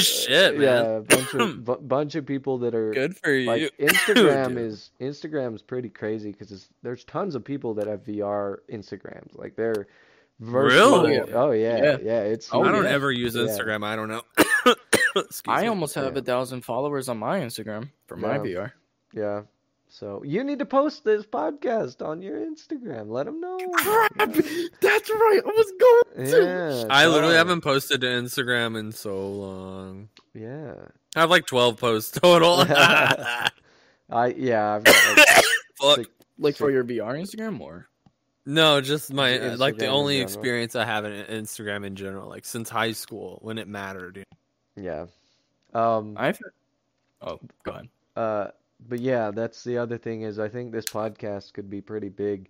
shit, 0.00 0.54
man! 0.58 0.62
yeah, 0.62 0.82
a 0.96 1.00
bunch 1.00 1.34
of 1.34 1.64
bu- 1.64 1.78
bunch 1.80 2.14
of 2.16 2.26
people 2.26 2.58
that 2.58 2.74
are 2.74 2.92
Good 2.92 3.16
for 3.16 3.32
you. 3.32 3.46
like 3.46 3.76
Instagram 3.78 4.48
Dude. 4.48 4.58
is 4.58 4.90
Instagram's 5.00 5.62
pretty 5.62 5.88
crazy 5.88 6.32
because 6.32 6.68
there's 6.82 7.04
tons 7.04 7.34
of 7.34 7.44
people 7.44 7.74
that 7.74 7.86
have 7.86 8.02
VR 8.04 8.58
Instagrams. 8.72 9.36
Like 9.38 9.54
they're 9.54 9.86
virtual. 10.40 11.02
Really? 11.04 11.20
Oh 11.32 11.50
yeah, 11.52 11.76
yeah. 11.76 11.96
Yeah. 12.02 12.20
it's 12.22 12.48
Oh, 12.52 12.62
I 12.62 12.72
don't 12.72 12.82
huge. 12.82 12.92
ever 12.92 13.12
use 13.12 13.36
Yeah. 13.36 13.42
Instagram. 13.42 13.84
I 13.84 13.94
don't 13.94 14.08
know. 14.08 14.22
Excuse 15.16 15.42
I 15.46 15.62
me. 15.62 15.68
almost 15.68 15.94
have 15.94 16.14
Yeah. 16.14 16.20
a 16.20 16.22
thousand 16.22 16.62
followers 16.62 17.08
on 17.08 17.18
my 17.18 17.40
Instagram 17.40 17.90
for 18.06 18.16
my 18.16 18.34
Yeah. 18.36 18.38
VR. 18.42 18.72
Yeah. 19.14 19.42
So 19.90 20.22
you 20.24 20.44
need 20.44 20.58
to 20.58 20.66
post 20.66 21.04
this 21.04 21.24
podcast 21.24 22.06
on 22.06 22.20
your 22.20 22.36
Instagram. 22.38 23.08
Let 23.08 23.26
them 23.26 23.40
know. 23.40 23.56
Crap! 23.78 24.14
That's 24.16 25.10
right. 25.10 25.40
I 25.44 25.46
was 25.46 25.72
going 25.80 26.26
to. 26.26 26.42
Yeah. 26.44 26.84
I 26.90 27.06
literally 27.06 27.32
tell 27.32 27.40
'em. 27.40 27.46
haven't 27.48 27.60
posted 27.62 28.02
to 28.02 28.06
Instagram 28.06 28.78
in 28.78 28.92
so 28.92 29.28
long. 29.30 30.08
Yeah. 30.34 30.74
I 31.16 31.20
have 31.20 31.30
like 31.30 31.46
twelve 31.46 31.78
posts 31.78 32.18
total. 32.20 32.64
I 32.68 33.48
yeah. 34.36 34.74
I've 34.74 34.84
got 34.84 35.16
like 35.16 35.26
six- 35.96 36.10
Like 36.38 36.56
for 36.56 36.70
your 36.70 36.84
VR 36.84 37.18
Instagram 37.18 37.60
or? 37.60 37.88
No, 38.46 38.80
just 38.80 39.12
my 39.12 39.36
Just 39.36 39.58
like 39.58 39.76
the 39.78 39.86
only 39.88 40.20
experience 40.20 40.74
I 40.76 40.84
have 40.84 41.04
in 41.04 41.12
Instagram 41.42 41.84
in 41.84 41.96
general, 41.96 42.28
like 42.28 42.44
since 42.46 42.70
high 42.70 42.92
school 42.92 43.38
when 43.42 43.58
it 43.58 43.68
mattered. 43.68 44.24
yeah. 44.76 45.06
Um. 45.74 46.14
I've. 46.18 46.40
Oh, 47.20 47.38
go 47.62 47.72
ahead. 47.72 47.88
Uh, 48.16 48.46
but 48.86 49.00
yeah, 49.00 49.30
that's 49.30 49.64
the 49.64 49.78
other 49.78 49.98
thing 49.98 50.22
is 50.22 50.38
I 50.38 50.48
think 50.48 50.72
this 50.72 50.86
podcast 50.86 51.52
could 51.52 51.68
be 51.70 51.80
pretty 51.80 52.08
big 52.08 52.48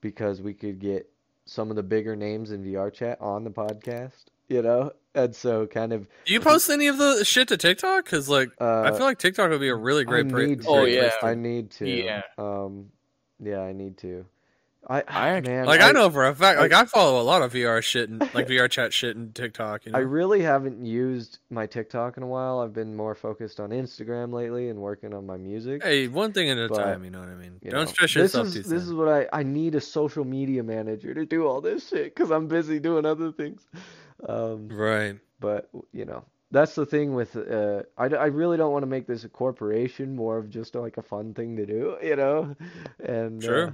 because 0.00 0.40
we 0.42 0.54
could 0.54 0.78
get 0.78 1.08
some 1.46 1.70
of 1.70 1.76
the 1.76 1.82
bigger 1.82 2.14
names 2.16 2.50
in 2.52 2.64
VR 2.64 2.92
chat 2.92 3.20
on 3.20 3.44
the 3.44 3.50
podcast, 3.50 4.24
you 4.48 4.62
know? 4.62 4.92
And 5.14 5.34
so 5.34 5.66
kind 5.66 5.92
of 5.92 6.06
Do 6.24 6.32
you 6.32 6.40
post 6.40 6.70
any 6.70 6.86
of 6.86 6.96
the 6.98 7.24
shit 7.24 7.48
to 7.48 7.56
TikTok? 7.56 8.04
Because 8.04 8.28
like 8.28 8.50
uh 8.60 8.82
I 8.82 8.90
feel 8.92 9.00
like 9.06 9.18
TikTok 9.18 9.50
would 9.50 9.60
be 9.60 9.68
a 9.68 9.74
really 9.74 10.04
great. 10.04 10.26
I 10.26 10.30
pra- 10.30 10.46
need 10.46 10.62
to. 10.62 10.68
Oh, 10.68 10.82
great 10.82 10.94
yeah. 10.94 11.00
place 11.00 11.12
to- 11.20 11.26
I 11.26 11.34
need 11.34 11.70
to. 11.72 11.88
Yeah. 11.88 12.22
Um 12.38 12.90
yeah, 13.42 13.60
I 13.60 13.72
need 13.72 13.96
to. 13.98 14.24
I 14.90 15.04
I 15.08 15.40
man, 15.40 15.66
Like 15.66 15.80
I, 15.80 15.92
know 15.92 16.10
for 16.10 16.26
a 16.26 16.34
fact, 16.34 16.58
like 16.58 16.72
I 16.72 16.84
follow 16.84 17.20
a 17.20 17.22
lot 17.22 17.42
of 17.42 17.52
VR 17.52 17.80
shit 17.82 18.10
and 18.10 18.20
like 18.34 18.48
VR 18.48 18.68
chat 18.68 18.92
shit 18.92 19.16
and 19.16 19.32
TikTok. 19.34 19.86
You 19.86 19.92
know? 19.92 19.98
I 19.98 20.02
really 20.02 20.42
haven't 20.42 20.84
used 20.84 21.38
my 21.48 21.66
TikTok 21.66 22.16
in 22.16 22.22
a 22.24 22.26
while. 22.26 22.58
I've 22.60 22.72
been 22.74 22.96
more 22.96 23.14
focused 23.14 23.60
on 23.60 23.70
Instagram 23.70 24.32
lately 24.32 24.68
and 24.68 24.80
working 24.80 25.14
on 25.14 25.24
my 25.26 25.36
music. 25.36 25.82
hey, 25.84 26.08
one 26.08 26.32
thing 26.32 26.50
at 26.50 26.58
a 26.58 26.68
But, 26.68 26.82
time. 26.82 27.04
You 27.04 27.10
know 27.10 27.20
what 27.20 27.28
I 27.28 27.34
mean? 27.36 27.60
you 27.62 27.70
Don't 27.70 27.80
know, 27.84 27.86
stress 27.86 28.12
this 28.14 28.34
yourself 28.34 28.48
is 28.48 28.54
too 28.54 28.62
this 28.64 28.82
is 28.82 28.88
thin. 28.88 28.96
what 28.98 29.08
I 29.08 29.28
I 29.32 29.42
need 29.44 29.76
a 29.76 29.80
social 29.80 30.24
media 30.24 30.62
manager 30.64 31.14
to 31.14 31.24
do 31.24 31.46
all 31.46 31.60
this 31.60 31.88
shit 31.88 32.12
because 32.14 32.30
I'm 32.32 32.48
busy 32.48 32.80
doing 32.80 33.06
other 33.06 33.30
things. 33.32 33.66
Um, 34.28 34.68
Right. 34.68 35.16
but 35.38 35.70
you 35.92 36.04
know 36.04 36.24
that's 36.50 36.74
the 36.74 36.84
thing 36.84 37.14
with 37.14 37.36
uh, 37.36 37.84
I, 37.96 38.06
I 38.06 38.26
really 38.26 38.56
don't 38.56 38.72
want 38.72 38.82
to 38.82 38.88
make 38.88 39.06
this 39.06 39.22
a 39.22 39.28
corporation, 39.28 40.16
more 40.16 40.36
of 40.36 40.50
just 40.50 40.74
like 40.74 40.96
a 40.96 41.02
fun 41.02 41.32
thing 41.32 41.56
to 41.56 41.64
do, 41.64 41.96
you 42.02 42.16
know, 42.16 42.56
and 42.98 43.40
Sure. 43.42 43.72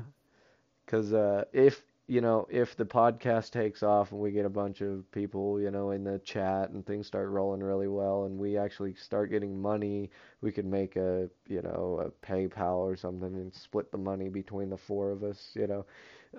Because 0.86 1.14
uh, 1.14 1.44
if 1.52 1.84
you 2.08 2.20
know 2.22 2.46
if 2.50 2.76
the 2.76 2.84
podcast 2.86 3.50
takes 3.52 3.82
off 3.82 4.12
and 4.12 4.20
we 4.20 4.32
get 4.32 4.46
a 4.46 4.50
bunch 4.50 4.82
of 4.82 5.10
people 5.12 5.60
you 5.60 5.70
know 5.70 5.90
in 5.90 6.04
the 6.04 6.18
chat 6.20 6.70
and 6.70 6.86
things 6.86 7.06
start 7.06 7.30
rolling 7.30 7.62
really 7.62 7.88
well 7.88 8.24
and 8.24 8.38
we 8.38 8.56
actually 8.58 8.94
start 8.94 9.30
getting 9.30 9.60
money 9.60 10.10
we 10.42 10.52
could 10.52 10.66
make 10.66 10.96
a 10.96 11.28
you 11.48 11.62
know 11.62 12.02
a 12.04 12.26
paypal 12.26 12.78
or 12.78 12.96
something 12.96 13.34
and 13.36 13.54
split 13.54 13.90
the 13.92 13.98
money 13.98 14.28
between 14.28 14.70
the 14.70 14.76
four 14.78 15.10
of 15.12 15.24
us 15.24 15.52
you 15.54 15.66
know 15.66 15.86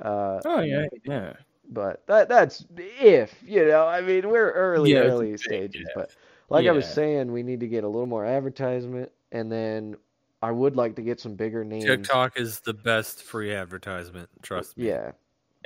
uh, 0.01 0.41
Oh 0.45 0.61
yeah, 0.61 0.85
yeah. 1.03 1.33
but 1.69 2.05
that 2.07 2.29
that's 2.29 2.65
if 2.77 3.41
you 3.45 3.65
know 3.65 3.85
i 3.87 4.01
mean 4.01 4.29
we're 4.29 4.51
early 4.51 4.95
Yeah, 4.95 4.97
early 4.97 5.37
stages 5.37 5.89
yeah. 5.89 5.93
but 5.93 6.11
like 6.49 6.65
i 6.67 6.71
was 6.71 6.87
saying 6.87 7.31
we 7.31 7.43
need 7.43 7.59
to 7.59 7.67
get 7.67 7.83
a 7.83 7.87
little 7.87 8.07
more 8.07 8.25
advertisement 8.25 9.11
and 9.31 9.51
then 9.51 9.95
i 10.41 10.51
would 10.51 10.75
like 10.75 10.95
to 10.95 11.01
get 11.01 11.19
some 11.19 11.35
bigger 11.35 11.63
names 11.63 11.85
TikTok 11.85 12.39
is 12.39 12.59
the 12.61 12.73
best 12.73 13.23
free 13.23 13.53
advertisement. 13.53 14.29
Trust 14.41 14.77
me. 14.77 14.87
yeah 14.87 15.11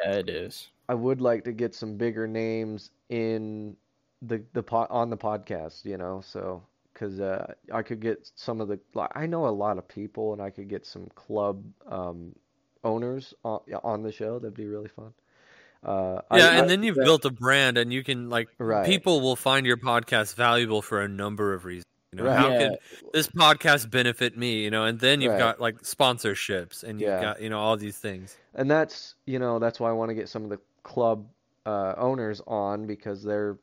Yeah, 0.04 0.14
it 0.14 0.30
is. 0.30 0.70
I 0.90 0.94
would 0.94 1.22
like 1.22 1.44
to 1.46 1.52
get 1.54 1.74
some 1.76 1.96
bigger 1.98 2.28
names 2.28 2.92
in 3.10 3.76
the 4.22 4.44
the 4.54 4.64
po- 4.64 4.88
on 4.90 5.10
the 5.10 5.18
podcast, 5.18 5.86
you 5.86 5.98
know. 5.98 6.22
So 6.26 6.64
because 6.94 7.20
uh, 7.20 7.54
I 7.74 7.82
could 7.82 8.00
get 8.02 8.30
some 8.36 8.60
of 8.62 8.68
the. 8.68 8.80
Like, 8.94 9.10
I 9.16 9.26
know 9.26 9.48
a 9.48 9.50
lot 9.50 9.78
of 9.78 9.88
people, 9.88 10.34
and 10.34 10.42
I 10.42 10.50
could 10.50 10.68
get 10.68 10.86
some 10.86 11.08
club 11.16 11.64
um, 11.88 12.36
owners 12.84 13.34
on 13.46 13.62
on 13.84 14.04
the 14.04 14.12
show. 14.12 14.38
That'd 14.40 14.54
be 14.54 14.68
really 14.68 14.90
fun. 14.90 15.14
Uh, 15.84 16.22
Yeah, 16.34 16.48
I- 16.50 16.56
and 16.58 16.70
then 16.70 16.84
you've 16.84 16.98
built 16.98 17.24
a 17.26 17.32
brand, 17.32 17.78
and 17.78 17.92
you 17.94 18.04
can 18.04 18.30
like 18.30 18.50
Right. 18.58 18.86
people 18.86 19.22
will 19.22 19.36
find 19.38 19.66
your 19.66 19.78
podcast 19.78 20.36
valuable 20.36 20.82
for 20.82 21.02
a 21.02 21.08
number 21.08 21.54
of 21.54 21.64
reasons. 21.66 21.86
You 22.14 22.18
know, 22.18 22.26
Right. 22.30 22.38
how 22.38 22.50
Yeah. 22.50 22.70
could 22.70 22.80
this 23.14 23.28
podcast 23.28 23.90
benefit 23.90 24.38
me? 24.38 24.64
You 24.66 24.70
know, 24.70 24.84
and 24.84 25.00
then 25.00 25.22
you've 25.22 25.32
Right. 25.32 25.40
got 25.40 25.62
like 25.62 25.82
sponsorships, 25.84 26.84
and 26.84 27.00
you've 27.00 27.08
Yeah. 27.10 27.22
got 27.22 27.42
you 27.42 27.50
know 27.50 27.60
all 27.60 27.78
these 27.78 27.98
things. 27.98 28.38
and 28.54 28.70
that's 28.70 29.16
you 29.26 29.40
know 29.40 29.60
that's 29.60 29.80
why 29.80 29.90
I 29.90 29.94
want 29.94 30.10
to 30.10 30.14
get 30.16 30.28
some 30.28 30.44
of 30.44 30.50
the 30.50 30.60
club 30.84 31.26
uh, 31.66 31.94
owners 31.96 32.42
on 32.48 32.86
because 32.86 33.24
they're 33.24 33.58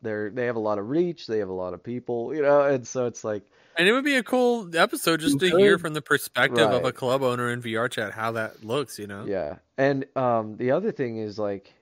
they're 0.00 0.30
they 0.30 0.46
have 0.46 0.56
a 0.56 0.60
lot 0.60 0.78
of 0.78 0.88
reach, 0.88 1.26
they 1.26 1.38
have 1.40 1.50
a 1.50 1.52
lot 1.52 1.74
of 1.74 1.82
people, 1.82 2.34
you 2.34 2.40
know, 2.40 2.62
and 2.62 2.86
so 2.88 3.04
it's 3.04 3.22
like 3.22 3.42
And 3.76 3.86
it 3.86 3.92
would 3.92 4.04
be 4.04 4.16
a 4.16 4.22
cool 4.22 4.74
episode 4.74 5.20
just 5.20 5.38
to 5.40 5.50
hear 5.50 5.76
from 5.78 5.92
the 5.92 6.00
perspective 6.00 6.70
of 6.70 6.84
a 6.86 6.92
club 6.92 7.22
owner 7.22 7.50
in 7.50 7.60
VR 7.60 7.90
chat 7.90 8.12
how 8.12 8.32
that 8.32 8.64
looks. 8.64 8.98
You 8.98 9.08
know, 9.08 9.26
yeah. 9.26 9.56
And 9.76 10.06
um, 10.16 10.56
the 10.56 10.70
other 10.70 10.90
thing 10.90 11.18
is 11.18 11.38
like, 11.38 11.74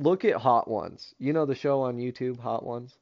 look 0.00 0.24
at 0.24 0.34
Hot 0.36 0.66
Ones. 0.66 1.14
You 1.20 1.32
know 1.32 1.46
the 1.46 1.54
show 1.54 1.82
on 1.82 1.98
YouTube, 1.98 2.40
Hot 2.40 2.64
Ones. 2.66 2.96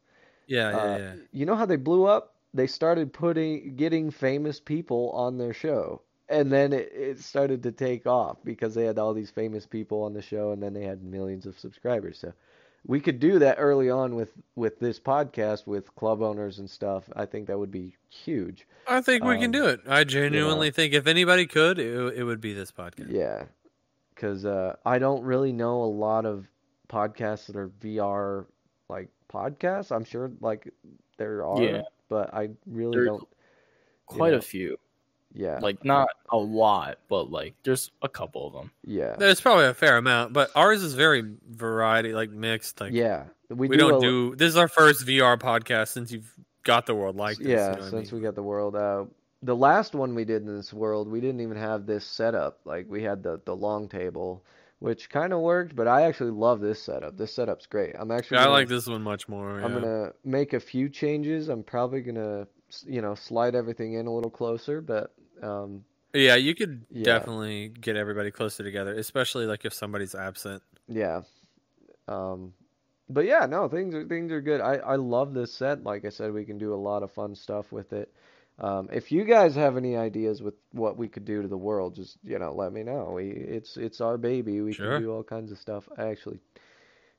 Yeah, 0.48 0.70
yeah, 0.70 0.76
Uh, 0.76 0.98
yeah. 0.98 1.14
You 1.32 1.46
know 1.46 1.54
how 1.54 1.66
they 1.66 1.76
blew 1.76 2.04
up? 2.06 2.34
They 2.54 2.66
started 2.66 3.12
putting 3.12 3.76
getting 3.76 4.10
famous 4.10 4.58
people 4.58 5.10
on 5.12 5.38
their 5.38 5.52
show. 5.52 6.02
And 6.30 6.52
then 6.52 6.72
it, 6.74 6.92
it 6.92 7.20
started 7.20 7.62
to 7.62 7.72
take 7.72 8.06
off 8.06 8.36
because 8.44 8.74
they 8.74 8.84
had 8.84 8.98
all 8.98 9.14
these 9.14 9.30
famous 9.30 9.64
people 9.66 10.02
on 10.02 10.12
the 10.12 10.20
show 10.20 10.52
and 10.52 10.62
then 10.62 10.74
they 10.74 10.84
had 10.84 11.02
millions 11.02 11.46
of 11.46 11.58
subscribers. 11.58 12.18
So 12.18 12.32
we 12.86 13.00
could 13.00 13.18
do 13.20 13.38
that 13.38 13.56
early 13.58 13.90
on 13.90 14.14
with 14.14 14.32
with 14.56 14.78
this 14.80 14.98
podcast 14.98 15.66
with 15.66 15.94
club 15.94 16.22
owners 16.22 16.58
and 16.58 16.68
stuff. 16.68 17.04
I 17.14 17.26
think 17.26 17.46
that 17.46 17.58
would 17.58 17.70
be 17.70 17.96
huge. 18.08 18.66
I 18.86 19.00
think 19.00 19.24
we 19.24 19.34
um, 19.34 19.40
can 19.40 19.50
do 19.50 19.66
it. 19.66 19.80
I 19.86 20.04
genuinely 20.04 20.70
think 20.70 20.94
if 20.94 21.06
anybody 21.06 21.46
could, 21.46 21.78
it, 21.78 22.18
it 22.18 22.24
would 22.24 22.40
be 22.40 22.54
this 22.54 22.72
podcast. 22.72 23.10
Yeah. 23.10 23.44
Cuz 24.16 24.44
uh 24.44 24.76
I 24.84 24.98
don't 24.98 25.22
really 25.22 25.52
know 25.52 25.82
a 25.82 25.92
lot 26.06 26.24
of 26.26 26.48
podcasts 26.88 27.46
that 27.46 27.56
are 27.56 27.68
VR 27.68 28.46
like 28.88 29.08
podcasts. 29.32 29.90
I'm 29.94 30.04
sure 30.04 30.30
like 30.40 30.72
there 31.16 31.44
are, 31.44 31.62
Yeah. 31.62 31.82
but 32.08 32.32
I 32.34 32.50
really 32.66 32.96
There- 32.96 33.04
don't 33.06 33.28
Quite 34.06 34.32
know. 34.32 34.38
a 34.38 34.42
few. 34.42 34.78
yeah. 35.34 35.58
Like 35.60 35.84
not 35.84 36.08
a 36.30 36.36
lot, 36.38 36.98
but 37.08 37.30
like 37.30 37.54
there's 37.62 37.90
a 38.02 38.08
couple 38.08 38.46
of 38.46 38.52
them. 38.54 38.70
yeah. 38.84 39.16
There's 39.16 39.40
probably 39.40 39.66
a 39.66 39.74
fair 39.74 39.96
amount, 39.98 40.32
but 40.32 40.50
ours 40.54 40.82
is 40.82 40.94
very 40.94 41.24
variety, 41.50 42.12
like 42.14 42.30
mixed. 42.30 42.80
Like 42.80 42.92
Yeah, 42.92 43.24
we, 43.50 43.68
do 43.68 43.76
don't 43.76 43.94
a- 43.94 44.00
do. 44.00 44.34
This 44.36 44.48
is 44.48 44.56
our 44.56 44.68
first 44.68 45.04
VR 45.06 45.36
podcast 45.38 45.88
since 45.88 46.10
you've 46.10 46.32
got 46.64 46.86
the 46.86 46.94
world 46.94 47.16
like 47.16 47.36
this. 47.38 47.46
yeah, 47.46 47.66
you 47.70 47.72
know 47.72 47.78
what 47.78 47.86
I 47.86 47.90
since 47.90 48.12
mean? 48.12 48.20
we 48.20 48.24
got 48.26 48.34
the 48.34 48.42
world 48.42 48.76
out. 48.76 49.10
The 49.42 49.54
last 49.54 49.94
one 49.94 50.14
we 50.16 50.24
did 50.24 50.42
in 50.42 50.56
this 50.56 50.72
world, 50.72 51.08
we 51.08 51.20
didn't 51.20 51.40
even 51.40 51.56
have 51.56 51.86
this 51.86 52.04
setup. 52.04 52.58
Like 52.64 52.86
we 52.88 53.02
had 53.02 53.22
the 53.22 53.40
the 53.44 53.54
long 53.54 53.88
table, 53.88 54.42
which 54.80 55.10
kind 55.10 55.32
of 55.32 55.40
worked, 55.40 55.74
but 55.76 55.88
I 55.88 56.02
actually 56.02 56.30
love 56.30 56.60
this 56.60 56.82
setup. 56.82 57.16
This 57.16 57.32
setup's 57.34 57.66
great. 57.66 57.94
I'm 57.98 58.10
actually 58.10 58.38
Yeah, 58.38 58.44
I 58.46 58.48
like 58.48 58.68
this 58.68 58.86
one 58.86 59.02
much 59.02 59.28
more. 59.28 59.60
I'm 59.60 59.72
yeah. 59.72 59.80
gonna 59.80 60.12
make 60.24 60.52
a 60.52 60.60
few 60.60 60.88
changes. 60.88 61.48
I'm 61.48 61.62
probably 61.62 62.00
gonna 62.02 62.46
you 62.86 63.00
know 63.02 63.14
slide 63.14 63.54
everything 63.54 63.94
in 63.94 64.06
a 64.06 64.14
little 64.14 64.30
closer, 64.30 64.80
but 64.80 65.14
um 65.42 65.84
Yeah, 66.14 66.36
you 66.36 66.54
could 66.54 66.86
Yeah. 66.90 67.04
definitely 67.04 67.68
get 67.68 67.96
everybody 67.96 68.30
closer 68.30 68.64
together, 68.64 68.94
especially 68.94 69.46
like 69.46 69.64
if 69.64 69.74
somebody's 69.74 70.14
absent. 70.14 70.62
Yeah. 70.88 71.22
Um, 72.08 72.54
but 73.08 73.24
yeah, 73.26 73.46
no, 73.46 73.68
things 73.68 73.94
are 73.94 74.04
things 74.06 74.32
are 74.32 74.40
good. 74.40 74.60
I 74.60 74.76
I 74.76 74.96
love 74.96 75.34
this 75.34 75.52
set. 75.54 75.82
Like 75.84 76.04
I 76.04 76.10
said, 76.10 76.32
we 76.32 76.44
can 76.44 76.58
do 76.58 76.74
a 76.74 76.76
lot 76.76 77.02
of 77.02 77.10
fun 77.12 77.34
stuff 77.34 77.72
with 77.72 77.92
it. 77.92 78.12
Um, 78.60 78.88
if 78.92 79.12
you 79.12 79.24
guys 79.24 79.54
have 79.54 79.76
any 79.76 79.96
ideas 79.96 80.42
with 80.42 80.54
what 80.72 80.96
we 80.96 81.06
could 81.08 81.24
do 81.24 81.42
to 81.42 81.48
the 81.48 81.56
world, 81.56 81.94
just 81.94 82.18
you 82.24 82.38
know, 82.38 82.52
let 82.52 82.72
me 82.72 82.82
know. 82.82 83.12
We 83.14 83.30
it's 83.30 83.76
it's 83.76 84.00
our 84.00 84.18
baby. 84.18 84.60
We 84.60 84.72
Sure. 84.72 84.94
can 84.94 85.02
do 85.02 85.12
all 85.12 85.22
kinds 85.22 85.52
of 85.52 85.58
stuff. 85.58 85.88
I 85.96 86.08
actually 86.08 86.40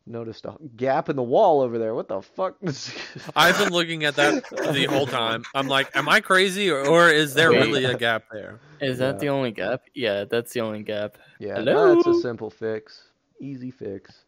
noticed 0.05 0.45
a 0.45 0.55
gap 0.75 1.07
in 1.07 1.15
the 1.15 1.23
wall 1.23 1.61
over 1.61 1.77
there. 1.77 1.93
What 1.95 2.07
the 2.09 2.21
fuck? 2.21 2.57
I've 3.35 3.57
been 3.57 3.71
looking 3.71 4.03
at 4.05 4.15
that 4.17 4.43
the 4.73 4.85
whole 4.85 5.05
time. 5.07 5.43
I'm 5.53 5.67
like, 5.67 5.95
am 5.95 6.09
I 6.09 6.19
crazy 6.19 6.69
or, 6.71 6.85
or 6.85 7.09
is 7.09 7.35
there 7.35 7.51
Wait. 7.51 7.59
really 7.59 7.85
a 7.85 7.95
gap 7.95 8.23
there? 8.31 8.59
Is 8.81 8.99
Yeah. 8.99 9.07
that 9.11 9.19
the 9.19 9.29
only 9.29 9.51
gap? 9.51 9.81
Yeah, 9.93 10.25
that's 10.25 10.51
the 10.53 10.61
only 10.61 10.83
gap. 10.83 11.17
Yeah, 11.39 11.55
Hello? 11.55 11.95
that's 11.95 12.07
a 12.07 12.13
simple 12.21 12.49
fix. 12.49 13.03
Easy 13.39 13.71
fix. 13.71 14.25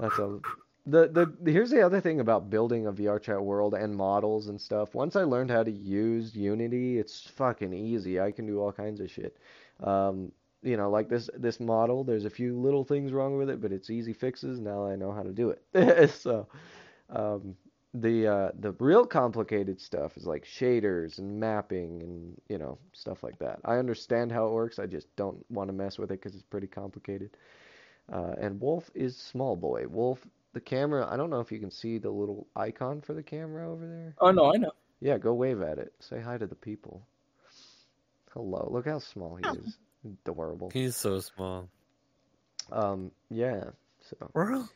That's 0.00 0.18
a 0.18 0.38
the, 0.90 1.32
the 1.42 1.52
here's 1.52 1.70
the 1.70 1.84
other 1.84 2.00
thing 2.00 2.20
about 2.20 2.50
building 2.50 2.86
a 2.86 2.92
VR 2.92 3.20
chat 3.20 3.42
world 3.42 3.74
and 3.74 3.94
models 3.94 4.48
and 4.48 4.60
stuff. 4.60 4.94
Once 4.94 5.16
I 5.16 5.22
learned 5.22 5.50
how 5.50 5.62
to 5.62 5.70
use 5.70 6.34
Unity, 6.34 6.98
it's 6.98 7.22
fucking 7.36 7.72
easy. 7.72 8.20
I 8.20 8.30
can 8.32 8.46
do 8.46 8.60
all 8.60 8.72
kinds 8.72 9.00
of 9.00 9.10
shit. 9.10 9.36
Um, 9.82 10.32
you 10.62 10.76
know, 10.76 10.90
like 10.90 11.08
this 11.08 11.30
this 11.34 11.60
model, 11.60 12.04
there's 12.04 12.24
a 12.26 12.30
few 12.30 12.58
little 12.58 12.84
things 12.84 13.12
wrong 13.12 13.38
with 13.38 13.48
it, 13.48 13.60
but 13.60 13.72
it's 13.72 13.90
easy 13.90 14.12
fixes. 14.12 14.60
Now 14.60 14.86
I 14.86 14.96
know 14.96 15.12
how 15.12 15.22
to 15.22 15.32
do 15.32 15.50
it. 15.50 16.10
so, 16.20 16.46
um, 17.08 17.56
the 17.94 18.26
uh, 18.26 18.50
the 18.60 18.72
real 18.72 19.06
complicated 19.06 19.80
stuff 19.80 20.16
is 20.16 20.26
like 20.26 20.44
shaders 20.44 21.18
and 21.18 21.40
mapping 21.40 22.02
and 22.02 22.40
you 22.48 22.58
know 22.58 22.78
stuff 22.92 23.22
like 23.22 23.38
that. 23.38 23.60
I 23.64 23.76
understand 23.76 24.30
how 24.32 24.46
it 24.46 24.52
works. 24.52 24.78
I 24.78 24.86
just 24.86 25.14
don't 25.16 25.44
want 25.50 25.68
to 25.68 25.72
mess 25.72 25.98
with 25.98 26.10
it 26.10 26.20
because 26.20 26.34
it's 26.34 26.44
pretty 26.44 26.68
complicated. 26.68 27.36
Uh, 28.12 28.34
and 28.40 28.60
Wolf 28.60 28.90
is 28.94 29.16
small 29.16 29.56
boy. 29.56 29.86
Wolf, 29.88 30.26
the 30.52 30.60
camera. 30.60 31.06
I 31.10 31.16
don't 31.16 31.30
know 31.30 31.40
if 31.40 31.52
you 31.52 31.58
can 31.58 31.70
see 31.70 31.98
the 31.98 32.10
little 32.10 32.46
icon 32.56 33.00
for 33.00 33.14
the 33.14 33.22
camera 33.22 33.70
over 33.70 33.86
there. 33.86 34.14
Oh 34.20 34.30
no, 34.30 34.52
I 34.52 34.56
know. 34.56 34.72
Yeah, 35.00 35.18
go 35.18 35.32
wave 35.34 35.62
at 35.62 35.78
it. 35.78 35.92
Say 36.00 36.20
hi 36.20 36.38
to 36.38 36.46
the 36.46 36.54
people. 36.54 37.02
Hello. 38.32 38.68
Look 38.70 38.86
how 38.86 38.98
small 38.98 39.36
he 39.36 39.58
is. 39.58 39.78
Adorable. 40.24 40.70
He's 40.70 40.96
so 40.96 41.20
small. 41.20 41.68
Um. 42.70 43.10
Yeah. 43.30 43.64
So. 44.00 44.66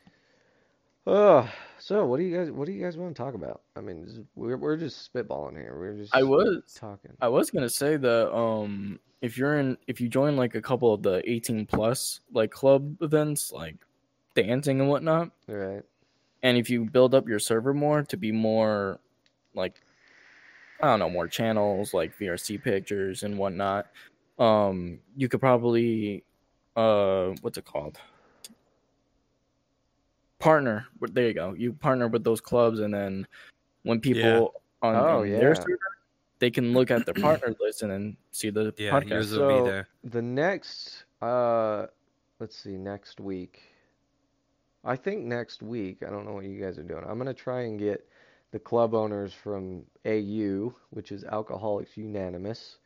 Oh, 1.06 1.50
so 1.78 2.06
what 2.06 2.16
do 2.16 2.22
you 2.22 2.34
guys 2.36 2.50
what 2.50 2.64
do 2.66 2.72
you 2.72 2.82
guys 2.82 2.96
want 2.96 3.14
to 3.14 3.22
talk 3.22 3.34
about? 3.34 3.60
I 3.76 3.80
mean, 3.80 4.04
is- 4.04 4.20
we're 4.34 4.56
we're 4.56 4.76
just 4.76 5.12
spitballing 5.12 5.56
here. 5.56 5.76
We're 5.78 5.94
just 5.98 6.14
I 6.16 6.22
was 6.22 6.62
talking. 6.74 7.12
I 7.20 7.28
was 7.28 7.50
gonna 7.50 7.68
say 7.68 7.96
that 7.96 8.34
um 8.34 8.98
if 9.20 9.36
you're 9.36 9.58
in 9.58 9.76
if 9.86 10.00
you 10.00 10.08
join 10.08 10.36
like 10.36 10.54
a 10.54 10.62
couple 10.62 10.94
of 10.94 11.02
the 11.02 11.22
18 11.30 11.66
plus 11.66 12.20
like 12.32 12.50
club 12.50 12.96
events 13.02 13.52
like 13.52 13.76
dancing 14.34 14.80
and 14.80 14.88
whatnot, 14.88 15.30
Right. 15.46 15.82
and 16.42 16.56
if 16.56 16.68
you 16.70 16.84
build 16.84 17.14
up 17.14 17.28
your 17.28 17.38
server 17.38 17.72
more 17.74 18.02
to 18.02 18.16
be 18.16 18.32
more 18.32 19.00
like 19.54 19.80
I 20.80 20.86
don't 20.88 20.98
know 20.98 21.10
more 21.10 21.28
channels 21.28 21.94
like 21.94 22.16
VRC 22.18 22.62
pictures 22.62 23.22
and 23.22 23.38
whatnot, 23.38 23.86
um 24.38 24.98
you 25.16 25.28
could 25.28 25.40
probably 25.40 26.24
uh 26.76 27.32
what's 27.42 27.56
it 27.58 27.64
called 27.64 27.98
partner. 30.38 30.86
with- 31.00 31.14
There 31.14 31.26
you 31.26 31.34
go. 31.34 31.54
You 31.54 31.72
partner 31.72 32.08
with 32.08 32.24
those 32.24 32.40
clubs, 32.40 32.80
and 32.80 32.92
then 32.92 33.26
when 33.82 34.00
people 34.00 34.20
Yeah. 34.20 34.88
on 34.88 34.96
Oh, 34.96 35.22
in 35.22 35.32
yeah. 35.32 35.38
their 35.38 35.54
server, 35.54 35.78
they 36.38 36.50
can 36.50 36.72
look 36.74 36.90
at 36.90 37.06
their 37.06 37.14
partner 37.40 37.54
list 37.60 37.82
and 37.82 37.90
then 37.90 38.16
see 38.32 38.50
the 38.50 38.74
Yeah, 38.76 38.90
podcast. 38.90 39.08
yours 39.08 39.30
will 39.30 39.38
So- 39.38 39.64
be 39.64 39.70
there. 39.70 39.88
The 40.02 40.20
next, 40.22 41.04
uh, 41.22 41.86
let's 42.40 42.56
see, 42.58 42.76
next 42.76 43.20
week. 43.20 43.62
I 44.84 44.96
think 44.96 45.24
next 45.24 45.62
week. 45.62 46.02
I 46.06 46.10
don't 46.10 46.26
know 46.26 46.32
what 46.32 46.44
you 46.44 46.60
guys 46.60 46.78
are 46.78 46.82
doing. 46.82 47.04
I'm 47.06 47.18
gonna 47.18 47.34
try 47.34 47.62
and 47.62 47.78
get 47.78 48.06
the 48.52 48.58
club 48.58 48.94
owners 48.94 49.32
from 49.32 49.84
AU, 50.06 50.74
which 50.90 51.10
is 51.12 51.24
Alcoholics 51.24 51.96
Unanimous. 51.96 52.78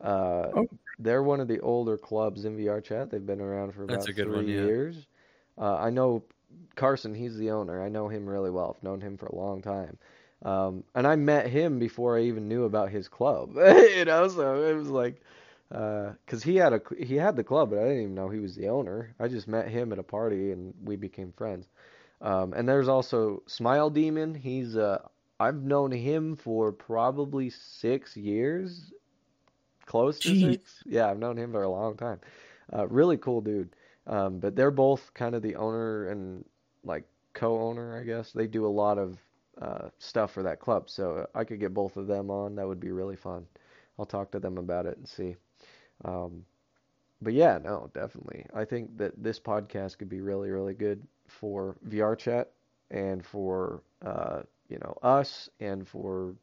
Uh, 0.00 0.48
Oh. 0.54 0.68
they're 0.98 1.22
one 1.22 1.40
of 1.40 1.48
the 1.48 1.60
older 1.60 1.96
clubs 1.96 2.44
in 2.44 2.56
VR 2.56 2.80
chat. 2.82 3.10
They've 3.10 3.24
been 3.24 3.40
around 3.40 3.72
for 3.74 3.84
about 3.84 3.94
That's 3.94 4.08
a 4.08 4.12
good 4.12 4.26
three 4.26 4.36
one, 4.36 4.48
yeah. 4.48 4.54
years. 4.64 5.06
Uh, 5.58 5.76
I 5.76 5.90
know 5.90 6.24
Carson. 6.74 7.14
He's 7.14 7.36
the 7.36 7.50
owner. 7.50 7.82
I 7.82 7.88
know 7.88 8.08
him 8.08 8.28
really 8.28 8.50
well. 8.50 8.74
I've 8.76 8.82
known 8.82 9.00
him 9.00 9.16
for 9.16 9.26
a 9.26 9.34
long 9.34 9.62
time. 9.62 9.96
Um, 10.42 10.82
and 10.96 11.06
I 11.06 11.14
met 11.16 11.46
him 11.48 11.78
before 11.78 12.18
I 12.18 12.22
even 12.22 12.48
knew 12.48 12.64
about 12.64 12.90
his 12.90 13.06
club. 13.08 13.54
you 13.56 14.04
know, 14.04 14.26
so 14.28 14.64
it 14.64 14.74
was 14.74 14.88
like, 14.88 15.20
because 15.72 16.42
he 16.42 16.56
had 16.56 16.74
a 16.74 16.82
he 16.98 17.16
had 17.16 17.36
the 17.36 17.44
club, 17.44 17.70
but 17.70 17.78
I 17.78 17.82
didn't 17.84 18.02
even 18.02 18.14
know 18.14 18.28
he 18.28 18.40
was 18.40 18.54
the 18.56 18.68
owner. 18.68 19.14
I 19.18 19.28
just 19.28 19.48
met 19.48 19.68
him 19.68 19.92
at 19.92 19.98
a 19.98 20.02
party 20.02 20.52
and 20.52 20.74
we 20.84 20.96
became 20.96 21.32
friends. 21.32 21.68
Um, 22.20 22.52
and 22.54 22.68
there's 22.68 22.88
also 22.88 23.42
Smile 23.46 23.90
Demon. 23.90 24.34
He's 24.34 24.76
uh, 24.76 25.08
I've 25.40 25.62
known 25.62 25.90
him 25.92 26.36
for 26.36 26.72
probably 26.72 27.50
six 27.50 28.16
years, 28.16 28.92
close 29.86 30.20
to 30.22 30.34
Jeez. 30.34 30.58
six. 30.58 30.82
Yeah, 30.86 31.10
I've 31.10 31.18
known 31.18 31.36
him 31.38 31.52
for 31.52 31.62
a 31.62 31.68
long 31.70 31.96
time. 31.96 32.20
Uh, 32.72 32.86
really 32.88 33.16
cool 33.18 33.40
dude. 33.40 33.74
Um, 34.06 34.38
but 34.40 34.56
they're 34.56 34.70
both 34.70 35.12
kind 35.14 35.34
of 35.34 35.42
the 35.42 35.56
owner 35.56 36.08
and 36.08 36.44
like 36.84 37.04
co-owner, 37.34 37.98
I 37.98 38.04
guess. 38.04 38.32
They 38.32 38.46
do 38.46 38.66
a 38.66 38.68
lot 38.68 38.98
of 38.98 39.18
uh, 39.60 39.88
stuff 39.98 40.32
for 40.32 40.42
that 40.44 40.60
club, 40.60 40.90
so 40.90 41.26
I 41.34 41.44
could 41.44 41.60
get 41.60 41.74
both 41.74 41.96
of 41.96 42.06
them 42.06 42.30
on. 42.30 42.56
That 42.56 42.66
would 42.68 42.80
be 42.80 42.90
really 42.92 43.16
fun. 43.16 43.46
I'll 43.98 44.06
talk 44.06 44.30
to 44.32 44.40
them 44.40 44.58
about 44.58 44.86
it 44.86 44.96
and 44.98 45.08
see. 45.08 45.36
Um, 46.04 46.44
but 47.20 47.32
yeah, 47.34 47.58
no, 47.62 47.90
definitely. 47.94 48.46
I 48.54 48.64
think 48.64 48.96
that 48.98 49.22
this 49.22 49.38
podcast 49.38 49.98
could 49.98 50.08
be 50.08 50.20
really, 50.20 50.50
really 50.50 50.74
good 50.74 51.06
for 51.28 51.76
VR 51.88 52.18
chat 52.18 52.50
and 52.90 53.24
for 53.24 53.82
uh, 54.04 54.42
you 54.68 54.78
know 54.78 54.96
us 55.02 55.48
and 55.60 55.86
for 55.86 56.34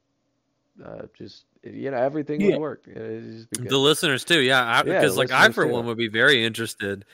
uh, 0.84 1.04
just 1.14 1.46
you 1.64 1.92
know 1.92 1.98
everything 1.98 2.42
Yeah. 2.42 2.52
would 2.52 2.60
work. 2.60 2.86
Just 2.86 3.50
be. 3.52 3.58
The 3.58 3.78
listeners 3.78 4.24
too, 4.24 4.40
yeah. 4.40 4.64
I, 4.64 4.78
Yeah, 4.78 4.94
because 4.94 5.18
like 5.18 5.32
I 5.32 5.50
for 5.52 5.66
too. 5.66 5.72
one 5.72 5.86
would 5.86 5.98
be 5.98 6.08
very 6.08 6.46
interested. 6.46 7.06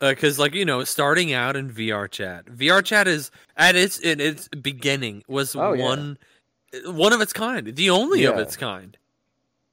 Because 0.00 0.38
like 0.38 0.54
you 0.54 0.64
know, 0.64 0.82
starting 0.82 1.32
out 1.32 1.54
in 1.54 1.70
VR 1.70 2.10
chat, 2.10 2.46
VR 2.46 2.84
chat 2.84 3.06
is 3.06 3.30
at 3.56 3.76
its 3.76 3.98
in 3.98 4.20
its 4.20 4.48
beginning 4.48 5.22
was 5.28 5.54
Oh, 5.54 5.74
yeah. 5.74 5.84
one 5.84 6.18
one 6.86 7.12
of 7.12 7.20
its 7.20 7.32
kind, 7.32 7.76
the 7.76 7.90
only 7.90 8.24
of 8.24 8.38
its 8.38 8.56
kind. 8.56 8.96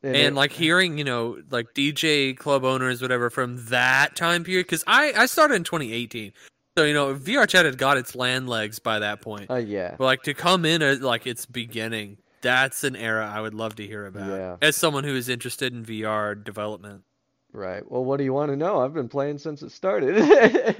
And 0.04 0.16
and 0.16 0.28
it- 0.28 0.34
like 0.36 0.52
hearing 0.52 0.98
you 0.98 1.04
know 1.04 1.38
like 1.52 1.74
dj 1.74 2.38
club 2.38 2.64
owners 2.64 3.02
whatever 3.02 3.30
from 3.30 3.66
that 3.66 4.16
time 4.16 4.44
period 4.44 4.66
because 4.66 4.84
i 4.88 5.12
i 5.16 5.26
started 5.26 5.56
in 5.56 5.64
2018 5.66 6.32
so 6.78 6.86
you 6.86 6.94
know 6.94 7.14
vr 7.16 7.46
chat 7.48 7.66
had 7.66 7.78
got 7.78 7.98
its 7.98 8.16
land 8.16 8.48
legs 8.48 8.80
by 8.80 9.00
that 9.00 9.22
point 9.22 9.50
uh, 9.52 9.56
yeah, 9.56 9.96
but 9.98 10.06
like 10.06 10.24
to 10.24 10.34
come 10.34 10.64
in 10.64 10.82
at 10.82 11.02
like 11.02 11.28
its 11.28 11.46
beginning 11.46 12.18
that's 12.42 12.86
an 12.86 12.96
era 12.96 13.30
i 13.34 13.42
would 13.42 13.54
love 13.54 13.76
to 13.76 13.86
hear 13.86 14.06
about 14.06 14.30
Yeah. 14.30 14.56
as 14.62 14.78
someone 14.78 15.04
who 15.04 15.16
is 15.16 15.28
interested 15.28 15.74
in 15.74 15.84
vr 15.84 16.42
development 16.42 17.04
right. 17.52 17.82
Well, 17.92 18.06
what 18.06 18.18
do 18.18 18.24
you 18.24 18.32
want 18.32 18.52
to 18.52 18.56
know? 18.56 18.80
I've 18.80 18.94
been 18.94 19.10
playing 19.10 19.40
since 19.40 19.64
it 19.64 19.72
started. 19.72 20.16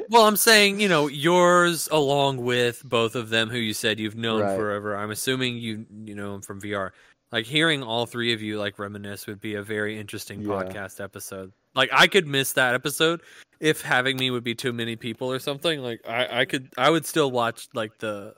well 0.10 0.26
i'm 0.28 0.36
saying 0.50 0.80
you 0.80 0.88
know 0.88 1.08
yours 1.08 1.90
along 1.92 2.38
with 2.38 2.84
both 2.86 3.16
of 3.16 3.30
them 3.30 3.50
who 3.50 3.58
you 3.58 3.74
said 3.74 4.00
you've 4.00 4.16
known 4.16 4.42
Right. 4.42 4.56
forever 4.56 4.96
i'm 4.96 5.10
assuming 5.12 5.58
you 5.58 5.86
you 6.06 6.16
know 6.16 6.32
them 6.34 6.42
from 6.42 6.62
vr 6.62 6.92
like 7.32 7.46
hearing 7.46 7.84
all 7.84 8.06
three 8.06 8.34
of 8.34 8.42
you 8.42 8.58
like 8.58 8.80
reminisce 8.80 9.28
would 9.28 9.40
be 9.42 9.56
a 9.56 9.62
very 9.64 10.00
interesting 10.00 10.42
Yeah. 10.42 10.48
podcast 10.50 11.04
episode 11.04 11.52
like 11.76 11.90
i 11.94 12.08
could 12.08 12.28
miss 12.28 12.54
that 12.54 12.74
episode 12.76 13.22
if 13.60 13.82
having 13.82 14.18
me 14.18 14.32
would 14.32 14.44
be 14.44 14.56
too 14.56 14.74
many 14.74 14.96
people 14.96 15.32
or 15.32 15.40
something 15.40 15.82
like 15.82 16.02
i 16.08 16.42
i 16.42 16.46
could 16.46 16.70
i 16.78 16.90
would 16.90 17.06
still 17.06 17.30
watch 17.32 17.68
like 17.74 17.98
the 18.00 18.34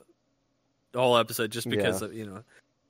whole 0.94 1.18
episode 1.18 1.52
just 1.52 1.70
because 1.70 2.02
Yeah. 2.02 2.08
of 2.08 2.14
you 2.14 2.26
know 2.26 2.44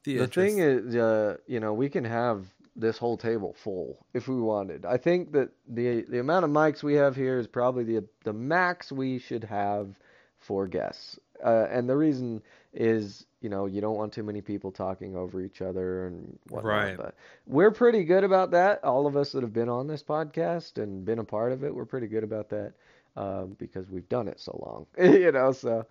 the, 0.03 0.17
the 0.17 0.27
thing 0.27 0.57
is, 0.57 0.95
uh, 0.95 1.37
you 1.45 1.59
know, 1.59 1.73
we 1.73 1.87
can 1.87 2.03
have 2.03 2.47
this 2.75 2.97
whole 2.97 3.17
table 3.17 3.53
full 3.55 4.03
if 4.15 4.27
we 4.27 4.41
wanted. 4.41 4.83
I 4.83 4.97
think 4.97 5.31
that 5.33 5.49
the 5.67 6.01
the 6.09 6.17
amount 6.17 6.43
of 6.43 6.49
mics 6.49 6.81
we 6.81 6.95
have 6.95 7.15
here 7.15 7.37
is 7.37 7.45
probably 7.45 7.83
the 7.83 8.03
the 8.23 8.33
max 8.33 8.91
we 8.91 9.19
should 9.19 9.43
have 9.43 9.99
for 10.39 10.65
guests. 10.65 11.19
Uh, 11.45 11.67
and 11.69 11.87
the 11.87 11.95
reason 11.95 12.41
is, 12.73 13.25
you 13.41 13.49
know, 13.49 13.65
you 13.65 13.81
don't 13.81 13.95
want 13.97 14.13
too 14.13 14.23
many 14.23 14.41
people 14.41 14.71
talking 14.71 15.15
over 15.15 15.41
each 15.41 15.61
other 15.61 16.07
and 16.07 16.37
whatnot. 16.49 16.71
Right. 16.71 16.97
But 16.97 17.15
we're 17.45 17.71
pretty 17.71 18.03
good 18.03 18.23
about 18.23 18.51
that. 18.51 18.83
All 18.83 19.07
of 19.07 19.15
us 19.17 19.31
that 19.33 19.41
have 19.43 19.53
been 19.53 19.69
on 19.69 19.87
this 19.87 20.03
podcast 20.03 20.81
and 20.81 21.03
been 21.05 21.19
a 21.19 21.23
part 21.23 21.51
of 21.51 21.63
it, 21.63 21.73
we're 21.75 21.85
pretty 21.85 22.07
good 22.07 22.23
about 22.23 22.49
that 22.49 22.73
um, 23.17 23.55
because 23.59 23.89
we've 23.89 24.07
done 24.09 24.27
it 24.27 24.39
so 24.39 24.57
long. 24.65 24.85
you 25.13 25.31
know, 25.31 25.51
so. 25.51 25.85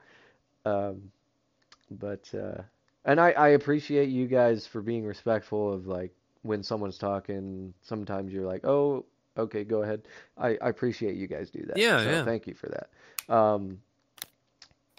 Um, 0.64 1.10
but 1.90 2.28
uh, 2.34 2.62
and 3.04 3.20
I, 3.20 3.32
I 3.32 3.48
appreciate 3.48 4.08
you 4.08 4.26
guys 4.26 4.66
for 4.66 4.80
being 4.82 5.04
respectful 5.04 5.72
of 5.72 5.86
like 5.86 6.12
when 6.42 6.62
someone's 6.62 6.98
talking 6.98 7.74
sometimes 7.82 8.32
you're 8.32 8.46
like 8.46 8.64
oh 8.64 9.04
okay 9.36 9.64
go 9.64 9.82
ahead 9.82 10.02
i, 10.38 10.56
I 10.62 10.68
appreciate 10.68 11.16
you 11.16 11.26
guys 11.26 11.50
do 11.50 11.62
that 11.66 11.76
Yeah, 11.76 12.02
so 12.02 12.10
yeah. 12.10 12.24
thank 12.24 12.46
you 12.46 12.54
for 12.54 12.68
that 12.68 13.34
um 13.34 13.78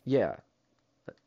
yeah 0.05 0.36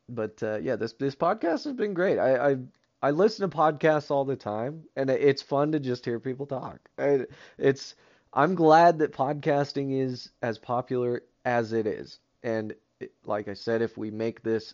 but 0.09 0.41
uh, 0.43 0.57
yeah 0.61 0.75
this 0.75 0.93
this 0.93 1.15
podcast 1.15 1.63
has 1.65 1.73
been 1.73 1.93
great 1.93 2.17
i 2.19 2.51
i 2.51 2.55
I 3.01 3.11
listen 3.11 3.47
to 3.47 3.55
podcasts 3.55 4.09
all 4.09 4.25
the 4.25 4.35
time, 4.35 4.83
and 4.95 5.11
it's 5.11 5.41
fun 5.43 5.71
to 5.73 5.79
just 5.79 6.05
hear 6.05 6.19
people 6.19 6.47
talk. 6.47 6.79
I- 6.97 7.27
It's 7.59 7.93
I'm 8.33 8.55
glad 8.55 8.97
that 8.99 9.11
podcasting 9.11 9.91
is 10.01 10.31
as 10.41 10.57
popular 10.57 11.21
as 11.43 11.71
it 11.73 11.85
is, 11.85 12.19
and 12.41 12.73
it- 12.99 13.13
like 13.23 13.47
I 13.47 13.53
said, 13.53 13.83
if 13.83 13.95
we 13.95 14.09
make 14.09 14.41
this 14.41 14.73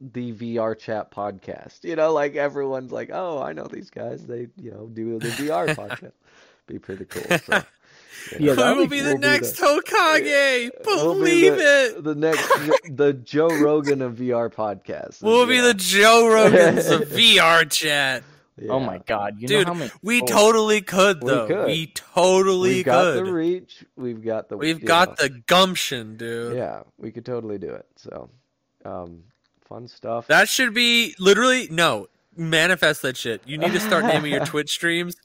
the 0.00 0.32
VR 0.32 0.74
chat 0.74 1.10
podcast, 1.10 1.84
you 1.84 1.94
know, 1.96 2.12
like 2.12 2.34
everyone's 2.36 2.92
like, 2.92 3.10
oh, 3.12 3.42
I 3.42 3.52
know 3.52 3.66
these 3.66 3.90
guys. 3.90 4.26
They 4.26 4.48
you 4.56 4.70
know 4.70 4.88
do 4.88 5.18
the 5.18 5.30
VR 5.32 5.68
podcast. 5.74 6.12
Be 6.66 6.78
pretty 6.78 7.04
cool. 7.04 7.36
So, 7.36 7.62
Yeah, 8.38 8.54
know. 8.54 8.74
will 8.76 8.86
be 8.86 8.98
be 8.98 9.00
the 9.00 9.10
We'll 9.10 9.18
be 9.18 9.26
next 9.26 9.52
the- 9.52 9.66
Hokage? 9.66 10.70
We'll 10.86 11.14
be 11.14 11.18
Believe 11.20 11.56
the, 11.56 11.94
it. 11.98 12.04
The 12.04 12.14
next, 12.14 12.48
the 12.96 13.12
Joe 13.14 13.48
Rogan 13.48 14.02
of 14.02 14.14
VR 14.16 14.52
podcast. 14.52 15.22
We'll 15.22 15.46
be 15.46 15.56
Yeah. 15.56 15.62
the 15.62 15.74
Joe 15.74 16.24
Rogans 16.24 16.90
of 16.90 17.08
VR 17.08 17.68
chat. 17.70 18.22
Oh 18.68 18.78
my 18.78 18.98
god, 18.98 19.36
you 19.40 19.48
Dude, 19.48 19.66
know 19.66 19.72
how 19.72 19.78
many 19.78 19.90
We 20.02 20.20
oh, 20.22 20.26
totally 20.26 20.82
could 20.82 21.22
We 21.22 21.30
though. 21.30 21.46
could. 21.46 21.66
We 21.66 21.86
totally 21.86 22.74
We've 22.76 22.84
got 22.84 23.14
could. 23.14 23.26
the 23.26 23.32
reach. 23.32 23.84
We've 23.96 24.22
got 24.22 24.48
the. 24.50 24.56
We've 24.56 24.84
got 24.84 25.08
know, 25.08 25.14
the 25.20 25.28
gumption, 25.46 26.16
dude. 26.16 26.56
Yeah, 26.56 26.82
we 26.98 27.10
could 27.10 27.24
totally 27.24 27.58
do 27.58 27.70
it. 27.70 27.86
So, 27.96 28.28
um, 28.84 29.24
fun 29.64 29.88
stuff. 29.88 30.26
That 30.28 30.48
should 30.48 30.74
be 30.74 31.14
literally 31.18 31.66
no. 31.70 32.08
Manifest 32.36 33.02
that 33.02 33.16
shit. 33.16 33.42
You 33.46 33.58
need 33.58 33.72
to 33.72 33.80
start 33.80 34.04
naming 34.04 34.32
your 34.32 34.44
Twitch 34.46 34.70
streams 34.70 35.16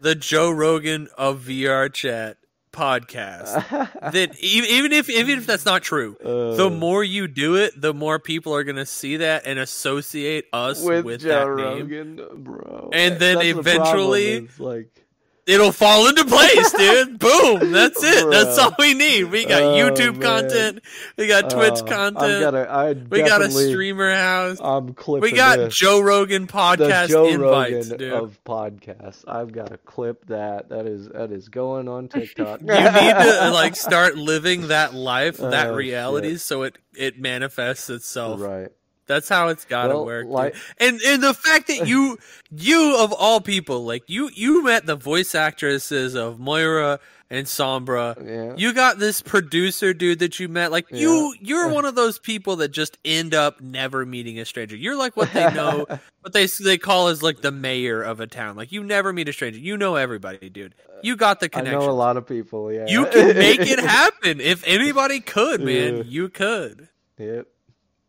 the 0.00 0.14
Joe 0.14 0.50
Rogan 0.50 1.08
of 1.16 1.42
VR 1.42 1.92
chat 1.92 2.38
podcast. 2.72 3.52
that 4.12 4.36
even, 4.38 4.70
even 4.70 4.92
if 4.92 5.08
even 5.08 5.38
if 5.38 5.46
that's 5.46 5.64
not 5.64 5.82
true, 5.82 6.16
the 6.20 6.66
Uh, 6.66 6.70
more 6.70 7.02
you 7.02 7.26
do 7.26 7.56
it, 7.56 7.80
the 7.80 7.94
more 7.94 8.18
people 8.18 8.54
are 8.54 8.64
gonna 8.64 8.86
see 8.86 9.16
that 9.18 9.46
and 9.46 9.58
associate 9.58 10.44
us 10.52 10.82
with, 10.82 11.04
with, 11.04 11.20
that 11.22 11.44
Joe 11.44 11.54
name. 11.54 11.80
Rogan, 11.80 12.42
bro. 12.44 12.90
And 12.92 13.18
then 13.18 13.36
That's 13.38 13.46
the 13.54 13.62
problem, 13.62 13.66
eventually- 14.12 14.48
like 14.58 15.05
It'll 15.46 15.70
fall 15.70 16.08
into 16.08 16.24
place, 16.24 16.72
dude. 16.76 17.20
Boom. 17.20 17.70
That's 17.70 18.02
it. 18.02 18.28
That's 18.30 18.58
all 18.58 18.72
we 18.80 18.94
need. 18.94 19.24
We 19.30 19.44
got 19.44 19.62
Oh, 19.62 19.76
YouTube 19.76 20.16
man. 20.18 20.22
content. 20.42 20.80
We 21.16 21.28
got 21.28 21.50
Twitch 21.50 21.70
uh, 21.70 21.76
I've 21.82 21.86
content. 21.86 22.40
got 22.40 22.54
a, 22.56 22.68
I 22.68 22.92
we 22.94 23.22
got 23.22 23.42
a 23.42 23.50
streamer 23.52 24.12
house. 24.12 24.58
I'm 24.60 24.92
clipping 24.94 25.22
We 25.30 25.36
got 25.36 25.58
this. 25.58 25.76
Joe 25.76 26.00
Rogan 26.00 26.46
the 26.46 26.52
podcast 26.52 27.08
Joe 27.10 27.26
invites, 27.28 27.90
Rogan 27.90 27.98
dude. 27.98 28.12
of 28.12 28.38
podcasts. 28.44 29.22
I've 29.28 29.52
got 29.52 29.68
to 29.68 29.78
clip 29.78 30.26
that. 30.26 30.70
That 30.70 30.86
is 30.86 31.08
that 31.10 31.30
is 31.30 31.48
going 31.48 31.86
on 31.86 32.08
TikTok. 32.08 32.60
you 32.62 32.66
need 32.66 32.74
to 32.74 33.50
like 33.54 33.76
start 33.86 34.16
living 34.16 34.68
that 34.68 34.94
life, 34.94 35.36
that 35.36 35.68
Oh, 35.68 35.74
reality, 35.76 36.30
shit. 36.32 36.40
so 36.40 36.64
it 36.64 36.76
it 36.96 37.20
manifests 37.20 37.88
itself. 37.88 38.40
right. 38.40 38.70
That's 39.06 39.28
how 39.28 39.48
it's 39.48 39.64
got 39.64 39.84
to 39.84 39.94
Well, 39.94 40.06
work. 40.06 40.26
like- 40.28 40.56
and 40.78 41.00
and 41.06 41.22
the 41.22 41.34
fact 41.34 41.68
that 41.68 41.86
you 41.88 42.18
you 42.50 42.96
of 42.98 43.12
all 43.12 43.40
people, 43.40 43.84
like 43.84 44.04
you 44.08 44.30
you 44.34 44.64
met 44.64 44.86
the 44.86 44.96
voice 44.96 45.34
actresses 45.34 46.14
of 46.14 46.38
Moira 46.40 46.98
and 47.28 47.46
Sombra. 47.46 48.14
Yeah. 48.24 48.54
You 48.56 48.72
got 48.72 48.98
this 49.00 49.20
producer 49.20 49.92
dude 49.92 50.20
that 50.20 50.38
you 50.38 50.48
met. 50.48 50.70
Like 50.70 50.86
you 50.92 51.34
you're 51.40 51.68
one 51.72 51.84
of 51.84 51.94
those 51.96 52.18
people 52.18 52.56
that 52.56 52.68
just 52.68 52.98
end 53.04 53.34
up 53.34 53.60
never 53.60 54.06
meeting 54.06 54.38
a 54.38 54.44
stranger. 54.44 54.76
You're 54.76 54.96
like 54.96 55.16
what 55.16 55.32
they 55.32 55.50
know 55.54 55.86
what 56.20 56.32
they 56.32 56.46
they 56.46 56.78
call 56.78 57.08
as 57.08 57.22
like 57.22 57.40
the 57.42 57.50
mayor 57.52 58.02
of 58.02 58.20
a 58.20 58.26
town. 58.26 58.56
Like 58.56 58.70
you 58.72 58.82
never 58.84 59.12
meet 59.12 59.28
a 59.28 59.32
stranger. 59.32 59.58
You 59.58 59.76
know 59.76 59.96
everybody, 59.96 60.48
dude. 60.50 60.74
You 61.02 61.14
got 61.16 61.40
the 61.40 61.48
connection. 61.48 61.80
I 61.80 61.84
know 61.84 61.90
a 61.90 61.92
lot 61.92 62.16
of 62.16 62.26
people. 62.26 62.72
Yeah. 62.72 62.86
You 62.88 63.06
can 63.06 63.36
make 63.36 63.60
it 63.60 63.78
happen. 63.80 64.40
If 64.40 64.66
anybody 64.66 65.20
could, 65.20 65.60
man, 65.60 65.98
Yeah. 65.98 66.02
you 66.06 66.28
could. 66.28 66.88
Yep. 67.18 67.46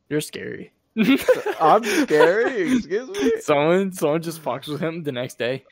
You're 0.10 0.22
scary. 0.22 0.72
I'm 1.60 1.84
scary. 1.84 2.74
Excuse 2.76 3.10
me. 3.10 3.32
someone, 3.41 3.91
someone 3.91 4.22
just 4.22 4.43
fucks 4.43 4.68
with 4.68 4.82
him 4.82 5.04
the 5.04 5.12
next 5.12 5.38
day. 5.38 5.64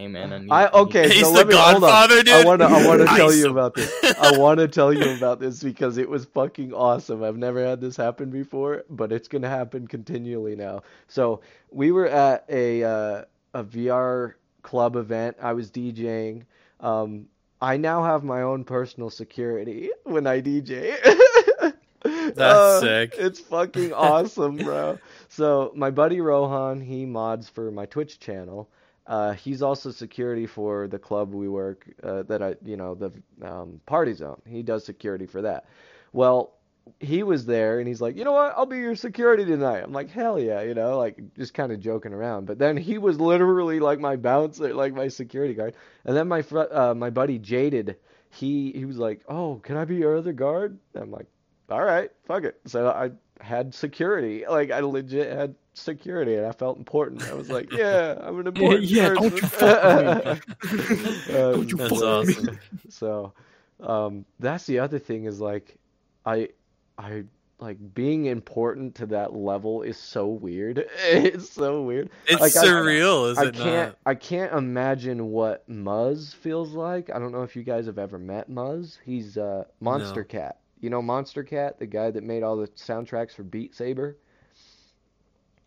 Hey 0.00 0.08
man, 0.08 0.32
I 0.32 0.38
need. 0.38 0.50
I 0.50 0.64
I 0.64 0.72
okay. 0.72 1.08
He's 1.10 1.20
so 1.20 1.30
the 1.30 1.36
let 1.36 1.48
me 1.48 1.54
hold 1.54 1.74
on. 1.74 1.80
Godfather, 1.82 2.22
dude. 2.22 2.32
I 2.32 2.44
want 2.46 2.60
to. 2.62 2.66
I 2.66 2.86
want 2.86 3.00
to 3.02 3.06
tell 3.06 3.34
you 3.34 3.50
about 3.50 3.74
this. 3.74 3.92
I 4.18 4.38
want 4.38 4.58
to 4.58 4.66
tell 4.66 4.94
you 4.94 5.14
about 5.14 5.40
this 5.40 5.62
because 5.62 5.98
it 5.98 6.08
was 6.08 6.24
fucking 6.24 6.72
awesome. 6.72 7.22
I've 7.22 7.36
never 7.36 7.62
had 7.62 7.82
this 7.82 7.96
happen 7.96 8.30
before, 8.30 8.84
but 8.88 9.12
it's 9.12 9.28
gonna 9.28 9.50
happen 9.50 9.86
continually 9.86 10.56
now. 10.56 10.84
So 11.08 11.42
we 11.70 11.92
were 11.92 12.06
at 12.06 12.46
a 12.48 12.82
uh, 12.82 13.24
a 13.52 13.62
VR 13.62 14.34
club 14.62 14.96
event. 14.96 15.36
I 15.42 15.52
was 15.52 15.70
DJing. 15.70 16.44
Um, 16.80 17.26
I 17.60 17.76
now 17.76 18.02
have 18.02 18.24
my 18.24 18.40
own 18.40 18.64
personal 18.64 19.10
security 19.10 19.90
when 20.04 20.26
I 20.26 20.40
DJ. 20.40 20.96
That's 22.36 22.80
sick. 22.80 23.14
It's 23.18 23.40
fucking 23.40 23.92
awesome, 23.92 24.56
bro. 24.56 24.98
So 25.32 25.72
my 25.76 25.90
buddy 25.92 26.20
Rohan, 26.20 26.80
he 26.80 27.06
mods 27.06 27.48
for 27.48 27.70
my 27.70 27.86
Twitch 27.86 28.18
channel. 28.18 28.68
Uh, 29.06 29.32
he's 29.32 29.62
also 29.62 29.92
security 29.92 30.46
for 30.46 30.88
the 30.88 30.98
club 30.98 31.32
we 31.32 31.48
work 31.48 31.88
uh, 32.02 32.24
that 32.24 32.42
I, 32.42 32.56
you 32.64 32.76
know, 32.76 32.96
the 32.96 33.12
um, 33.40 33.80
party 33.86 34.12
zone. 34.12 34.42
He 34.44 34.62
does 34.64 34.84
security 34.84 35.26
for 35.26 35.42
that. 35.42 35.66
Well, 36.12 36.54
he 36.98 37.22
was 37.22 37.46
there 37.46 37.78
and 37.78 37.86
he's 37.86 38.00
like, 38.00 38.16
you 38.16 38.24
know 38.24 38.32
what? 38.32 38.54
I'll 38.56 38.66
be 38.66 38.78
your 38.78 38.96
security 38.96 39.44
tonight. 39.44 39.82
I'm 39.84 39.92
like, 39.92 40.10
hell 40.10 40.38
yeah, 40.38 40.62
you 40.62 40.74
know, 40.74 40.98
like 40.98 41.18
just 41.36 41.54
kind 41.54 41.70
of 41.72 41.80
joking 41.80 42.12
around. 42.12 42.46
But 42.46 42.58
then 42.58 42.76
he 42.76 42.98
was 42.98 43.20
literally 43.20 43.80
like 43.80 44.00
my 44.00 44.16
bouncer, 44.16 44.74
like 44.74 44.94
my 44.94 45.08
security 45.08 45.54
guard. 45.54 45.74
And 46.04 46.16
then 46.16 46.28
my 46.28 46.42
fr- 46.42 46.72
uh, 46.72 46.94
my 46.94 47.10
buddy 47.10 47.38
Jaded, 47.38 47.96
he 48.30 48.72
he 48.72 48.84
was 48.84 48.98
like, 48.98 49.22
oh, 49.28 49.60
can 49.62 49.76
I 49.76 49.84
be 49.84 49.96
your 49.96 50.16
other 50.16 50.32
guard? 50.32 50.78
I'm 50.94 51.10
like, 51.10 51.26
all 51.70 51.84
right, 51.84 52.10
fuck 52.26 52.44
it. 52.44 52.60
So 52.66 52.88
I 52.88 53.10
had 53.42 53.74
security, 53.74 54.44
like 54.48 54.70
I 54.70 54.80
legit 54.80 55.32
had 55.32 55.54
security, 55.74 56.34
and 56.36 56.46
I 56.46 56.52
felt 56.52 56.78
important. 56.78 57.22
I 57.24 57.34
was 57.34 57.48
like, 57.50 57.72
yeah, 57.76 58.16
I'm 58.20 58.38
an 58.40 58.46
important 58.48 58.82
yeah, 58.84 59.08
person. 59.10 59.22
don't 59.30 59.42
you 59.42 59.48
fuck 59.48 59.84
with 60.24 60.24
me. 60.70 61.34
Uh, 61.34 61.52
Don't 61.52 61.70
you 61.70 61.76
fuck 61.78 62.26
with 62.26 62.44
me. 62.44 62.58
so, 62.88 63.32
um, 63.80 64.24
that's 64.38 64.66
the 64.66 64.78
other 64.80 64.98
thing 64.98 65.24
is 65.24 65.40
like, 65.40 65.76
I, 66.26 66.48
I 66.98 67.24
like 67.60 67.78
being 67.94 68.26
important 68.26 68.94
to 68.96 69.06
that 69.06 69.34
level 69.34 69.82
is 69.82 69.96
so 69.96 70.26
weird. 70.26 70.84
It's 71.02 71.50
so 71.50 71.82
weird. 71.82 72.10
It's 72.26 72.40
Like, 72.40 72.56
I- 72.56 72.64
surreal, 72.64 73.30
is 73.30 73.38
I 73.38 73.44
it 73.46 73.54
can't 73.54 73.88
not? 73.90 73.98
I 74.06 74.14
can't 74.14 74.52
imagine 74.52 75.30
what 75.30 75.68
Muzz 75.70 76.34
feels 76.34 76.72
like. 76.72 77.10
I 77.14 77.18
don't 77.18 77.32
know 77.32 77.42
if 77.42 77.54
you 77.56 77.62
guys 77.62 77.86
have 77.86 77.98
ever 77.98 78.18
met 78.18 78.50
Muzz. 78.50 78.98
He's 79.04 79.38
uh 79.38 79.64
Monster 79.80 80.20
No. 80.22 80.24
Cat. 80.24 80.58
You 80.80 80.90
know 80.90 81.02
Monstercat, 81.02 81.78
the 81.78 81.86
guy 81.86 82.10
that 82.10 82.24
made 82.24 82.42
all 82.42 82.56
the 82.56 82.68
soundtracks 82.68 83.34
for 83.34 83.42
Beat 83.42 83.74
Saber? 83.74 84.16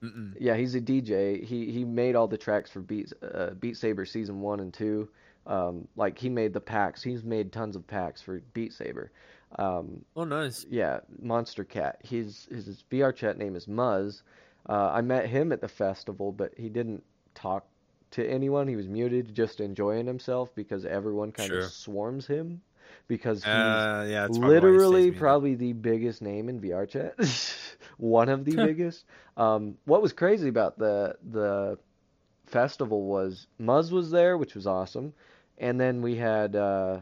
Mm-mm. 0.04 0.34
Yeah, 0.40 0.56
he's 0.56 0.76
a 0.76 0.82
DJ. 0.82 1.44
He 1.44 1.72
he 1.72 1.86
made 1.86 2.16
all 2.16 2.28
the 2.28 2.38
tracks 2.38 2.70
for 2.70 2.82
Beat 2.82 3.14
uh, 3.22 3.52
Beat 3.52 3.78
Saber 3.78 4.06
season 4.06 4.42
1 4.42 4.60
and 4.60 4.74
2. 4.74 5.10
Um 5.46 5.88
like 5.96 6.18
he 6.18 6.30
made 6.30 6.54
the 6.54 6.62
packs. 6.62 7.02
He's 7.04 7.24
made 7.24 7.52
tons 7.52 7.76
of 7.76 7.86
packs 7.88 8.22
for 8.22 8.40
Beat 8.54 8.74
Saber. 8.74 9.12
Um 9.58 10.04
Oh, 10.16 10.24
nice. 10.24 10.66
yeah, 10.70 11.00
Monstercat. 11.24 12.06
His 12.06 12.48
his, 12.52 12.66
his 12.66 12.84
VR 12.92 13.16
chat 13.16 13.38
name 13.38 13.56
is 13.56 13.68
Muzz. 13.68 14.24
Uh, 14.68 14.92
I 14.94 15.02
met 15.02 15.28
him 15.28 15.52
at 15.52 15.60
the 15.62 15.68
festival, 15.68 16.32
but 16.32 16.54
he 16.58 16.70
didn't 16.70 17.04
talk 17.36 17.66
to 18.12 18.26
anyone. 18.26 18.68
He 18.68 18.78
was 18.78 18.88
muted, 18.88 19.36
just 19.36 19.60
enjoying 19.60 20.06
himself 20.08 20.56
because 20.56 20.86
everyone 20.86 21.34
kind 21.34 21.50
Sure. 21.50 21.60
of 21.60 21.66
swarms 21.66 22.26
him 22.28 22.62
because 23.08 23.40
he's 23.44 23.48
Uh, 23.48 24.06
yeah, 24.10 24.28
probably 24.28 24.28
why 24.28 24.28
he 24.28 24.34
stays 24.34 24.64
literally 24.64 25.12
probably 25.12 25.56
the 25.56 25.74
biggest 25.74 26.22
name 26.22 26.50
in 26.50 26.60
VR 26.62 26.88
chat. 26.90 27.16
One 27.98 28.30
of 28.30 28.46
the 28.46 28.56
biggest. 28.66 29.06
Um, 29.38 29.78
what 29.86 30.02
was 30.02 30.14
crazy 30.14 30.50
about 30.50 30.78
the 30.78 31.16
the 31.32 31.78
festival 32.46 33.04
was 33.06 33.48
Muzz 33.60 33.92
was 33.92 34.12
there, 34.12 34.38
which 34.38 34.56
was 34.56 34.68
awesome, 34.68 35.14
and 35.58 35.80
then 35.80 36.02
we 36.02 36.16
had 36.16 36.56
uh, 36.56 37.00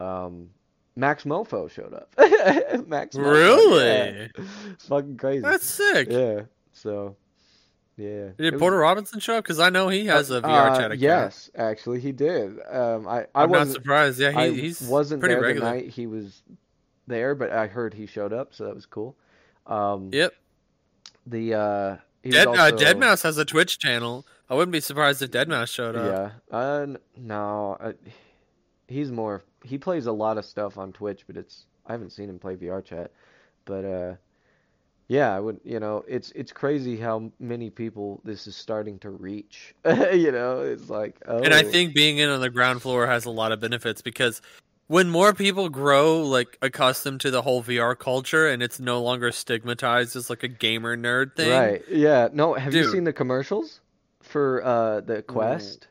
um, 0.00 0.50
Max 0.96 1.24
Mofo 1.24 1.70
showed 1.70 1.92
up. 1.94 2.08
Max 2.88 3.16
Mofo, 3.16 3.30
Really? 3.32 3.84
yeah. 3.86 4.28
Fucking 4.80 5.16
crazy. 5.16 5.40
That's 5.42 5.66
sick. 5.66 6.08
Yeah. 6.10 6.42
So, 6.72 7.16
yeah. 7.96 8.28
Did 8.38 8.54
was- 8.54 8.60
Porter 8.60 8.78
Robinson 8.78 9.20
show 9.20 9.36
up? 9.36 9.44
Because 9.44 9.58
I 9.60 9.70
know 9.70 9.88
he 9.88 10.06
has 10.06 10.30
a 10.30 10.40
VR 10.40 10.70
uh, 10.70 10.76
chat 10.76 10.84
account. 10.86 11.00
Yes, 11.00 11.50
actually, 11.54 12.00
he 12.00 12.12
did. 12.12 12.58
Um, 12.70 13.06
I 13.08 13.26
I 13.34 13.44
I'm 13.44 13.50
not 13.50 13.68
surprised. 13.68 14.18
Yeah, 14.18 14.30
he, 14.32 14.38
I 14.38 14.50
he's 14.50 14.82
wasn't 14.82 15.20
pretty 15.20 15.34
there 15.34 15.42
regular. 15.42 15.68
the 15.70 15.76
night 15.76 15.88
he 15.90 16.06
was 16.06 16.42
there, 17.06 17.34
but 17.34 17.50
I 17.52 17.66
heard 17.66 17.94
he 17.94 18.06
showed 18.06 18.32
up, 18.32 18.54
so 18.54 18.64
that 18.64 18.74
was 18.74 18.86
cool. 18.86 19.16
Um, 19.66 20.10
Yep. 20.12 20.32
The 21.26 21.54
uh, 21.54 21.96
Dead, 22.28 22.46
uh, 22.46 22.50
also- 22.50 22.76
Deadmau5 22.76 23.22
has 23.22 23.38
a 23.38 23.44
Twitch 23.44 23.78
channel. 23.78 24.26
I 24.48 24.54
wouldn't 24.54 24.72
be 24.72 24.80
surprised 24.80 25.22
if 25.22 25.30
Deadmau5 25.30 25.68
showed 25.68 25.96
up. 25.96 26.32
Yeah. 26.52 26.56
Uh, 26.56 26.86
no, 27.16 27.76
uh, 27.80 27.92
he's 28.86 29.10
more. 29.10 29.42
He 29.64 29.78
plays 29.78 30.06
a 30.06 30.12
lot 30.12 30.38
of 30.38 30.44
stuff 30.44 30.78
on 30.78 30.92
Twitch, 30.92 31.24
but 31.26 31.36
it's 31.36 31.66
I 31.86 31.92
haven't 31.92 32.10
seen 32.10 32.28
him 32.28 32.38
play 32.38 32.54
VR 32.56 32.84
chat. 32.84 33.10
But 33.64 33.84
uh, 33.84 34.14
yeah, 35.08 35.34
I 35.34 35.40
would. 35.40 35.60
You 35.64 35.78
know, 35.78 36.04
it's 36.08 36.32
it's 36.32 36.52
crazy 36.52 36.96
how 36.96 37.30
many 37.38 37.70
people 37.70 38.20
this 38.24 38.46
is 38.46 38.56
starting 38.56 38.98
to 39.00 39.10
reach. 39.10 39.74
you 40.12 40.32
know, 40.32 40.62
it's 40.62 40.90
like 40.90 41.20
oh, 41.26 41.38
And 41.38 41.54
I 41.54 41.62
think 41.62 41.94
being 41.94 42.18
in 42.18 42.28
on 42.28 42.40
the 42.40 42.50
ground 42.50 42.82
floor 42.82 43.06
has 43.06 43.24
a 43.24 43.30
lot 43.30 43.52
of 43.52 43.60
benefits 43.60 44.02
because 44.02 44.42
when 44.88 45.08
more 45.08 45.32
people 45.32 45.68
grow 45.68 46.22
like 46.22 46.58
accustomed 46.60 47.20
to 47.20 47.30
the 47.30 47.42
whole 47.42 47.62
VR 47.62 47.96
culture 47.96 48.48
and 48.48 48.62
it's 48.62 48.80
no 48.80 49.02
longer 49.02 49.30
stigmatized 49.30 50.16
as 50.16 50.28
like 50.28 50.42
a 50.42 50.48
gamer 50.48 50.96
nerd 50.96 51.36
thing. 51.36 51.50
Right. 51.50 51.82
Yeah. 51.88 52.28
No, 52.32 52.54
have 52.54 52.74
you 52.74 52.90
seen 52.90 53.04
the 53.04 53.12
commercials 53.12 53.80
for 54.22 54.64
uh 54.64 55.00
the 55.02 55.22
Quest? 55.22 55.86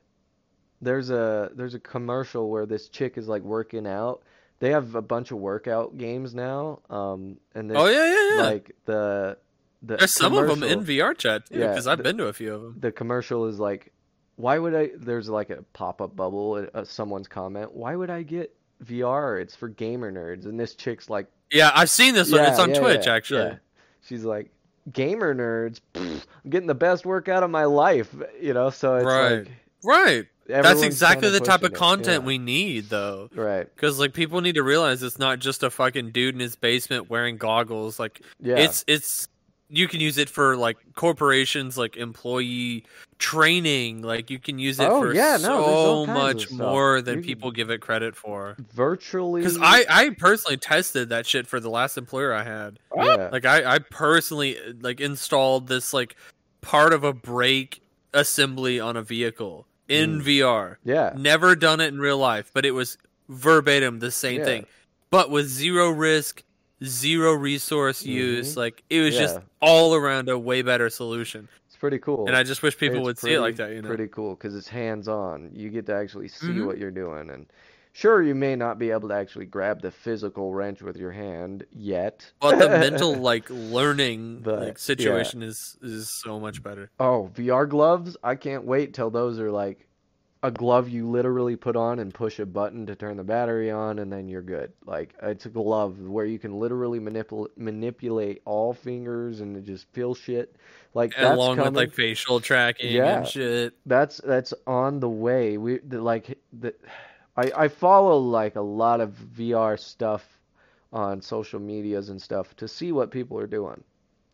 There's 0.82 1.10
a 1.10 1.52
there's 1.56 1.74
a 1.74 1.80
commercial 1.80 2.50
where 2.50 2.66
this 2.66 2.90
chick 2.90 3.18
is 3.18 3.30
like 3.30 3.44
working 3.44 3.88
out. 3.88 4.24
They 4.60 4.72
have 4.72 4.96
a 4.96 5.02
bunch 5.02 5.32
of 5.32 5.38
workout 5.38 5.98
games 5.98 6.34
now. 6.34 6.80
Um 6.90 7.38
and 7.54 7.72
Oh 7.76 7.88
yeah, 7.88 8.06
yeah, 8.06 8.36
yeah. 8.38 8.44
like 8.44 8.76
the 8.86 9.38
the 9.84 9.98
There's 9.98 10.14
some 10.14 10.36
of 10.36 10.48
them 10.48 10.64
in 10.64 10.84
VR 10.84 11.16
chat 11.18 11.46
too, 11.48 11.60
Yeah, 11.60 11.68
because 11.70 11.88
I've 11.88 11.98
the- 12.00 12.04
been 12.04 12.18
to 12.18 12.28
a 12.28 12.34
few 12.34 12.54
of 12.54 12.62
them. 12.62 12.76
the 12.80 12.92
commercial 12.92 13.46
is 13.48 13.60
like 13.60 13.92
why 14.38 14.58
would 14.60 14.76
I 14.76 14.90
there's 14.98 15.30
like 15.30 15.50
a 15.50 15.62
pop-up 15.74 16.16
bubble 16.16 16.68
uh, 16.74 16.84
someone's 16.84 17.28
comment. 17.28 17.74
Why 17.74 17.96
would 17.96 18.10
I 18.10 18.22
get 18.24 18.54
VR? 18.84 19.42
It's 19.42 19.56
for 19.56 19.70
gamer 19.70 20.12
nerds. 20.12 20.46
And 20.46 20.60
this 20.60 20.76
chick's 20.76 21.10
like 21.10 21.28
Yeah, 21.52 21.72
I've 21.74 21.90
seen 21.90 22.14
this 22.14 22.32
one. 22.32 22.42
It's 22.42 22.60
on 22.60 22.72
yeah, 22.72 22.80
Twitch 22.80 23.06
yeah, 23.06 23.14
actually. 23.14 23.44
yeah. 23.44 23.56
She's 24.02 24.24
like, 24.26 24.52
gamer 24.92 25.34
nerds, 25.34 25.80
pfft, 25.94 26.26
I'm 26.44 26.50
getting 26.52 26.68
the 26.68 26.76
best 26.76 27.06
workout 27.06 27.44
of 27.44 27.50
my 27.50 27.64
life, 27.66 28.14
you 28.42 28.54
know. 28.54 28.70
So 28.70 28.96
it's 28.98 29.06
Right. 29.06 29.38
like 29.40 29.48
Right. 29.84 30.26
That's 30.48 30.82
exactly 30.82 31.30
the 31.30 31.40
type 31.40 31.64
of 31.64 31.74
content 31.74 32.22
yeah. 32.24 32.28
we 32.28 32.38
need 32.38 32.90
though. 32.90 33.30
Right. 33.34 33.68
Because 33.74 34.00
like 34.00 34.14
people 34.14 34.42
need 34.42 34.56
to 34.56 34.64
realize 34.64 35.02
it's 35.04 35.20
not 35.20 35.40
just 35.40 35.64
a 35.64 35.70
fucking 35.70 36.12
dude 36.12 36.36
in 36.36 36.40
his 36.40 36.56
basement 36.56 37.10
wearing 37.10 37.38
goggles. 37.38 38.00
Like 38.00 38.22
Yeah. 38.40 38.58
it's 38.58 38.84
it's 38.88 39.28
you 39.70 39.88
can 39.88 40.00
use 40.00 40.20
it 40.20 40.30
for 40.30 40.56
like 40.56 40.78
corporations, 40.94 41.76
like 41.78 41.98
employee 41.98 42.86
training. 43.18 44.04
Like 44.04 44.30
you 44.30 44.38
can 44.38 44.60
use 44.60 44.80
it 44.80 44.88
Oh, 44.88 45.02
for 45.02 45.14
yeah, 45.16 45.38
no, 45.42 45.64
so 45.64 46.06
much 46.06 46.52
more 46.52 47.02
than 47.02 47.18
You 47.18 47.24
people 47.24 47.50
give 47.52 47.72
it 47.72 47.82
credit 47.82 48.16
for. 48.16 48.56
virtually. 48.74 49.42
Because 49.42 49.58
I 49.60 49.84
I 49.90 50.10
personally 50.12 50.58
tested 50.58 51.10
that 51.10 51.26
shit 51.26 51.48
for 51.48 51.60
the 51.60 51.70
last 51.72 51.98
employer 51.98 52.32
I 52.34 52.44
had. 52.44 52.78
yeah. 52.96 53.30
Like 53.32 53.46
I 53.46 53.76
I 53.76 53.80
personally 53.80 54.58
like 54.80 55.02
installed 55.02 55.68
this 55.68 55.92
like 55.94 56.16
part 56.62 56.94
of 56.94 57.04
a 57.04 57.14
brake 57.14 57.82
assembly 58.14 58.80
on 58.80 58.96
a 58.96 59.02
vehicle 59.02 59.66
in 59.88 60.22
Mm. 60.22 60.24
VR. 60.24 60.78
yeah. 60.84 61.14
Never 61.18 61.56
done 61.56 61.80
it 61.82 61.88
in 61.88 62.00
real 62.00 62.18
life, 62.18 62.52
but 62.54 62.66
it 62.66 62.72
was 62.72 62.98
verbatim 63.30 64.00
the 64.00 64.12
same 64.12 64.40
Yeah. 64.40 64.46
thing, 64.46 64.66
but 65.10 65.30
with 65.30 65.48
zero 65.48 65.90
risk, 65.90 66.44
zero 66.84 67.34
resource 67.34 68.06
use. 68.06 68.54
Mhm. 68.54 68.58
Like 68.58 68.84
it 68.90 69.02
was 69.02 69.16
just 69.16 69.40
all 69.62 69.96
around 69.96 70.30
a 70.30 70.38
way 70.38 70.62
better 70.62 70.90
solution. 70.90 71.48
It's 71.68 71.76
pretty 71.78 72.00
cool. 72.00 72.28
And 72.28 72.36
I 72.36 72.44
just 72.44 72.62
wish 72.64 72.78
people 72.78 72.98
It's 73.00 73.06
would 73.06 73.18
see 73.20 73.34
it 73.34 73.40
like 73.42 73.56
that. 73.58 73.72
You 73.72 73.82
know, 73.82 73.88
Pretty 73.88 74.08
cool 74.08 74.36
because 74.36 74.56
it's 74.56 74.68
hands 74.68 75.08
on. 75.08 75.52
You 75.54 75.70
get 75.70 75.86
to 75.88 75.96
actually 75.96 76.28
see 76.28 76.48
Mhm. 76.48 76.66
what 76.66 76.78
you're 76.78 76.92
doing, 76.92 77.30
and 77.30 77.46
sure, 77.96 78.22
you 78.22 78.36
may 78.36 78.56
not 78.58 78.78
be 78.78 78.92
able 78.92 79.08
to 79.10 79.16
actually 79.16 79.46
grab 79.46 79.82
the 79.82 79.90
physical 79.90 80.54
wrench 80.54 80.82
with 80.82 80.98
your 80.98 81.12
hand 81.12 81.66
yet. 81.72 82.30
but 82.42 82.60
the 82.60 82.68
mental 82.70 83.14
like 83.32 83.50
learning 83.50 84.42
But, 84.44 84.60
like 84.60 84.68
yeah. 84.68 84.74
situation 84.78 85.42
is 85.42 85.78
is 85.82 86.10
so 86.24 86.40
much 86.40 86.62
better. 86.62 86.92
Oh, 87.00 87.32
VR 87.34 87.68
gloves! 87.68 88.18
I 88.24 88.36
can't 88.36 88.66
wait 88.66 88.94
till 88.94 89.10
those 89.10 89.40
are 89.40 89.50
like 89.52 89.88
a 90.44 90.52
glove 90.52 90.88
you 90.90 91.10
literally 91.10 91.56
put 91.56 91.76
on 91.76 91.98
and 91.98 92.14
push 92.14 92.38
a 92.38 92.46
button 92.46 92.86
to 92.86 92.96
turn 92.96 93.18
the 93.18 93.24
battery 93.24 93.72
on, 93.72 93.98
and 93.98 94.14
then 94.14 94.28
you're 94.28 94.44
good. 94.44 94.72
Like 94.86 95.16
it's 95.24 95.46
a 95.48 95.50
glove 95.50 95.98
where 96.00 96.26
you 96.26 96.38
can 96.38 96.60
literally 96.60 97.00
manipul- 97.00 97.48
manipulate 97.58 98.42
all 98.46 98.72
fingers 98.74 99.40
and 99.40 99.66
just 99.66 99.88
feel 99.94 100.14
shit. 100.14 100.56
Like 100.94 101.14
that's 101.16 101.32
Along 101.34 101.56
coming. 101.56 101.74
with 101.74 101.78
like 101.78 101.94
facial 101.94 102.40
tracking 102.42 102.92
Yeah. 102.92 103.18
and 103.20 103.28
shit. 103.28 103.74
That's 103.88 104.18
that's 104.18 104.54
on 104.68 105.00
the 105.00 105.10
way. 105.10 105.58
We 105.58 105.80
the, 105.80 106.00
like 106.02 106.38
the 106.54 106.76
I 107.38 107.52
I 107.56 107.68
follow 107.68 108.18
like 108.18 108.56
a 108.56 108.62
lot 108.62 109.02
of 109.02 109.12
VR 109.12 109.78
stuff 109.78 110.40
on 110.92 111.22
social 111.22 111.60
medias 111.60 112.10
and 112.10 112.22
stuff 112.22 112.56
to 112.58 112.68
see 112.68 112.92
what 112.92 113.12
people 113.12 113.38
are 113.40 113.48
doing. 113.48 113.84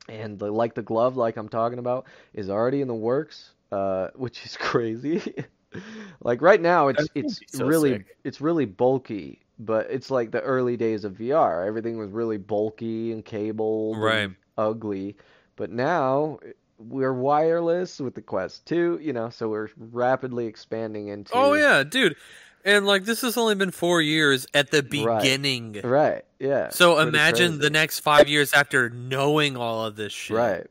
And 0.09 0.37
the, 0.39 0.51
like 0.51 0.73
the 0.75 0.81
glove 0.81 1.17
like 1.17 1.37
I'm 1.37 1.49
talking 1.49 1.79
about 1.79 2.07
is 2.33 2.49
already 2.49 2.81
in 2.81 2.87
the 2.87 2.95
works, 2.95 3.53
uh 3.71 4.09
which 4.15 4.45
is 4.45 4.57
crazy. 4.57 5.33
like 6.21 6.41
right 6.41 6.61
now 6.61 6.87
it's 6.89 7.09
it's 7.15 7.41
so 7.47 7.69
really 7.69 7.99
sick. 7.99 8.17
it's 8.23 8.41
really 8.41 8.65
bulky, 8.65 9.41
but 9.59 9.89
it's 9.89 10.09
like 10.11 10.31
the 10.31 10.41
early 10.41 10.77
days 10.77 11.03
of 11.05 11.13
VR. 11.13 11.65
Everything 11.65 11.97
was 11.97 12.11
really 12.11 12.37
bulky 12.37 13.11
and 13.11 13.23
cabled 13.25 14.03
and 14.03 14.25
Right. 14.25 14.31
ugly. 14.57 15.15
But 15.55 15.71
now 15.71 16.39
we're 16.77 17.13
wireless 17.13 17.99
with 17.99 18.15
the 18.15 18.21
Quest 18.21 18.65
2, 18.67 18.99
you 19.01 19.13
know, 19.13 19.29
so 19.29 19.49
we're 19.49 19.69
rapidly 19.77 20.45
expanding 20.47 21.07
into 21.09 21.39
Oh 21.39 21.53
yeah, 21.53 21.83
dude. 21.83 22.15
And 22.63 22.85
like 22.85 23.05
this 23.05 23.21
has 23.21 23.37
only 23.37 23.55
been 23.55 23.71
four 23.71 24.01
years 24.01 24.45
at 24.53 24.71
the 24.71 24.83
beginning. 24.83 25.79
Right. 25.83 26.23
Yeah. 26.39 26.69
So 26.69 26.95
pretty 26.95 27.09
imagine 27.09 27.59
the 27.59 27.69
next 27.69 27.99
five 27.99 28.27
years 28.29 28.53
after 28.53 28.89
knowing 28.89 29.57
all 29.57 29.85
of 29.85 29.95
this 29.95 30.13
shit. 30.13 30.37
Right. 30.37 30.67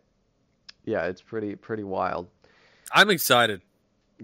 Yeah, 0.84 1.06
it's 1.06 1.22
pretty 1.22 1.56
pretty 1.56 1.84
wild. 1.84 2.28
I'm 2.92 3.10
excited. 3.10 3.60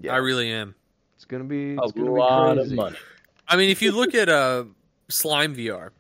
Yeah. 0.01 0.13
I 0.15 0.17
really 0.19 0.51
am. 0.51 0.75
it's 1.15 1.25
going 1.25 1.43
to 1.43 1.49
be 1.49 1.73
A 1.73 1.77
going 1.77 1.93
to 1.93 2.13
lot 2.13 2.55
be 2.55 2.61
of 2.63 2.73
money. 2.73 2.97
I 3.49 3.57
mean, 3.57 3.71
if 3.71 3.81
you 3.81 3.93
look 3.93 4.15
at 4.15 4.29
uh, 4.29 4.65
SlimeVR, 5.09 5.91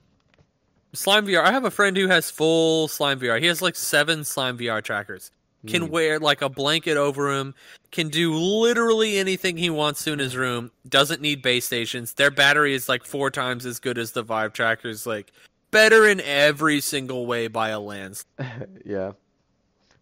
Slime 0.92 1.26
VR, 1.26 1.42
I 1.42 1.52
have 1.52 1.64
a 1.64 1.70
friend 1.70 1.96
who 1.96 2.08
has 2.08 2.30
full 2.30 2.88
SlimeVR. 2.88 3.40
He 3.40 3.46
has 3.46 3.60
like 3.62 3.76
seven 3.76 4.20
SlimeVR 4.20 4.82
trackers. 4.82 5.30
Can 5.66 5.82
Hmm. 5.82 5.90
wear 5.90 6.18
like 6.18 6.42
a 6.42 6.48
blanket 6.48 6.96
over 6.96 7.32
him. 7.32 7.54
Can 7.92 8.08
do 8.08 8.34
literally 8.34 9.18
anything 9.18 9.56
he 9.56 9.70
wants 9.70 10.04
to 10.04 10.12
in 10.12 10.18
his 10.18 10.36
room. 10.36 10.70
Doesn't 10.88 11.20
need 11.20 11.42
base 11.42 11.64
stations. 11.66 12.12
Their 12.14 12.30
battery 12.30 12.74
is 12.74 12.88
like 12.88 13.04
four 13.04 13.30
times 13.30 13.64
as 13.66 13.78
good 13.78 13.98
as 13.98 14.12
the 14.12 14.22
Vive 14.22 14.52
trackers. 14.52 15.06
Like 15.06 15.32
better 15.70 16.08
in 16.08 16.20
every 16.20 16.80
single 16.80 17.26
way 17.26 17.48
by 17.48 17.70
a 17.70 17.80
lens. 17.80 18.24
yeah. 18.84 19.12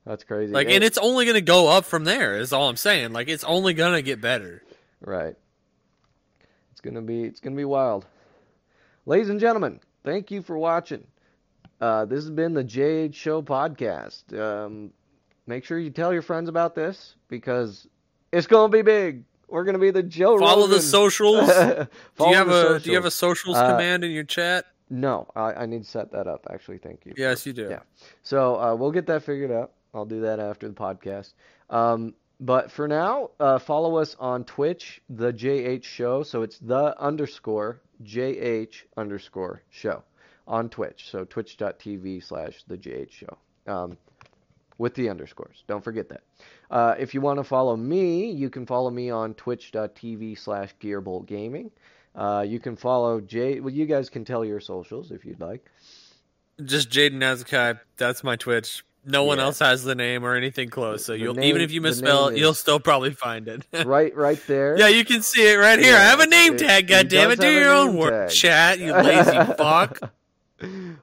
That's 0.06 0.22
crazy. 0.24 0.52
Like, 0.52 0.68
and 0.68 0.84
it's 0.84 0.98
only 0.98 1.24
gonna 1.24 1.40
go 1.40 1.68
up 1.68 1.84
from 1.86 2.04
there. 2.04 2.36
Is 2.36 2.52
all 2.52 2.68
I'm 2.68 2.76
saying. 2.76 3.12
Like, 3.14 3.28
it's 3.28 3.44
only 3.44 3.72
gonna 3.72 4.02
get 4.02 4.20
better. 4.20 4.62
Right. 5.00 5.34
It's 6.72 6.80
gonna 6.82 7.00
be 7.02 7.24
it's 7.24 7.40
gonna 7.40 7.56
be 7.56 7.64
wild. 7.64 8.04
Ladies 9.06 9.28
and 9.30 9.40
gentlemen, 9.40 9.80
thank 10.04 10.30
you 10.30 10.42
for 10.42 10.58
watching. 10.58 11.06
Uh, 11.80 12.04
this 12.04 12.22
has 12.24 12.30
been 12.30 12.54
the 12.54 12.64
JH 12.64 13.14
Show 13.14 13.42
podcast. 13.42 14.38
Um, 14.38 14.92
make 15.46 15.64
sure 15.64 15.78
you 15.78 15.90
tell 15.90 16.12
your 16.12 16.22
friends 16.22 16.48
about 16.48 16.74
this 16.74 17.14
because 17.28 17.86
it's 18.32 18.46
gonna 18.46 18.70
be 18.70 18.82
big. 18.82 19.24
We're 19.48 19.64
gonna 19.64 19.78
be 19.78 19.90
the 19.90 20.02
Joe. 20.02 20.38
Follow 20.38 20.62
Rogan. 20.62 20.76
the 20.76 20.82
socials. 20.82 21.46
do 22.18 22.28
you 22.28 22.34
have 22.34 22.48
a 22.50 22.80
Do 22.80 22.90
you 22.90 22.96
have 22.96 23.04
a 23.04 23.10
socials. 23.10 23.56
socials 23.56 23.56
Uh, 23.58 23.72
command 23.72 24.04
in 24.04 24.10
your 24.10 24.24
chat? 24.24 24.66
No, 24.90 25.26
I, 25.34 25.52
I 25.52 25.66
need 25.66 25.84
to 25.84 25.88
set 25.88 26.12
that 26.12 26.26
up. 26.26 26.46
Actually, 26.50 26.78
thank 26.78 27.06
you. 27.06 27.14
Yes, 27.16 27.46
you 27.46 27.52
do. 27.52 27.68
yeah. 27.70 27.80
So 28.22 28.60
uh, 28.60 28.74
we'll 28.74 28.90
get 28.92 29.06
that 29.06 29.22
figured 29.22 29.50
out. 29.50 29.72
I'll 29.94 30.04
do 30.04 30.20
that 30.22 30.40
after 30.40 30.68
the 30.68 30.74
podcast. 30.74 31.32
Um, 31.70 32.14
but 32.40 32.70
for 32.70 32.86
now, 32.88 33.30
uh, 33.40 33.58
follow 33.58 33.96
us 33.96 34.16
on 34.18 34.44
Twitch, 34.44 35.00
the 35.08 35.32
JH 35.32 35.84
Show. 35.84 36.22
So 36.22 36.42
it's 36.42 36.58
the 36.58 36.94
underscore 37.00 37.80
JH 38.02 38.74
underscore 38.96 39.62
show 39.70 40.02
on 40.46 40.68
Twitch. 40.68 41.08
So 41.10 41.24
twitch.tv 41.24 42.22
slash 42.24 42.62
the 42.66 42.76
JH 42.76 43.10
Show. 43.12 43.38
Um, 43.66 43.96
with 44.78 44.94
the 44.94 45.08
underscores. 45.08 45.64
Don't 45.66 45.82
forget 45.84 46.08
that. 46.08 46.22
Uh, 46.70 46.94
if 46.98 47.14
you 47.14 47.20
want 47.20 47.38
to 47.38 47.44
follow 47.44 47.76
me, 47.76 48.30
you 48.30 48.50
can 48.50 48.66
follow 48.66 48.90
me 48.90 49.10
on 49.10 49.34
twitch.tv 49.34 50.38
slash 50.38 50.74
Gearbolt 50.80 51.26
Gaming. 51.26 51.70
Uh, 52.14 52.44
you 52.46 52.58
can 52.60 52.76
follow 52.76 53.20
Jay. 53.20 53.60
Well, 53.60 53.72
you 53.74 53.86
guys 53.86 54.08
can 54.08 54.24
tell 54.24 54.44
your 54.44 54.60
socials 54.60 55.10
if 55.10 55.24
you'd 55.24 55.40
like. 55.40 55.70
Just 56.64 56.90
Jaden 56.90 57.18
Azakai. 57.18 57.80
That's 57.96 58.22
my 58.22 58.36
Twitch. 58.36 58.84
No 59.06 59.24
one 59.24 59.38
else 59.38 59.58
has 59.58 59.84
the 59.84 59.94
name 59.94 60.24
or 60.24 60.34
anything 60.34 60.70
close, 60.70 61.04
so 61.04 61.12
you'll 61.12 61.34
name- 61.34 61.44
even 61.44 61.60
if 61.60 61.70
you 61.70 61.82
misspell 61.82 62.32
you'll 62.32 62.54
still 62.54 62.80
probably 62.80 63.10
find 63.10 63.48
it. 63.48 63.66
Right, 63.84 64.16
right 64.16 64.40
there. 64.46 64.78
yeah, 64.78 64.88
you 64.88 65.04
can 65.04 65.20
see 65.20 65.46
it 65.52 65.56
right 65.56 65.78
here. 65.78 65.94
I 65.94 66.00
have 66.04 66.20
a 66.20 66.26
name 66.26 66.54
it- 66.54 66.60
tag. 66.60 66.86
God 66.88 67.08
damn 67.08 67.30
it! 67.30 67.38
Do 67.38 67.50
your 67.52 67.74
own 67.74 67.96
work, 67.98 68.30
chat. 68.30 68.78
You 68.78 68.92
lazy 68.96 69.30
fuck. 69.58 70.10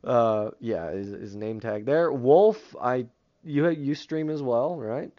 Uh, 0.03 0.49
yeah, 0.59 0.91
his, 0.91 1.09
his 1.09 1.35
name 1.35 1.59
tag 1.59 1.85
there. 1.85 2.11
Wolf, 2.11 2.75
I 2.81 3.05
you 3.43 3.69
you 3.69 3.95
stream 3.95 4.29
as 4.29 4.41
well, 4.41 4.75
right? 4.77 5.11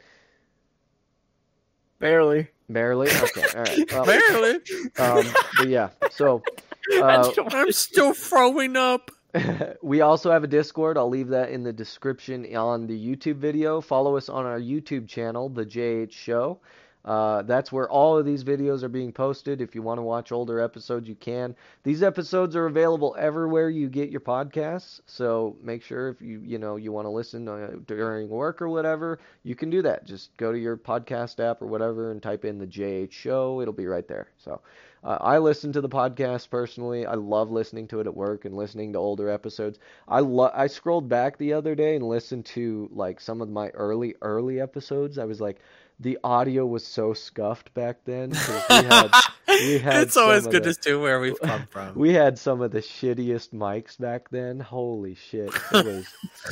Barely. 1.99 2.49
Barely. 2.69 3.09
Okay. 3.09 3.45
All 3.55 3.63
right. 3.63 3.93
Well, 3.93 4.05
Barely. 4.05 4.55
um, 4.99 5.25
but 5.59 5.69
yeah. 5.69 5.91
So. 6.11 6.43
Uh, 7.01 7.33
I'm 7.53 7.71
still 7.71 8.13
throwing 8.13 8.77
up. 8.77 9.13
we 9.83 10.01
also 10.01 10.31
have 10.31 10.45
a 10.45 10.47
Discord. 10.47 10.99
I'll 10.99 11.09
leave 11.09 11.29
that 11.29 11.51
in 11.51 11.63
the 11.63 11.73
description 11.73 12.45
on 12.57 12.87
the 12.87 12.99
YouTube 12.99 13.37
video. 13.37 13.81
Follow 13.81 14.17
us 14.17 14.29
on 14.29 14.45
our 14.45 14.61
YouTube 14.61 15.09
channel, 15.09 15.49
The 15.49 15.65
JH 15.65 16.13
Show. 16.13 16.61
Uh, 17.05 17.43
that's 17.43 17.73
where 17.73 17.89
all 17.91 18.17
of 18.17 18.25
these 18.25 18.45
videos 18.45 18.83
are 18.83 18.89
being 18.89 19.13
posted. 19.13 19.61
If 19.61 19.75
you 19.75 19.83
want 19.83 19.99
to 19.99 20.03
watch 20.03 20.31
older 20.31 20.61
episodes, 20.61 21.09
you 21.09 21.15
can. 21.17 21.57
These 21.83 22.03
episodes 22.03 22.55
are 22.55 22.67
available 22.67 23.17
everywhere 23.19 23.71
you 23.71 23.89
get 23.89 24.11
your 24.11 24.21
podcasts. 24.21 25.01
So 25.07 25.57
make 25.63 25.83
sure 25.83 26.09
if 26.09 26.23
you 26.23 26.41
you 26.45 26.59
know 26.59 26.77
you 26.77 26.93
want 26.93 27.07
to 27.07 27.11
listen 27.11 27.49
uh, 27.49 27.73
during 27.87 28.29
work 28.29 28.63
or 28.63 28.69
whatever, 28.69 29.19
you 29.43 29.55
can 29.55 29.71
do 29.71 29.83
that. 29.83 30.05
Just 30.05 30.37
go 30.37 30.53
to 30.53 30.59
your 30.59 30.77
podcast 30.77 31.41
app 31.41 31.61
or 31.61 31.67
whatever 31.67 32.11
and 32.13 32.23
type 32.23 32.45
in 32.45 32.59
the 32.59 32.67
JH 32.67 33.13
Show. 33.13 33.61
It'll 33.61 33.75
be 33.75 33.87
right 33.87 34.07
there. 34.07 34.29
So. 34.39 34.61
Uh, 35.05 35.19
I 35.21 35.39
listen 35.39 35.73
to 35.73 35.81
the 35.81 35.89
podcast 35.89 36.49
personally. 36.49 37.07
I 37.07 37.15
love 37.15 37.51
listening 37.51 37.89
to 37.89 37.99
it 37.99 38.07
at 38.07 38.15
work 38.15 38.45
and 38.45 38.55
listening 38.57 38.93
to 38.93 39.01
older 39.01 39.29
episodes. 39.29 39.81
I 40.07 40.21
lo- 40.21 40.53
I 40.55 40.69
scrolled 40.69 41.09
back 41.09 41.37
the 41.37 41.55
other 41.55 41.75
day 41.75 41.97
and 41.97 42.07
listened 42.07 42.47
to 42.47 42.89
like 42.93 43.21
some 43.21 43.41
of 43.41 43.49
my 43.49 43.71
early 43.71 44.15
early 44.23 44.61
episodes. 44.61 45.19
I 45.19 45.25
was 45.25 45.41
like, 45.41 45.59
the 46.03 46.19
audio 46.25 46.67
was 46.67 46.85
so 46.87 47.13
scuffed 47.15 47.73
back 47.75 47.99
then. 48.05 48.31
We 48.31 48.37
had, 48.75 49.11
we 49.49 49.79
had 49.79 50.03
it's 50.03 50.17
always 50.17 50.47
good 50.47 50.65
the- 50.65 50.75
to 50.75 50.83
see 50.83 50.95
where 50.95 51.21
we've 51.21 51.41
come 51.41 51.67
from. 51.71 51.95
we 51.95 52.13
had 52.13 52.39
some 52.39 52.61
of 52.61 52.71
the 52.73 52.81
shittiest 52.81 53.51
mics 53.55 53.99
back 53.99 54.29
then. 54.31 54.61
Holy 54.61 55.15
shit! 55.15 55.51
It 55.73 55.73
was 55.87 56.07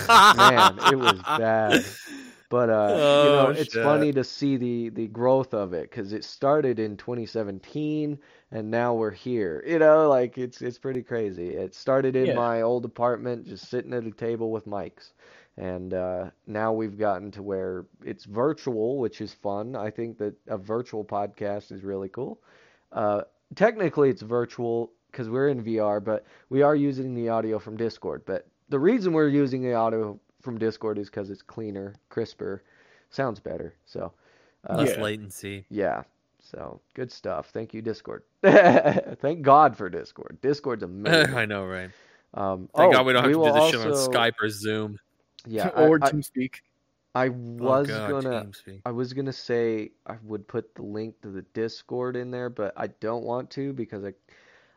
man, 0.09 0.79
it 0.93 0.97
was 0.99 1.21
bad. 1.23 1.85
But 2.49 2.69
uh, 2.69 2.73
you 2.93 2.99
know, 3.31 3.47
Oh, 3.49 3.55
it's 3.57 3.73
shit. 3.75 3.85
funny 3.85 4.13
to 4.13 4.25
see 4.25 4.57
the 4.57 4.89
the 4.89 5.07
growth 5.07 5.55
of 5.55 5.73
it 5.73 5.89
because 5.91 6.13
it 6.13 6.25
started 6.25 6.79
in 6.81 6.97
2017 6.97 8.19
and 8.53 8.71
now 8.73 8.95
we're 8.95 9.13
here. 9.13 9.63
You 9.67 9.79
know, 9.79 10.09
like 10.09 10.37
it's 10.37 10.61
it's 10.61 10.79
pretty 10.79 11.03
crazy. 11.03 11.51
It 11.51 11.75
started 11.77 12.17
in 12.17 12.27
Yeah. 12.27 12.35
my 12.35 12.63
old 12.63 12.85
apartment, 12.85 13.47
just 13.47 13.69
sitting 13.71 13.93
at 13.95 14.05
a 14.05 14.11
table 14.11 14.51
with 14.51 14.67
mics, 14.67 15.13
and 15.61 15.93
uh, 15.93 16.31
now 16.47 16.73
we've 16.73 16.99
gotten 16.99 17.31
to 17.33 17.43
where 17.43 17.85
it's 18.03 18.25
virtual, 18.25 18.97
which 18.99 19.21
is 19.21 19.35
fun. 19.35 19.77
I 19.77 19.91
think 19.91 20.17
that 20.17 20.35
a 20.49 20.57
virtual 20.57 21.05
podcast 21.05 21.71
is 21.71 21.85
really 21.85 22.09
cool. 22.09 22.41
Uh, 22.93 23.23
technically, 23.55 24.09
it's 24.09 24.23
virtual 24.23 24.91
because 25.11 25.29
we're 25.29 25.49
in 25.49 25.63
VR, 25.63 26.03
but 26.03 26.25
we 26.49 26.63
are 26.63 26.75
using 26.75 27.15
the 27.15 27.29
audio 27.29 27.59
from 27.59 27.77
Discord. 27.77 28.23
But 28.25 28.47
the 28.71 28.79
reason 28.79 29.13
we're 29.13 29.29
using 29.29 29.61
the 29.63 29.75
audio 29.75 30.19
from 30.41 30.57
Discord 30.57 30.97
is 30.99 31.11
because 31.11 31.29
it's 31.29 31.43
cleaner, 31.43 31.95
crisper, 32.09 32.63
sounds 33.11 33.39
better. 33.39 33.75
So, 33.85 34.13
uh, 34.69 34.77
Less 34.77 34.97
Yeah. 34.97 35.03
latency. 35.03 35.67
yeah. 35.69 36.05
So 36.43 36.81
good 36.95 37.13
stuff. 37.13 37.51
Thank 37.51 37.75
you, 37.75 37.83
Discord. 37.83 38.23
Thank 38.43 39.43
God 39.43 39.77
for 39.77 39.91
Discord. 39.91 40.39
Discord's 40.41 40.83
amazing. 40.85 41.35
I 41.35 41.45
know, 41.45 41.67
right? 41.67 41.91
Um, 42.33 42.71
Thank 42.75 42.95
oh, 42.95 42.97
God 42.97 43.07
we 43.07 43.13
don't 43.13 43.25
have 43.25 43.33
to 43.33 43.39
will 43.39 43.53
do 43.53 43.61
this 43.61 43.71
shit 43.71 43.81
on 43.81 43.93
Skype 43.93 44.33
or 44.41 44.49
Zoom. 44.49 44.99
Yeah, 45.47 45.69
or 45.77 45.99
I, 46.03 46.07
I, 46.07 46.11
TeamSpeak. 46.11 46.55
I 47.15 47.27
Oh, 47.29 47.31
was 47.31 47.89
God, 47.89 48.09
gonna. 48.11 48.45
TeamSpeak. 48.45 48.83
I 48.85 48.91
was 48.93 49.13
gonna 49.13 49.33
say 49.33 49.91
I 50.07 50.17
would 50.23 50.47
put 50.47 50.75
the 50.75 50.83
link 50.83 51.21
to 51.23 51.29
the 51.31 51.43
Discord 51.55 52.17
in 52.17 52.31
there, 52.31 52.49
but 52.51 52.73
I 52.77 52.87
don't 52.89 53.25
want 53.25 53.51
to 53.53 53.73
because 53.73 54.05
I, 54.05 54.13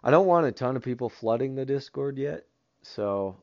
I 0.03 0.11
don't 0.11 0.25
want 0.27 0.47
a 0.47 0.51
ton 0.51 0.75
of 0.75 0.83
people 0.83 1.09
flooding 1.09 1.55
the 1.55 1.65
Discord 1.65 2.17
yet. 2.17 2.45
So, 2.81 3.37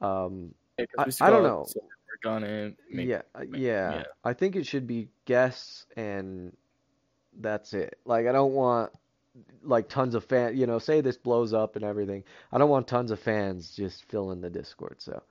um, 0.00 0.54
Yeah, 0.78 0.86
'cause 0.96 1.20
I- 1.20 1.26
I 1.26 1.30
don't 1.30 1.42
know. 1.42 1.66
work 1.76 2.26
on 2.26 2.44
it. 2.44 2.76
Make- 2.90 3.08
yeah, 3.08 3.22
uh, 3.34 3.40
make- 3.40 3.60
yeah, 3.60 3.94
yeah. 3.94 4.04
I 4.24 4.32
think 4.32 4.56
it 4.56 4.64
should 4.66 4.86
be 4.86 5.08
guests 5.24 5.86
and 5.96 6.56
that's 7.40 7.74
it. 7.74 7.98
Like 8.04 8.26
I 8.26 8.32
don't 8.32 8.54
want 8.54 8.92
like 9.62 9.88
tons 9.88 10.14
of 10.14 10.24
fan. 10.24 10.56
You 10.56 10.66
know, 10.66 10.78
say 10.78 11.00
this 11.00 11.16
blows 11.16 11.52
up 11.52 11.76
and 11.76 11.84
everything. 11.84 12.24
I 12.52 12.58
don't 12.58 12.70
want 12.70 12.86
tons 12.88 13.10
of 13.10 13.18
fans 13.20 13.74
just 13.74 14.04
filling 14.04 14.40
the 14.40 14.50
Discord. 14.50 15.00
So, 15.02 15.22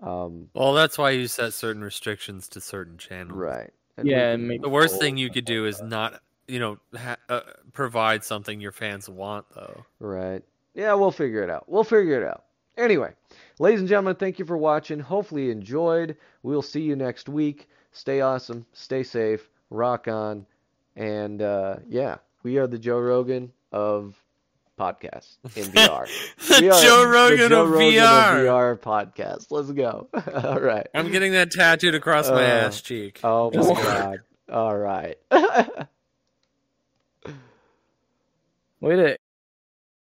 um, 0.00 0.48
Well, 0.54 0.72
that's 0.74 0.98
why 0.98 1.10
you 1.10 1.26
set 1.26 1.52
certain 1.54 1.82
restrictions 1.82 2.48
to 2.48 2.60
certain 2.60 2.98
channels. 2.98 3.38
right. 3.38 3.70
And 3.96 4.08
Yeah, 4.08 4.32
can- 4.32 4.50
and 4.50 4.62
The 4.64 4.68
worst 4.68 4.98
thing 4.98 5.16
you 5.16 5.30
could 5.30 5.44
do 5.44 5.66
is 5.66 5.78
that. 5.78 5.86
not, 5.88 6.22
you 6.48 6.58
know, 6.58 6.78
ha- 6.96 7.16
uh, 7.28 7.40
provide 7.72 8.24
something 8.24 8.60
your 8.60 8.72
fans 8.72 9.08
want, 9.08 9.46
though. 9.54 9.84
Right. 10.00 10.42
Yeah, 10.74 10.94
we'll 10.94 11.10
figure 11.10 11.42
it 11.42 11.50
out. 11.50 11.68
We'll 11.68 11.84
figure 11.84 12.20
it 12.22 12.26
out. 12.26 12.44
Anyway, 12.78 13.12
ladies 13.58 13.80
and 13.80 13.88
gentlemen, 13.88 14.16
thank 14.16 14.38
you 14.38 14.46
for 14.46 14.56
watching. 14.56 14.98
Hopefully 14.98 15.44
you 15.46 15.52
enjoyed. 15.52 16.16
We'll 16.42 16.62
see 16.62 16.80
you 16.80 16.96
next 16.96 17.28
week. 17.28 17.68
Stay 17.92 18.22
awesome. 18.22 18.64
Stay 18.72 19.02
safe. 19.02 19.50
Rock 19.68 20.08
on. 20.08 20.46
And 20.96 21.42
uh, 21.42 21.76
yeah, 21.86 22.16
we 22.42 22.56
are 22.58 22.66
the 22.66 22.78
Joe 22.78 22.98
Rogan 22.98 23.52
of 23.72 24.21
podcasts 24.78 25.36
in 25.56 25.64
VR. 25.72 26.06
the 26.48 26.58
We 26.60 26.70
are 26.70 26.82
Joe 26.82 27.02
the 27.02 27.08
Rogan, 27.08 27.48
Joe 27.50 27.62
of, 27.64 27.70
Rogan 27.70 27.92
VR. 27.92 28.40
of 28.40 28.78
VR 28.78 28.80
podcast. 28.80 29.46
Let's 29.50 29.70
go. 29.70 30.08
All 30.44 30.60
right. 30.60 30.86
I'm 30.94 31.10
getting 31.12 31.32
that 31.32 31.50
tattooed 31.50 31.94
across 31.94 32.28
my 32.30 32.44
Uh, 32.44 32.66
ass 32.66 32.80
cheek. 32.80 33.20
Oh 33.22 33.50
my 33.52 33.74
god. 33.82 34.18
All 34.50 34.76
right. 34.76 35.16
Way 38.80 38.96
to 38.96 39.16